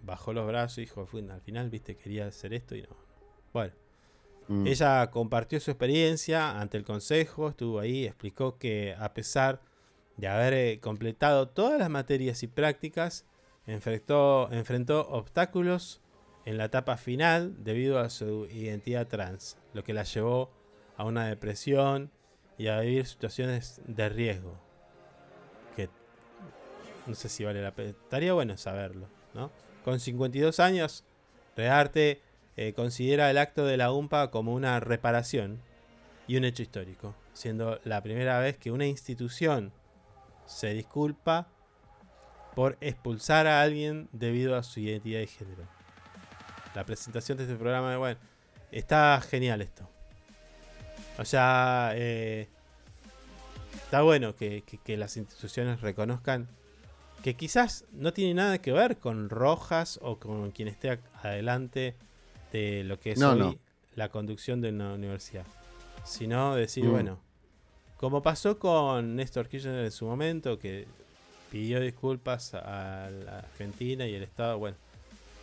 [0.02, 2.88] bajó los brazos y dijo, "Fue- al final, viste, quería hacer esto y no.
[3.52, 3.72] Bueno,
[4.48, 4.66] mm.
[4.66, 9.60] ella compartió su experiencia ante el consejo, estuvo ahí, explicó que a pesar
[10.16, 13.24] de haber eh, completado todas las materias y prácticas,
[13.66, 16.00] enfrentó, enfrentó obstáculos
[16.44, 20.50] en la etapa final debido a su identidad trans, lo que la llevó
[20.96, 22.10] a una depresión
[22.56, 24.58] y a vivir situaciones de riesgo.
[25.76, 25.88] Que
[27.06, 27.90] no sé si vale la pena.
[27.90, 29.52] Estaría bueno saberlo, ¿no?
[29.84, 31.04] Con 52 años,
[31.56, 32.22] Rearte
[32.60, 35.60] eh, considera el acto de la UMPA como una reparación
[36.26, 39.70] y un hecho histórico, siendo la primera vez que una institución
[40.44, 41.46] se disculpa
[42.56, 45.62] por expulsar a alguien debido a su identidad de género.
[46.74, 48.18] La presentación de este programa, bueno,
[48.72, 49.88] está genial esto.
[51.16, 52.48] O sea, eh,
[53.76, 54.64] está bueno que,
[54.96, 56.48] las instituciones reconozcan
[57.22, 61.94] que quizás no tiene nada que ver con Rojas o con quien esté adelante
[62.52, 63.56] de lo que es No, hoy no.
[63.96, 65.44] la conducción de una universidad,
[66.04, 66.90] sino decir, Mm.
[66.90, 67.18] bueno,
[67.96, 70.86] como pasó con Néstor Kirchner en su momento, que
[71.50, 74.76] pidió disculpas a la Argentina y el Estado, bueno,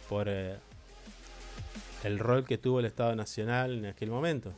[0.09, 0.55] por eh,
[2.03, 4.53] el rol que tuvo el Estado Nacional en aquel momento.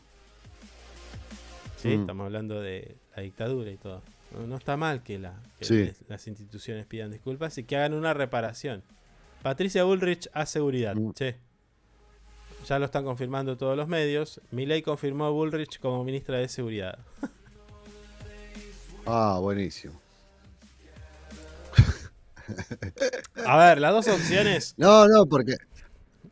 [1.77, 2.01] Sí, Mm.
[2.01, 4.01] estamos hablando de la dictadura y todo.
[4.33, 5.73] No, no está mal que, la, que Sí.
[5.85, 8.83] les- las instituciones pidan disculpas y que hagan una reparación.
[9.43, 10.95] Patricia Bullrich a seguridad.
[10.95, 11.13] Mm.
[11.13, 11.37] Che.
[12.67, 14.41] Ya lo están confirmando todos los medios.
[14.51, 16.99] Milei confirmó a Bullrich como ministra de Seguridad.
[19.05, 19.99] Ah, buenísimo.
[23.45, 24.73] A ver, las dos opciones.
[24.77, 25.55] No, no, porque.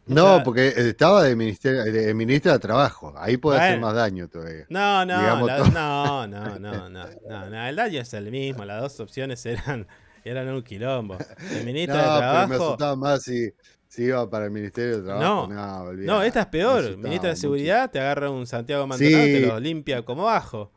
[0.07, 3.13] No, porque estaba de, ministerio, de ministra de Trabajo.
[3.17, 4.65] Ahí puede hacer más daño todavía.
[4.69, 8.65] No, no, la- no, no, no, no, no, no, El daño es el mismo.
[8.65, 9.87] Las dos opciones eran,
[10.23, 11.17] eran un quilombo.
[11.51, 12.63] El ministro no, de pero me Trabajo.
[12.65, 13.49] asustaba más si,
[13.87, 15.47] si iba para el Ministerio de Trabajo.
[15.47, 16.97] No, No, esta es peor.
[16.97, 17.35] Ministra de mucho.
[17.41, 19.45] Seguridad te agarra un Santiago Maldonado, te Sí.
[19.45, 20.71] lo limpia como bajo.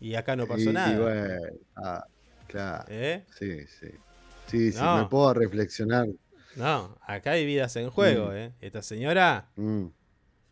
[0.00, 0.98] Y acá no pasó Y- y nada.
[1.00, 1.34] bueno,
[1.76, 2.04] ah,
[2.46, 2.84] claro.
[2.88, 3.24] ¿Eh?
[3.38, 3.88] Sí, sí.
[4.46, 4.98] Sí, sí, No.
[4.98, 6.06] me puedo reflexionar.
[6.56, 8.36] No, acá hay vidas en juego, Mm.
[8.36, 8.52] ¿eh?
[8.60, 9.86] Esta señora, Mm,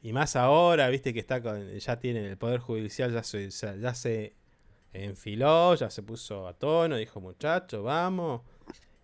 [0.03, 3.95] y más ahora, viste que está con, ya tiene el Poder Judicial, ya se, ya
[3.95, 4.35] se
[4.93, 8.43] enfiló, ya se puso a tono, dijo muchacho, vamos.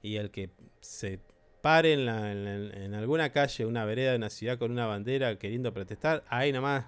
[0.02, 0.50] Y el que
[0.80, 1.20] se
[1.62, 4.86] pare en, la- en la- en alguna calle, una vereda de una ciudad con una
[4.86, 6.84] bandera queriendo protestar, ahí nomás.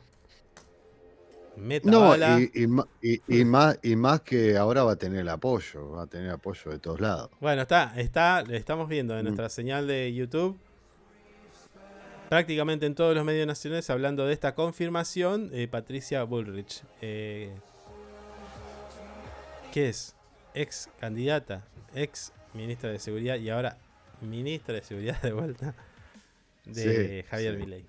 [1.56, 2.40] Meta No, bala.
[2.40, 5.90] y, y ma- y- y más, y más que ahora va a tener el apoyo,
[5.92, 7.30] va a tener apoyo de todos lados.
[7.40, 9.24] Bueno, está, está, le estamos viendo en Mm.
[9.26, 10.58] nuestra señal de YouTube.
[12.28, 16.82] Prácticamente en todos los medios nacionales hablando de esta confirmación, eh, Patricia Bullrich.
[17.00, 17.52] eh,
[19.72, 20.16] ¿Qué es?
[20.54, 21.64] Ex candidata,
[21.94, 23.76] ex ministra de Seguridad y ahora
[24.24, 25.74] ministra de Seguridad de vuelta
[26.64, 27.84] de Sí, Javier sí, Milei.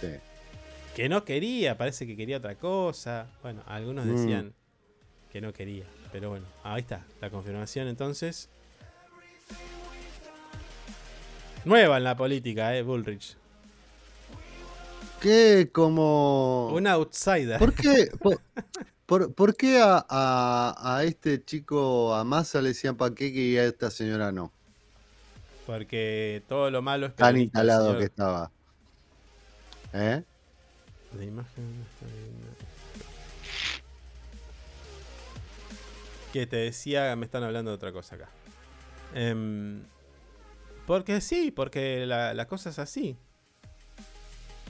[0.00, 0.08] Sí.
[0.94, 3.28] Que no quería, parece que quería otra cosa.
[3.42, 4.16] Bueno, algunos Mm.
[4.16, 4.52] decían
[5.32, 5.84] que no quería.
[6.12, 8.48] Pero bueno, ahí está, la confirmación entonces.
[11.64, 13.36] Nueva en la política, eh, Bullrich.
[15.20, 16.68] ¿Qué como...
[16.72, 17.58] Un outsider.
[17.58, 18.40] ¿Por qué, por,
[19.04, 23.64] por- por qué a, a- a este chico, a Massa le decían panqueque y a
[23.64, 24.52] esta señora no?
[25.68, 27.98] Porque todo lo malo es Tan peronista, instalado señor.
[27.98, 28.50] que estaba.
[29.92, 30.22] ¿Eh?
[31.14, 32.32] La imagen no está bien.
[36.32, 38.30] Que te decía, me están hablando de otra cosa acá.
[39.14, 39.82] Em,
[40.86, 43.18] porque sí, porque la, la cosa es así.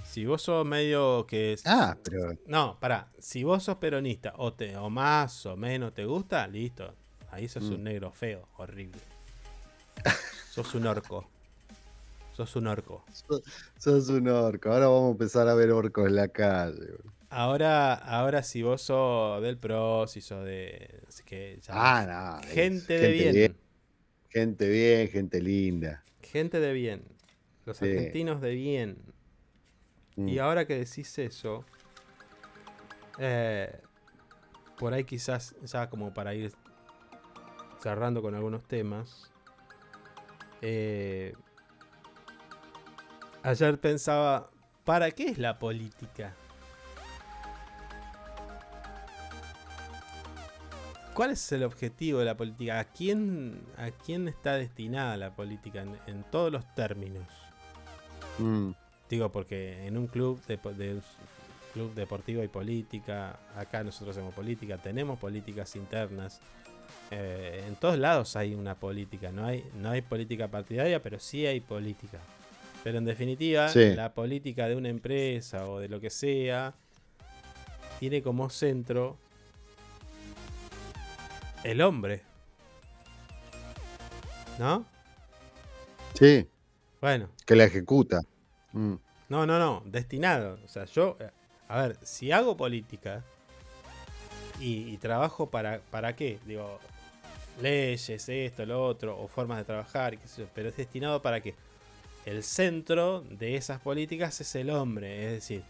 [0.04, 1.52] Si vos sos medio que...
[1.52, 2.36] es- Ah, pero...
[2.46, 3.12] No, pará.
[3.20, 6.92] Si vos sos peronista o, te, o más o menos te gusta, listo.
[7.30, 7.74] Ahí sos Mm.
[7.74, 8.98] un negro feo, horrible.
[10.50, 11.28] Sos un orco.
[12.32, 13.04] Sos un orco.
[13.12, 13.42] Sos,
[13.78, 14.70] sos un orco.
[14.72, 16.94] Ahora vamos a empezar a ver orcos en la calle.
[17.30, 21.02] Ahora, ahora si vos sos del pro, si sos de...
[21.08, 22.46] así que ya- Ah, no.
[22.48, 23.56] es gente de bien.
[24.30, 26.04] Gente bien, gente linda.
[26.22, 27.04] Gente de bien.
[27.66, 27.84] Los Sí.
[27.86, 28.98] argentinos de bien.
[30.16, 30.28] Mm.
[30.28, 31.64] Y ahora que decís eso,
[33.18, 33.80] eh,
[34.78, 36.52] por ahí quizás ya como para ir
[37.82, 39.30] cerrando con algunos temas.
[40.62, 41.34] Eh,
[43.42, 44.50] ayer pensaba,
[44.84, 46.34] ¿para qué es la política?
[51.14, 52.78] ¿Cuál es el objetivo de la política?
[52.78, 57.26] ¿A quién, a quién está destinada la política en, en todos los términos?
[58.38, 58.70] Mm,
[59.08, 60.58] Digo, porque en un club, de,
[61.72, 66.40] club deportivo hay política, acá nosotros hacemos política, tenemos políticas internas,
[67.10, 69.30] eh, en todos lados hay una política.
[69.32, 72.18] No hay, no hay política partidaria, pero sí hay política.
[72.84, 73.94] Pero en definitiva, Sí.
[73.94, 76.74] la política de una empresa o de lo que sea
[77.98, 79.16] tiene como centro
[81.64, 82.22] el hombre.
[84.58, 84.84] ¿No?
[86.14, 86.46] Sí,
[87.00, 88.22] Bueno, que la ejecuta.
[88.72, 88.94] Mm,
[89.28, 90.58] no, no, no, destinado.
[90.64, 91.16] O sea, yo,
[91.68, 93.22] a ver, si hago política
[94.60, 96.80] y, y trabajo para, para qué, digo,
[97.60, 101.20] leyes, esto, lo otro, o formas de trabajar, y qué sé yo, pero es destinado
[101.22, 101.54] para qué.
[102.24, 105.62] El centro de esas políticas es el hombre, es decir,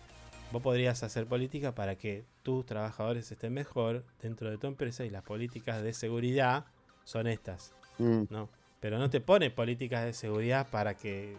[0.51, 5.11] vos podrías hacer política para que tus trabajadores estén mejor dentro de tu empresa y
[5.11, 6.65] las políticas de seguridad
[7.05, 7.73] son estas.
[7.99, 8.49] mm, No,
[8.81, 11.37] pero no te pone políticas de seguridad para que...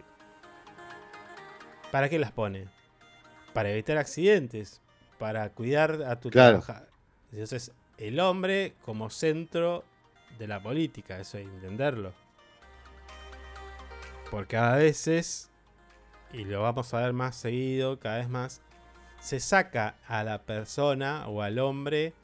[1.90, 2.66] ¿Para qué las pone?
[3.52, 4.80] Para evitar accidentes,
[5.18, 6.60] para cuidar a tu Claro.
[6.60, 6.88] trabajador.
[7.32, 9.84] Entonces, el hombre como centro
[10.38, 12.12] de la política, eso hay que entenderlo.
[14.30, 15.50] Porque a veces,
[16.32, 18.62] y lo vamos a ver más seguido, cada vez más,
[19.20, 22.14] se saca a la persona o al hombre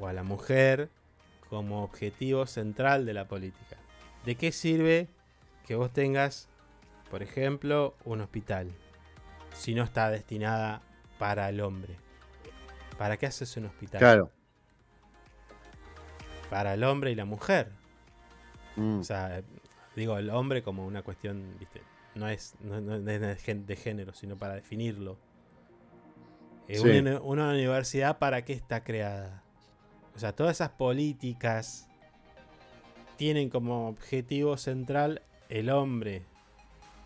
[0.00, 0.90] o a la mujer
[1.48, 3.76] como objetivo central de la política.
[4.24, 5.08] ¿De qué sirve
[5.66, 6.48] que vos tengas,
[7.10, 8.70] por ejemplo, un hospital
[9.54, 10.82] si no está destinada
[11.18, 11.96] para el hombre?
[12.98, 14.00] ¿Para qué haces un hospital?
[14.00, 14.35] Claro.
[16.50, 17.70] Para el hombre y la mujer.
[18.76, 19.42] mm, O sea,
[19.94, 21.82] digo el hombre como una cuestión, ¿viste?
[22.14, 23.04] No es, no, no es
[23.66, 25.18] de, género, sino para definirlo.
[26.68, 26.88] Eh, Sí.
[26.88, 29.42] una, una universidad, ¿para qué está creada?
[30.14, 31.88] O sea, todas esas políticas
[33.16, 36.22] tienen como objetivo central el hombre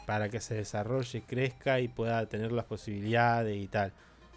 [0.06, 3.92] para que se desarrolle, crezca y pueda tener las posibilidades y tal.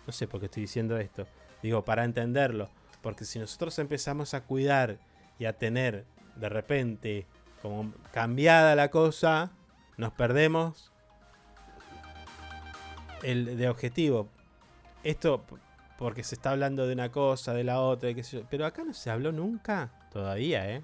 [0.05, 1.25] No sé por qué estoy diciendo esto.
[1.61, 2.69] Digo, para entenderlo.
[3.03, 4.97] Porque si nosotros empezamos a cuidar
[5.38, 6.05] y a tener
[6.35, 7.27] de repente
[7.61, 9.51] como cambiada la cosa,
[9.97, 10.91] nos perdemos
[13.21, 14.30] el de objetivo.
[15.03, 15.43] Esto
[15.97, 18.23] porque se está hablando de una cosa, de la otra, qué.
[18.49, 20.84] Pero acá no se habló nunca, todavía, ¿eh?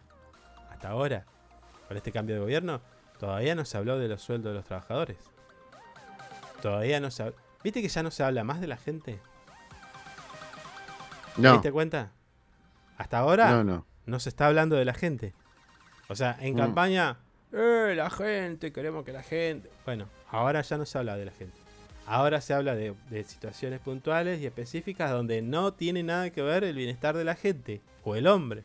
[0.69, 1.25] Hasta ahora,
[1.87, 2.81] con este cambio de gobierno,
[3.17, 5.17] todavía no se habló de los sueldos de los trabajadores.
[6.61, 7.33] Todavía no se hab-
[7.63, 9.19] ¿Viste que ya no se habla más de la gente?
[11.41, 12.11] ¿Te No, diste cuenta?
[12.97, 13.85] Hasta ahora no, no.
[14.05, 15.33] no se está hablando de la gente.
[16.09, 16.57] O sea, en Mm.
[16.57, 17.17] campaña,
[17.53, 19.69] eh, la gente, queremos que la gente.
[19.85, 21.57] Bueno, ahora ya no se habla de la gente.
[22.05, 26.63] Ahora se habla de, de situaciones puntuales y específicas donde no tiene nada que ver
[26.63, 28.63] el bienestar de la gente o el hombre.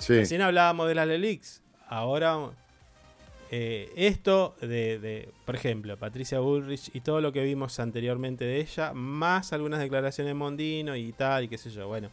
[0.00, 1.62] Sí, Recién hablábamos de las LELIX.
[1.88, 2.36] Ahora,
[3.56, 8.58] eh, esto de, de, por ejemplo, Patricia Bullrich y todo lo que vimos anteriormente de
[8.58, 11.86] ella, más algunas declaraciones de Mondino y tal, y qué sé yo.
[11.86, 12.10] Bueno,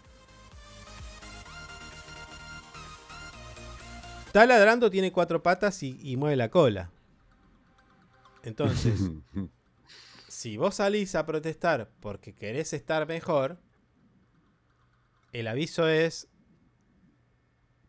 [4.28, 6.92] Está ladrando, tiene cuatro patas y, y mueve la cola.
[8.44, 9.10] Entonces,
[10.28, 13.58] si vos salís a protestar porque querés estar mejor,
[15.34, 16.28] el aviso es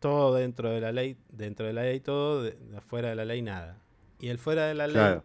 [0.03, 3.25] todo dentro de la ley, dentro de la ley todo, de, de fuera de la
[3.25, 3.77] ley nada.
[4.19, 5.23] Y el fuera de la ley Claro.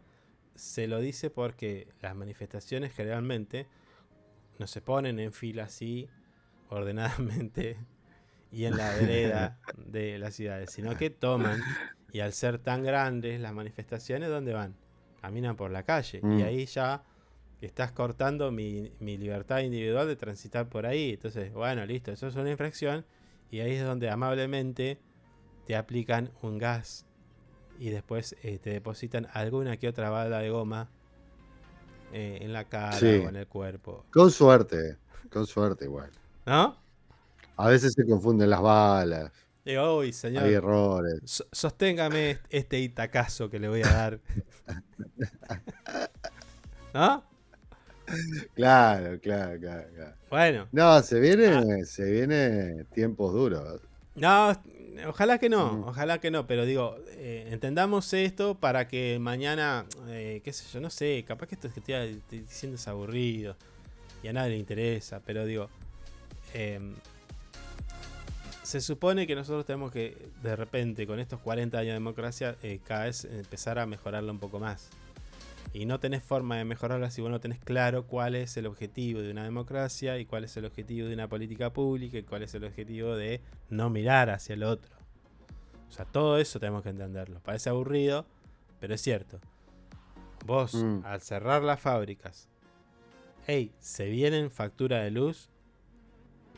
[0.54, 3.66] se lo dice porque las manifestaciones generalmente
[4.58, 6.08] no se ponen en fila así,
[6.70, 7.76] ordenadamente
[8.52, 11.60] y en la vereda de las ciudades, sino que toman
[12.12, 14.74] y al ser tan grandes las manifestaciones, ¿dónde van?
[15.20, 16.38] Caminan por la calle Mm.
[16.38, 17.02] y ahí ya
[17.60, 21.10] estás cortando mi, mi libertad individual de transitar por ahí.
[21.14, 23.04] Entonces, bueno, listo, eso es una infracción
[23.50, 24.98] y ahí es donde amablemente
[25.66, 27.06] te aplican un gas
[27.78, 30.88] y después eh, te depositan alguna que otra bala de goma
[32.12, 33.06] eh, en la cara Sí.
[33.06, 34.04] o en el cuerpo.
[34.12, 34.96] Con suerte,
[35.30, 36.10] con suerte igual.
[36.46, 36.76] ¿No?
[37.56, 39.30] A veces se confunden las balas,
[39.64, 40.44] Digo, uy, señor.
[40.44, 41.20] hay errores.
[41.26, 44.20] So- Sosténgame est- este itacazo que le voy a dar.
[46.94, 47.22] ¿No?
[48.54, 50.14] Claro, claro, claro, claro.
[50.30, 53.80] Bueno, No, se viene, se viene tiempos duros.
[54.14, 54.52] no,
[55.06, 60.40] ojalá que no, ojalá que no, pero digo, eh, entendamos esto para que mañana, eh,
[60.44, 63.56] qué sé yo, no sé, capaz que esto que estoy estoy diciendo es aburrido
[64.22, 65.68] y a nadie le interesa, pero digo,
[66.54, 66.94] em,
[68.62, 72.80] se supone que nosotros tenemos que, de repente, con estos 40 años de democracia, eh,
[72.86, 74.88] cada vez empezar a mejorarla un poco más.
[75.72, 79.20] Y no tenés forma de mejorarla si vos no tenés claro cuál es el objetivo
[79.20, 82.54] de una democracia y cuál es el objetivo de una política pública y cuál es
[82.54, 84.96] el objetivo de no mirar hacia el otro.
[85.88, 87.40] O sea, todo eso tenemos que entenderlo.
[87.40, 88.24] Parece aburrido,
[88.80, 89.40] pero es cierto.
[90.46, 91.00] Vos, Mm.
[91.04, 92.48] al cerrar las fábricas,
[93.46, 95.50] hey, se vienen factura de luz,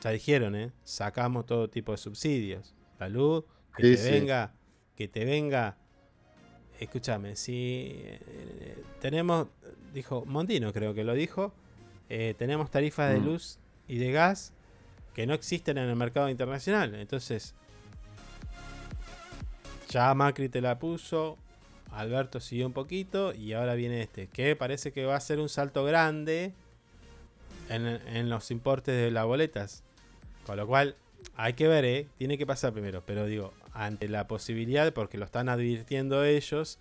[0.02, 0.72] Ya dijeron, ¿eh?
[0.82, 2.74] Sacamos todo tipo de subsidios.
[2.98, 3.44] La luz,
[3.76, 4.10] que Sí, te sí.
[4.12, 4.54] venga,
[4.96, 5.76] que te venga.
[6.80, 9.48] Escúchame, si eh, tenemos,
[9.92, 11.52] dijo Mondino, creo que lo dijo,
[12.08, 13.24] eh, tenemos tarifas de Mm.
[13.24, 14.52] luz y de gas
[15.14, 16.94] que no existen en el mercado internacional.
[16.94, 17.54] Entonces,
[19.90, 21.36] ya Macri te la puso,
[21.92, 25.48] Alberto siguió un poquito y ahora viene este, que parece que va a ser un
[25.48, 26.54] salto grande
[27.68, 29.82] en, en los importes de las boletas.
[30.46, 30.96] Con lo cual,
[31.36, 32.08] hay que ver, ¿eh?
[32.16, 33.02] Tiene que pasar primero.
[33.04, 36.78] Pero digo, ante la posibilidad, porque lo están advirtiendo ellos,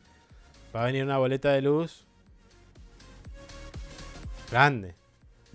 [0.75, 2.05] va a venir una boleta de luz
[4.51, 4.95] grande.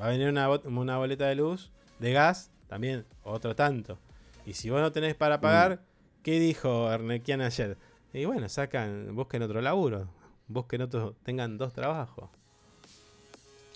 [0.00, 3.98] Va a venir una, una boleta de luz, de gas, también, otro tanto.
[4.46, 5.80] Y si vos no tenés para pagar,
[6.22, 7.76] ¿qué dijo Ernequian ayer?
[8.12, 10.08] Y bueno, sacan, busquen otro laburo.
[10.46, 12.30] Busquen otro, tengan dos trabajos.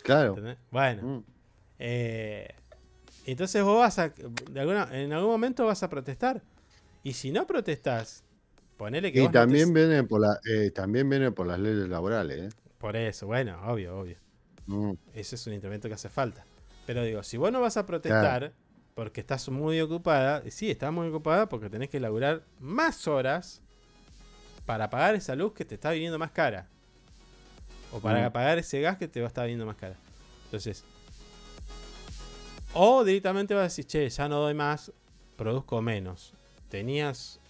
[0.02, 0.30] Claro.
[0.30, 0.58] ¿entendés?
[0.70, 1.02] Bueno.
[1.02, 1.24] Mm.
[1.78, 2.54] Eh,
[3.26, 4.08] entonces vos vas a.
[4.08, 6.42] De alguna, en algún momento vas a protestar.
[7.02, 8.22] Y si no protestás,
[8.76, 11.58] ponele que Y vos no te- también viene por la, eh, también viene por las
[11.58, 12.56] leyes laborales, ¿eh?
[12.78, 14.16] Por eso, bueno, obvio, obvio.
[14.66, 14.92] Mm.
[15.14, 16.44] Ese es un instrumento que hace falta.
[16.86, 18.52] Pero digo, si vos no vas a protestar
[18.94, 23.62] porque estás muy ocupada, y sí, estás muy ocupada porque tenés que laburar más horas
[24.66, 26.66] para pagar esa luz que te está viniendo más cara.
[27.92, 28.32] O para Mm.
[28.32, 29.96] pagar ese gas que te va a estar viniendo más cara.
[30.44, 30.84] Entonces,
[32.74, 34.92] o directamente vas a decir, che, ya no doy más,
[35.36, 36.32] produzco menos.
[36.70, 37.40] Tenías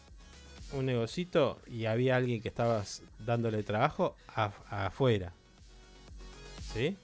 [0.72, 5.32] un negocito y había alguien que estabas dándole trabajo a- afuera.
[6.72, 6.96] ¿Sí?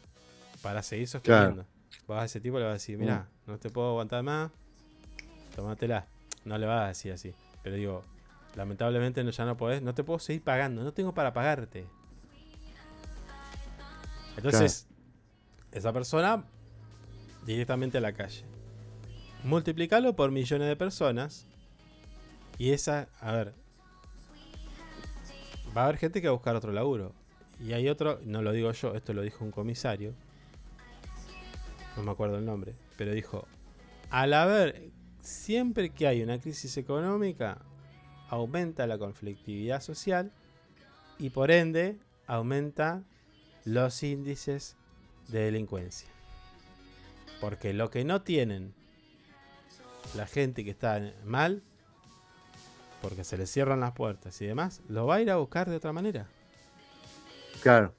[0.62, 1.64] Para seguir sosteniendo.
[2.06, 4.50] Vos a ese tipo le vas a decir, mira, no te puedo aguantar más,
[5.56, 6.06] tómatela.
[6.44, 7.32] No le vas a decir así.
[7.62, 8.04] Pero digo,
[8.56, 11.86] lamentablemente no, ya no podés, no te puedo seguir pagando, no tengo para pagarte.
[14.36, 14.86] Entonces,
[15.72, 16.44] esa persona
[17.46, 18.44] directamente a la calle.
[19.44, 21.46] Multiplicalo por millones de personas.
[22.58, 23.54] Y esa, a ver,
[25.76, 27.12] va a haber gente que va a buscar otro laburo.
[27.60, 30.14] Y hay otro, no lo digo yo, esto lo dijo un comisario.
[31.96, 32.74] No me acuerdo el nombre.
[32.96, 33.46] Pero dijo,
[34.10, 34.90] al haber,
[35.20, 37.58] siempre que hay una crisis económica,
[38.28, 40.30] aumenta la conflictividad social
[41.18, 43.02] y por ende aumenta
[43.64, 44.76] los índices
[45.28, 46.08] de delincuencia.
[47.40, 48.74] Porque lo que no tienen
[50.14, 51.62] la gente que está mal,
[53.04, 55.76] porque se le cierran las puertas y demás, lo va a ir a buscar de
[55.76, 56.26] otra manera.
[57.62, 57.92] Claro.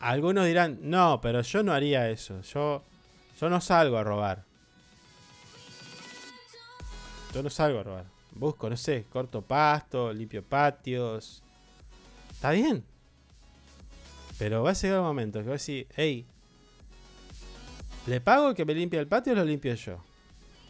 [0.00, 2.42] Algunos dirán, no, pero yo no haría eso.
[2.42, 2.82] Yo,
[3.40, 4.44] yo no salgo a robar.
[7.32, 8.04] Yo no salgo a robar.
[8.32, 11.42] Busco, no sé, corto pasto, limpio patios.
[12.32, 12.84] Está bien.
[14.38, 16.26] Pero va a llegar un momento que va a decir, hey,
[18.06, 20.04] ¿le pago que me limpie el patio o lo limpio yo?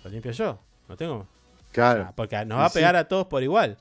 [0.04, 0.60] Lo limpio yo.
[0.88, 1.39] No tengo.
[1.72, 2.12] Claro.
[2.16, 2.74] Porque nos va a sí.
[2.74, 3.78] pegar a todos por igual.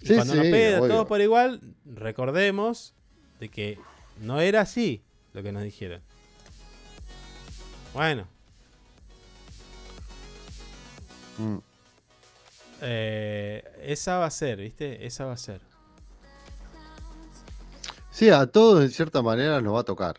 [0.00, 2.94] Y Sí, cuando nos pegue a todos por igual, recordemos
[3.40, 3.78] de que
[4.20, 5.02] no era así
[5.32, 6.00] lo que nos dijeron.
[7.94, 8.26] Bueno,
[11.38, 11.58] Mm.
[12.80, 15.06] eh, esa va a ser, ¿viste?
[15.06, 15.60] Esa va a ser.
[18.10, 20.16] Sí, a todos en cierta manera nos va a tocar.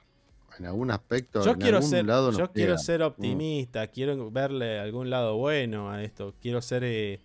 [0.60, 3.04] En algún aspecto, Yo en quiero algún ser, lado yo quiero ser Mm.
[3.04, 6.34] optimista, quiero verle algún lado bueno a esto.
[6.42, 7.20] Quiero ser eh,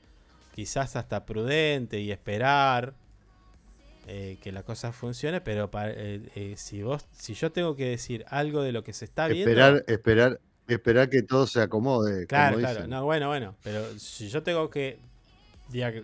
[0.55, 2.95] quizás hasta prudente y esperar
[4.07, 8.25] eh, que la cosa funcione, pero pa- eh, si vos, si yo tengo que decir
[8.29, 12.27] algo de lo que se está viendo, Esperar, esperar, esperar que todo se acomode.
[12.27, 12.75] Claro, como claro.
[12.77, 12.91] dicen.
[12.91, 13.57] No, bueno, bueno.
[13.65, 14.99] Pero si yo tengo que,
[15.73, 16.03] diga-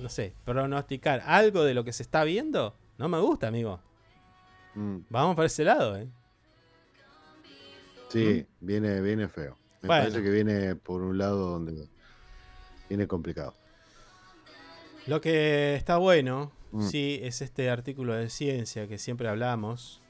[0.00, 3.78] no sé, pronosticar algo de lo que se está viendo, no me gusta, amigo.
[4.74, 4.98] Mm.
[5.10, 6.08] Vamos por ese lado, ¿eh?
[8.08, 9.56] Sí, viene, viene feo.
[9.82, 10.02] Me Bueno.
[10.04, 11.88] parece que viene por un lado donde
[12.88, 13.54] viene complicado.
[15.06, 16.88] Lo que está bueno, Mm.
[16.88, 20.00] sí, es este artículo de ciencia que siempre hablamos.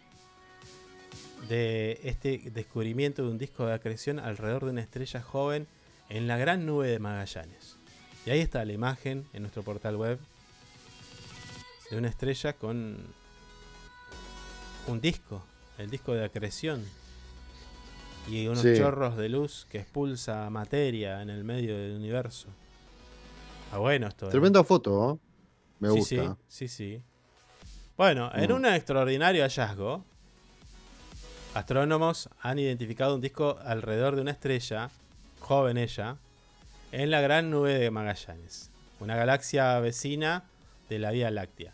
[1.49, 5.67] De este descubrimiento de un disco de acreción alrededor de una estrella joven
[6.09, 7.77] en la gran nube de Magallanes.
[8.25, 10.19] Y ahí está la imagen en nuestro portal web
[11.91, 12.97] de una estrella con
[14.87, 15.43] un disco,
[15.79, 16.85] el disco de acreción.
[18.29, 18.77] Y unos Sí.
[18.77, 22.49] chorros de luz que expulsa materia en el medio del universo.
[23.73, 24.29] Ah, bueno esto.
[24.29, 24.31] ¿eh?
[24.31, 25.19] Tremenda foto, ¿no?
[25.81, 26.37] Me sí, gusta.
[26.49, 27.03] Sí, sí, sí.
[27.97, 28.55] Bueno, en Mm.
[28.55, 30.05] un extraordinario hallazgo,
[31.55, 34.91] astrónomos han identificado un disco alrededor de una estrella,
[35.41, 36.17] joven ella,
[36.93, 40.45] en la gran nube de Magallanes, una galaxia vecina
[40.89, 41.73] de la Vía Láctea.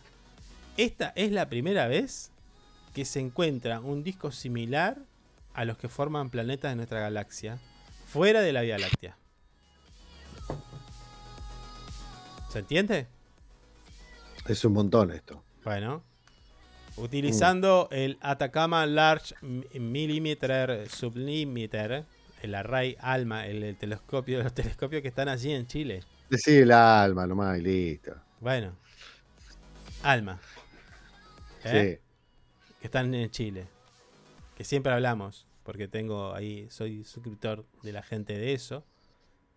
[0.77, 2.31] Esta es la primera vez
[2.95, 4.99] que se encuentra un disco similar
[5.55, 7.59] a los que forman planetas de nuestra galaxia
[8.07, 9.17] fuera de la Vía Láctea.
[12.51, 13.07] ¿Se entiende?
[14.47, 15.43] Es un montón esto.
[15.65, 16.03] Bueno.
[16.97, 22.05] Utilizando el Atacama Large Millimeter Sublimiter,
[22.43, 26.03] el array ALMA, el, el telescopio, los telescopios que están allí en Chile.
[26.31, 28.15] Sí, el alma nomás y listo.
[28.41, 28.73] Bueno.
[30.03, 30.41] ALMA.
[31.65, 32.01] ¿eh?
[32.81, 33.67] Que están en Chile.
[34.57, 38.85] Que siempre hablamos, porque tengo ahí, soy suscriptor de la gente de eso.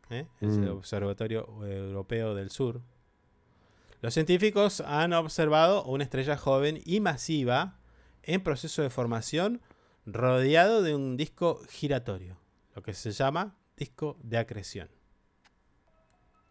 [0.10, 0.28] ¿eh?
[0.42, 0.78] Es el Mm.
[0.78, 2.82] Observatorio Europeo del Sur.
[4.02, 7.78] Los científicos han observado una estrella joven y masiva
[8.24, 9.62] en proceso de formación
[10.06, 12.38] rodeado de un disco giratorio,
[12.76, 14.90] lo que se llama disco de acreción.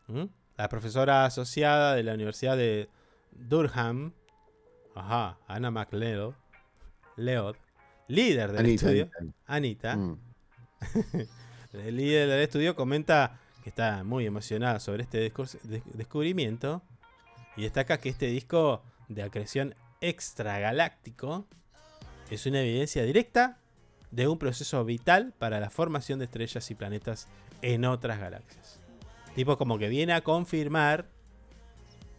[0.07, 0.25] ¿Mm?
[0.57, 2.89] La profesora asociada de la Universidad de
[3.33, 4.13] Durham,
[4.95, 6.35] ajá, Anna McLeod,
[7.21, 7.57] Leod,
[8.09, 9.11] líder del Anita, estudio,
[9.47, 9.97] Anita.
[9.97, 10.19] Anita, Mm.
[11.75, 15.33] el líder del estudio comenta que está muy emocionada sobre este
[15.95, 16.83] descubrimiento
[17.57, 21.47] y destaca que este disco de acreción extragaláctico
[22.31, 23.59] es una evidencia directa
[24.11, 27.29] de un proceso vital para la formación de estrellas y planetas
[27.63, 28.81] en otras galaxias.
[29.35, 31.09] Tipo como que viene a confirmar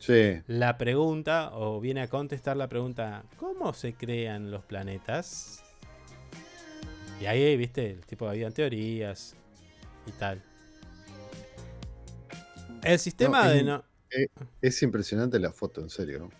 [0.01, 0.41] Sí.
[0.47, 5.61] la pregunta o viene a contestar la pregunta ¿cómo se crean los planetas?
[7.21, 9.35] Y ahí, viste, el tipo habían teorías
[10.07, 10.41] y tal.
[12.83, 14.25] El sistema No, es de no- eh,
[14.59, 16.17] Es impresionante la foto, en serio.
[16.19, 16.31] ¿no?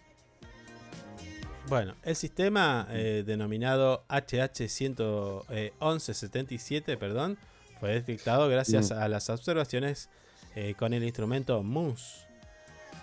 [1.68, 7.38] Bueno, el sistema eh, denominado HH1177, perdón,
[7.80, 8.94] fue detectado gracias Mm.
[8.94, 10.10] a las observaciones
[10.56, 12.26] eh, con el instrumento MUSE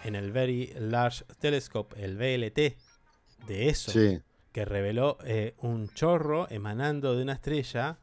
[0.04, 2.76] en el Very Large Telescope, el VLT,
[3.46, 4.20] de eso, Sí.
[4.52, 7.98] que reveló eh, un chorro emanando de una estrella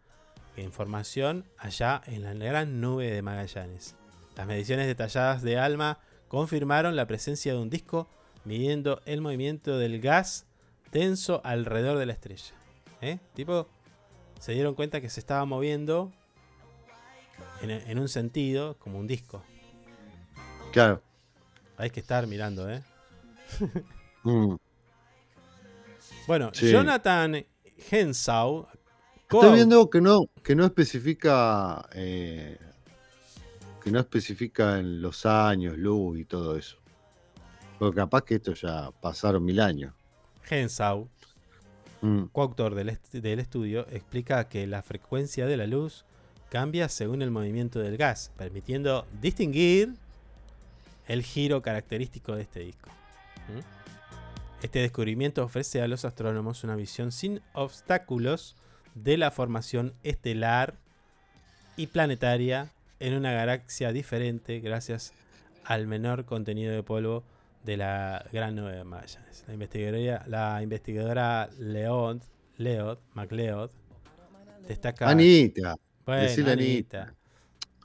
[0.55, 3.95] en formación allá en la gran nube de Magallanes.
[4.37, 8.07] Las mediciones detalladas de ALMA confirmaron la presencia de un disco
[8.45, 10.45] midiendo el movimiento del gas
[10.91, 12.53] denso alrededor de la estrella.
[13.01, 13.19] ¿Eh?
[13.33, 13.67] Tipo,
[14.39, 16.11] se dieron cuenta que se estaba moviendo
[17.61, 19.43] en, en un sentido como un disco.
[20.71, 21.01] Claro.
[21.77, 22.81] Hay que estar mirando, ¿eh?
[24.23, 24.55] Mm.
[26.27, 26.71] Bueno, Sí.
[26.71, 27.45] Jonathan
[27.91, 28.67] Hensau.
[29.29, 32.57] Estoy viendo que no, que no especifica eh,
[33.83, 36.77] que no especifica en los años, luz y todo eso.
[37.77, 39.93] Porque capaz que esto ya pasaron mil años.
[40.49, 41.07] Hensau,
[42.01, 42.25] Mm.
[42.31, 46.03] coautor del, est- del estudio, explica que la frecuencia de la luz
[46.49, 49.93] cambia según el movimiento del gas, permitiendo distinguir
[51.07, 52.89] el giro característico de este disco.
[54.61, 58.55] Este descubrimiento ofrece a los astrónomos una visión sin obstáculos
[58.95, 60.75] de la formación estelar
[61.77, 65.13] y planetaria en una galaxia diferente gracias
[65.65, 67.23] al menor contenido de polvo
[67.63, 69.43] de la Gran Nube de Magallanes.
[69.47, 72.21] La investigadora, la investigadora Leod,
[72.57, 73.71] Leod, MacLeod,
[74.67, 75.09] destaca...
[75.09, 75.75] Anita.
[76.05, 76.51] Bueno, Anita.
[76.51, 77.13] Anita.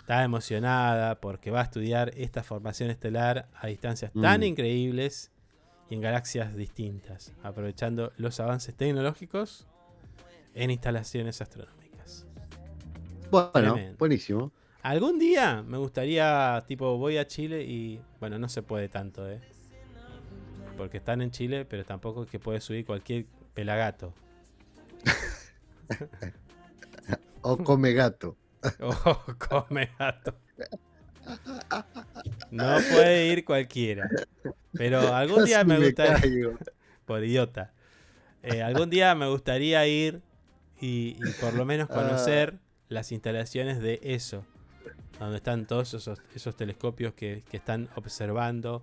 [0.00, 4.44] Está emocionada porque va a estudiar esta formación estelar a distancias tan Mm.
[4.44, 5.30] increíbles
[5.88, 9.66] y en galaxias distintas, aprovechando los avances tecnológicos
[10.54, 12.26] en instalaciones astronómicas.
[13.30, 13.96] Bueno, Tremendo.
[13.98, 14.52] buenísimo.
[14.82, 19.40] Algún día me gustaría, tipo, voy a Chile y, bueno, no se puede tanto, ¿eh?
[20.76, 24.14] Porque están en Chile, pero tampoco es que puede subir cualquier pelagato.
[27.42, 28.36] O come gato.
[28.80, 30.34] Oh, come gato.
[32.50, 34.08] No puede ir cualquiera.
[34.74, 36.20] Pero algún día me me gustaría.
[36.20, 36.58] caigo.
[37.06, 37.72] Por idiota.
[38.42, 40.20] Eh, algún día me gustaría ir
[40.80, 42.58] y, y por lo menos conocer
[42.88, 44.44] las instalaciones de eso.
[45.18, 48.82] Donde están todos esos, esos telescopios que, que están observando.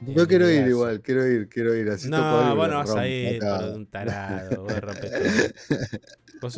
[0.00, 1.88] Yo quiero ir igual, quiero ir, quiero ir.
[1.90, 5.78] Así No, vos no vas a ir un tarado, rompes todo.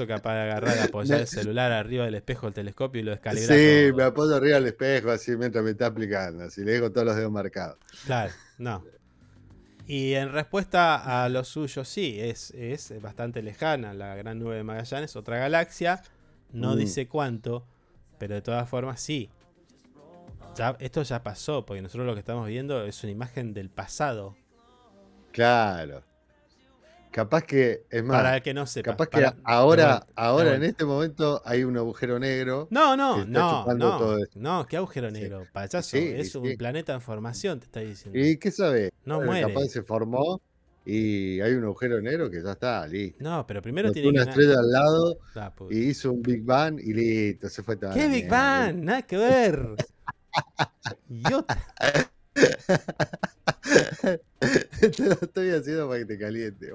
[0.06, 3.86] Capaz de agarrar, apoyar el celular arriba del espejo del telescopio y lo descalibrar Sí,
[3.89, 3.97] todo.
[3.97, 6.44] me apoyo arriba del espejo así mientras me está aplicando.
[6.44, 7.78] Así le dejo todos los dedos marcados.
[8.05, 8.85] Claro, no.
[9.86, 14.62] Y en respuesta a lo suyo, sí, es, es bastante lejana la gran nube de
[14.62, 16.02] Magallanes, otra galaxia.
[16.52, 16.78] No Mm.
[16.78, 17.66] dice cuánto,
[18.19, 19.31] pero de todas formas sí.
[20.56, 24.36] Ya, esto ya pasó, porque nosotros lo que estamos viendo es una imagen del pasado.
[25.32, 26.02] Claro.
[27.10, 28.90] Capaz que, es más, Para el que no sepa.
[28.90, 32.68] capaz que para- ahora, vuelta, ahora en este momento hay un agujero negro.
[32.70, 37.01] No, no, no, no, todo no, qué agujero negro, payaso, Sí, es un planeta en
[37.01, 38.18] formación, te está diciendo.
[38.18, 38.90] ¿Y qué sabe?
[39.05, 39.47] No Bueno, muere.
[39.55, 40.40] Capaz se formó
[40.85, 43.22] y hay un agujero negro que ya está, listo.
[43.24, 44.30] No, pero primero Botó tiene una que.
[44.30, 48.06] estrella al lado Ah, y hizo un Big Bang y listo, se fue toda ¿Qué
[48.09, 48.28] Big.
[48.28, 48.76] Bang?
[48.85, 49.66] Nada que ver.
[51.09, 51.59] Idiota.
[55.23, 56.70] Estoy haciendo para que te caliente.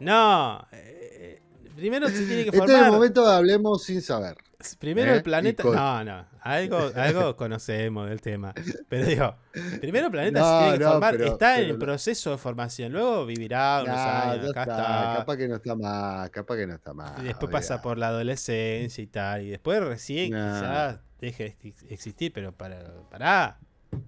[0.00, 0.66] No.
[0.72, 1.40] eh,
[1.76, 2.90] primero se tiene que Este es el formar.
[2.92, 4.36] momento de hablemos sin saber.
[4.80, 5.16] Primero ¿eh?
[5.16, 5.62] el planeta.
[5.62, 6.26] Y con- No, no.
[6.40, 8.52] Algo, algo conocemos del tema.
[8.88, 9.36] Pero digo,
[9.80, 11.12] primero el planeta No, se tiene que no, formar.
[11.16, 12.92] pero- está en el proceso de formación.
[12.92, 14.50] Luego vivirá unos años.
[14.50, 15.14] Acá está, está.
[15.18, 17.12] Capaz que no está más, capaz que no está más.
[17.20, 19.42] Y después pasa por la adolescencia y tal.
[19.42, 22.32] Y después recién quizás deje de ex- existir.
[22.32, 23.58] Pero para, pará.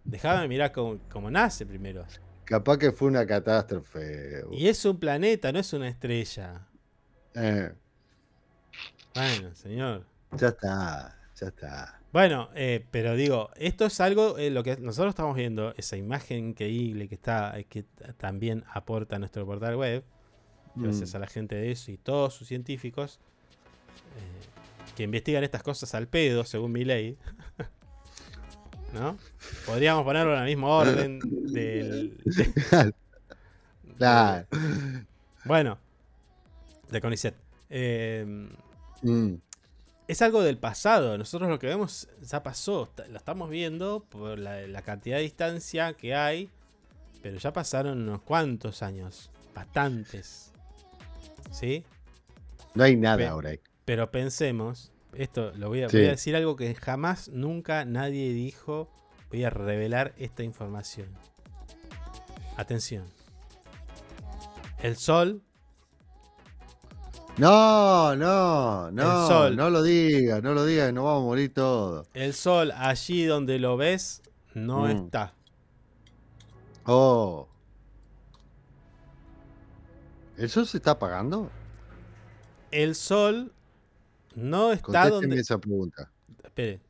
[0.05, 2.05] Déjame mirar cómo, cómo nace primero.
[2.45, 4.45] Capaz que fue una catástrofe.
[4.53, 6.67] Y es un planeta, no es una estrella.
[7.35, 7.73] Eh,
[9.15, 10.07] Bueno, señor.
[10.33, 12.01] ya está, ya está.
[12.13, 16.49] Bueno, eh, pero digo, esto es algo, eh, lo que nosotros estamos viendo, esa imagen
[16.51, 17.83] increíble que está, que
[18.17, 20.05] también aporta nuestro portal web,
[20.75, 21.17] gracias Mm.
[21.17, 23.21] a la gente de eso y todos sus científicos,
[24.97, 27.19] que investigan estas cosas al pedo, según mi ley.
[28.95, 29.19] ¿No?
[29.67, 31.19] Podríamos ponerlo en el mismo orden
[31.53, 32.17] del...
[32.25, 32.93] de-
[33.99, 34.47] Claro.
[35.45, 35.79] bueno,
[36.91, 37.35] de CONICET.
[37.71, 38.49] Eh,
[39.03, 39.35] Mm.
[40.09, 41.17] es algo del pasado.
[41.19, 42.91] Nosotros lo que vemos ya pasó.
[43.11, 46.49] Lo estamos viendo por la, la cantidad de distancia que hay.
[47.23, 49.31] Pero ya pasaron unos cuantos años.
[49.55, 50.53] Bastantes.
[51.51, 51.85] ¿Sí?
[52.75, 53.51] No hay nada Pe- ahora.
[53.85, 54.91] Pero pensemos.
[55.19, 55.97] Esto lo voy a, Sí.
[55.99, 58.89] voy a decir algo que jamás, nunca nadie dijo.
[59.31, 61.09] Voy a revelar esta información.
[62.57, 63.05] Atención.
[64.81, 65.43] El sol
[67.37, 69.27] No, no, no.
[69.29, 69.57] sol.
[69.57, 72.09] No lo digas, no lo digas, nos vamos a morir todos.
[72.15, 74.23] El sol allí donde lo ves
[74.55, 74.91] no Mm.
[74.91, 75.35] está.
[76.85, 77.49] Oh.
[80.37, 81.51] ¿El sol se está apagando?
[82.71, 83.53] El sol
[84.39, 85.41] no está donde.
[85.41, 86.11] esa pregunta.
[86.45, 86.81] Espere.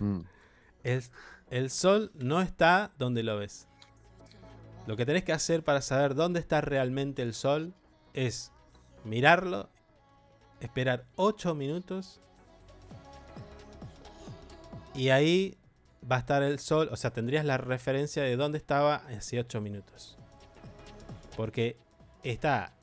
[0.00, 0.20] Mm.
[0.84, 1.02] El,
[1.50, 3.68] el sol no está donde lo ves.
[4.86, 7.72] Lo que tenés que hacer para saber dónde está realmente el sol
[8.12, 8.52] es
[9.02, 9.70] mirarlo,
[10.60, 12.20] esperar 8 minutos
[14.94, 15.56] y ahí
[16.10, 16.88] va a estar el sol.
[16.92, 20.18] O sea, tendrías la referencia de dónde estaba hace 8 minutos.
[21.34, 21.78] Porque
[22.22, 22.74] está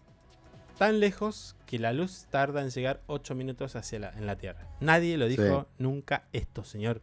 [0.78, 4.68] tan lejos que la luz tarda en llegar 8 minutos hacia la, en la Tierra.
[4.81, 7.02] Nadie lo dijo nunca esto, señor.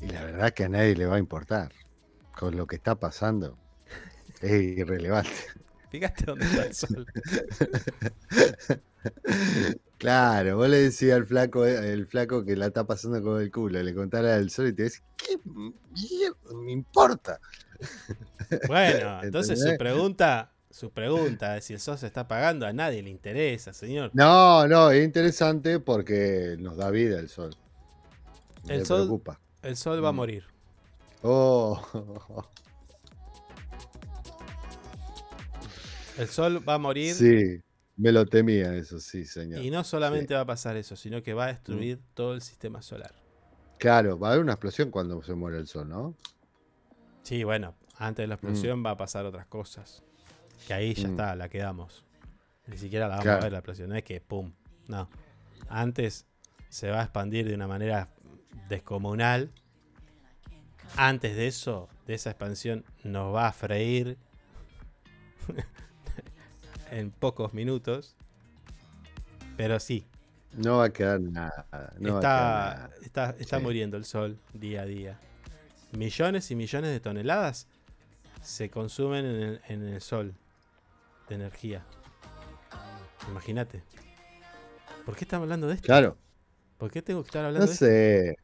[0.00, 1.70] Y la verdad que a nadie le va a importar.
[2.36, 3.56] Con lo que está pasando.
[4.40, 5.30] Es irrelevante.
[5.90, 7.06] Fíjate dónde está el sol.
[9.98, 13.52] Claro, vos le decías al flaco, eh, el flaco que la está pasando con el
[13.52, 17.38] culo, le contara el sol y te dice, ¿qué mierda me importa?
[18.66, 23.10] Bueno, entonces su pregunta, su pregunta, si el sol se está apagando, a nadie le
[23.10, 24.10] interesa, señor.
[24.14, 27.54] No, no, es interesante porque nos da vida el sol.
[28.68, 29.38] El Me sol- preocupa.
[29.62, 30.16] El sol va a Mm.
[30.16, 30.44] morir.
[31.22, 31.80] Oh,
[36.18, 37.60] El sol va a morir sí,
[37.96, 39.62] me lo temía eso, sí, señor.
[39.62, 42.82] y no solamente va a pasar eso, sino que va a destruir todo el sistema
[42.82, 43.14] solar.
[43.78, 46.14] Claro, va a haber una explosión cuando se muere el sol, ¿no?
[47.22, 50.02] Sí, bueno, antes de la explosión va a pasar otras cosas.
[50.66, 51.10] Que ahí ya Mm.
[51.12, 52.04] está, la quedamos.
[52.66, 53.38] Ni siquiera la vamos Claro.
[53.40, 54.52] a ver la explosión, no es que pum.
[54.88, 55.08] No.
[55.68, 56.26] Antes
[56.68, 58.08] se va a expandir de una manera
[58.68, 59.50] descomunal.
[60.96, 64.16] Antes de eso, de esa expansión, nos va a freír
[66.90, 68.14] en pocos minutos.
[69.56, 70.06] Pero sí,
[70.54, 71.66] No va a quedar nada.
[71.98, 72.90] No va a quedar está, nada.
[73.02, 73.62] está, está Sí.
[73.62, 75.18] muriendo el sol día a día.
[75.92, 77.68] Millones y millones de toneladas
[78.42, 80.34] se consumen en el, en el sol
[81.32, 81.84] de energía.
[83.28, 83.82] Imagínate.
[85.04, 85.86] ¿Por qué estamos hablando de esto?
[85.86, 86.16] Claro,
[86.82, 87.84] ¿Por qué tengo que estar hablando no de esto?
[87.84, 88.36] sé.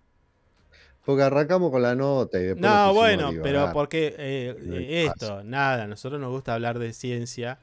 [1.04, 2.62] Porque arrancamos con la nota y después.
[2.62, 6.92] No, bueno, pero porque eh, No eh, esto, nada, a nosotros nos gusta hablar de
[6.92, 7.58] ciencia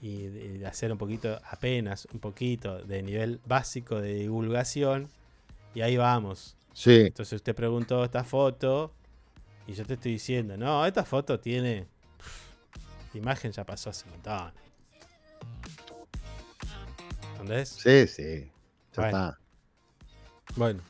[0.00, 5.08] y de, hacer un poquito, apenas un poquito de nivel básico de divulgación
[5.74, 6.56] y ahí vamos.
[6.72, 8.92] Sí, Entonces usted preguntó esta foto
[9.66, 11.86] y yo te estoy diciendo, no, esta foto tiene...
[13.12, 14.52] La imagen ya pasó hace un montón.
[17.32, 17.68] ¿Entendés?
[17.68, 18.50] sí, sí.
[18.96, 19.18] Ya Bueno.
[19.18, 19.38] está.
[20.56, 20.80] Bueno.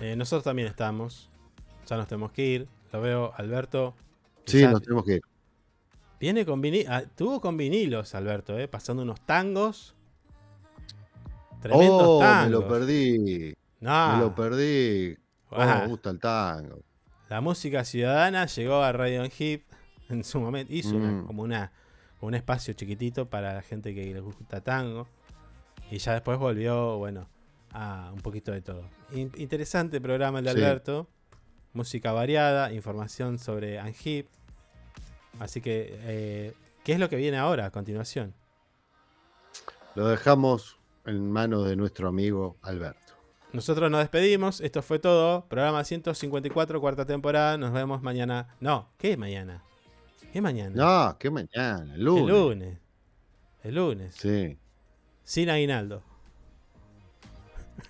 [0.00, 1.28] Eh, nosotros también estamos.
[1.88, 2.68] Ya nos tenemos que ir.
[2.92, 3.94] Lo veo, Alberto.
[4.46, 5.22] Sí, nos tenemos que ir.
[6.20, 7.04] Viene con vinilos.
[7.16, 9.94] tuvo con vinilos, Alberto, eh, pasando unos tangos.
[11.60, 12.44] Tremendos Oh, tangos.
[12.44, 13.54] me lo perdí.
[13.80, 15.16] No, Me lo perdí.
[15.50, 15.80] Oh, Ah.
[15.82, 16.80] me gusta el tango.
[17.28, 19.62] La música ciudadana llegó a Radio Hip.
[20.10, 20.70] en su momento.
[20.72, 21.26] Hizo una- Mm.
[21.26, 21.72] como una
[22.24, 25.06] un espacio chiquitito para la gente que le gusta tango.
[25.90, 27.28] Y ya después volvió, bueno,
[27.72, 28.88] a un poquito de todo.
[29.12, 30.58] In- interesante programa el de Sí.
[30.58, 31.08] Alberto.
[31.72, 34.28] Música variada, información sobre Angip.
[35.40, 38.32] Así que, eh, ¿qué es lo que viene ahora a continuación?
[39.94, 43.14] Lo dejamos en manos de nuestro amigo Alberto.
[43.52, 44.60] Nosotros nos despedimos.
[44.60, 45.46] Esto fue todo.
[45.46, 47.56] Programa 154, cuarta temporada.
[47.56, 48.48] Nos vemos mañana.
[48.60, 49.62] No, ¿qué mañana?
[50.34, 50.74] ¿Qué mañana?
[50.74, 52.24] No, que mañana, el lunes.
[52.24, 52.78] El lunes.
[53.62, 54.14] El lunes.
[54.18, 54.58] Sí.
[55.22, 56.02] Sin aguinaldo.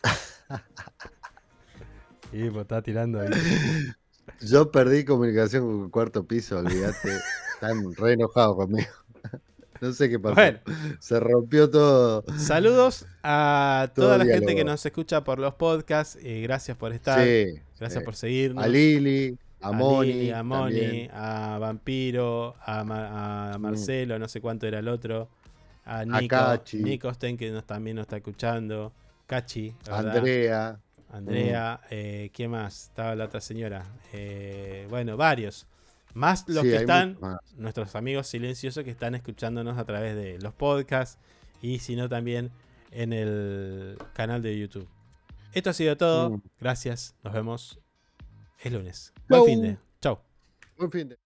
[2.32, 3.30] y pues está tirando ahí.
[4.42, 7.16] Yo perdí comunicación con el cuarto piso, olvídate.
[7.54, 8.90] Están re enojados conmigo.
[9.80, 10.34] No sé qué pasó.
[10.36, 10.60] Bueno.
[10.98, 12.24] Se rompió todo.
[12.38, 14.46] Saludos a Todo toda la diálogo.
[14.46, 16.18] gente que nos escucha por los podcasts.
[16.22, 17.22] y gracias por estar.
[17.22, 18.64] Sí, gracias por seguirnos.
[18.64, 19.36] A Lili,
[19.68, 20.12] a Moni.
[20.12, 25.28] Lili, a Moni, a Vampiro, a, Ma- a Marcelo, no sé cuánto era el otro.
[25.84, 26.78] A Nico, Cachi.
[26.82, 28.92] Nico Sten, que nos, también nos está escuchando.
[29.26, 30.16] Cachi, ¿verdad?
[30.18, 30.80] Andrea.
[31.10, 32.84] Andrea, eh, ¿quién más?
[32.84, 33.84] Estaba la otra señora.
[34.12, 35.66] Eh, bueno, varios.
[36.12, 37.18] Más los Sí, que están,
[37.56, 41.18] nuestros amigos silenciosos que están escuchándonos a través de los podcasts
[41.62, 42.50] y si no también
[42.90, 44.88] en el canal de YouTube.
[45.52, 46.30] Esto ha sido todo.
[46.30, 46.42] Mm.
[46.60, 47.14] Gracias.
[47.24, 47.80] Nos vemos
[48.60, 49.13] el lunes.
[49.28, 49.46] Buen Chau.
[49.46, 49.76] fin de.
[50.02, 50.18] Chau.
[50.78, 51.18] Buen fin de-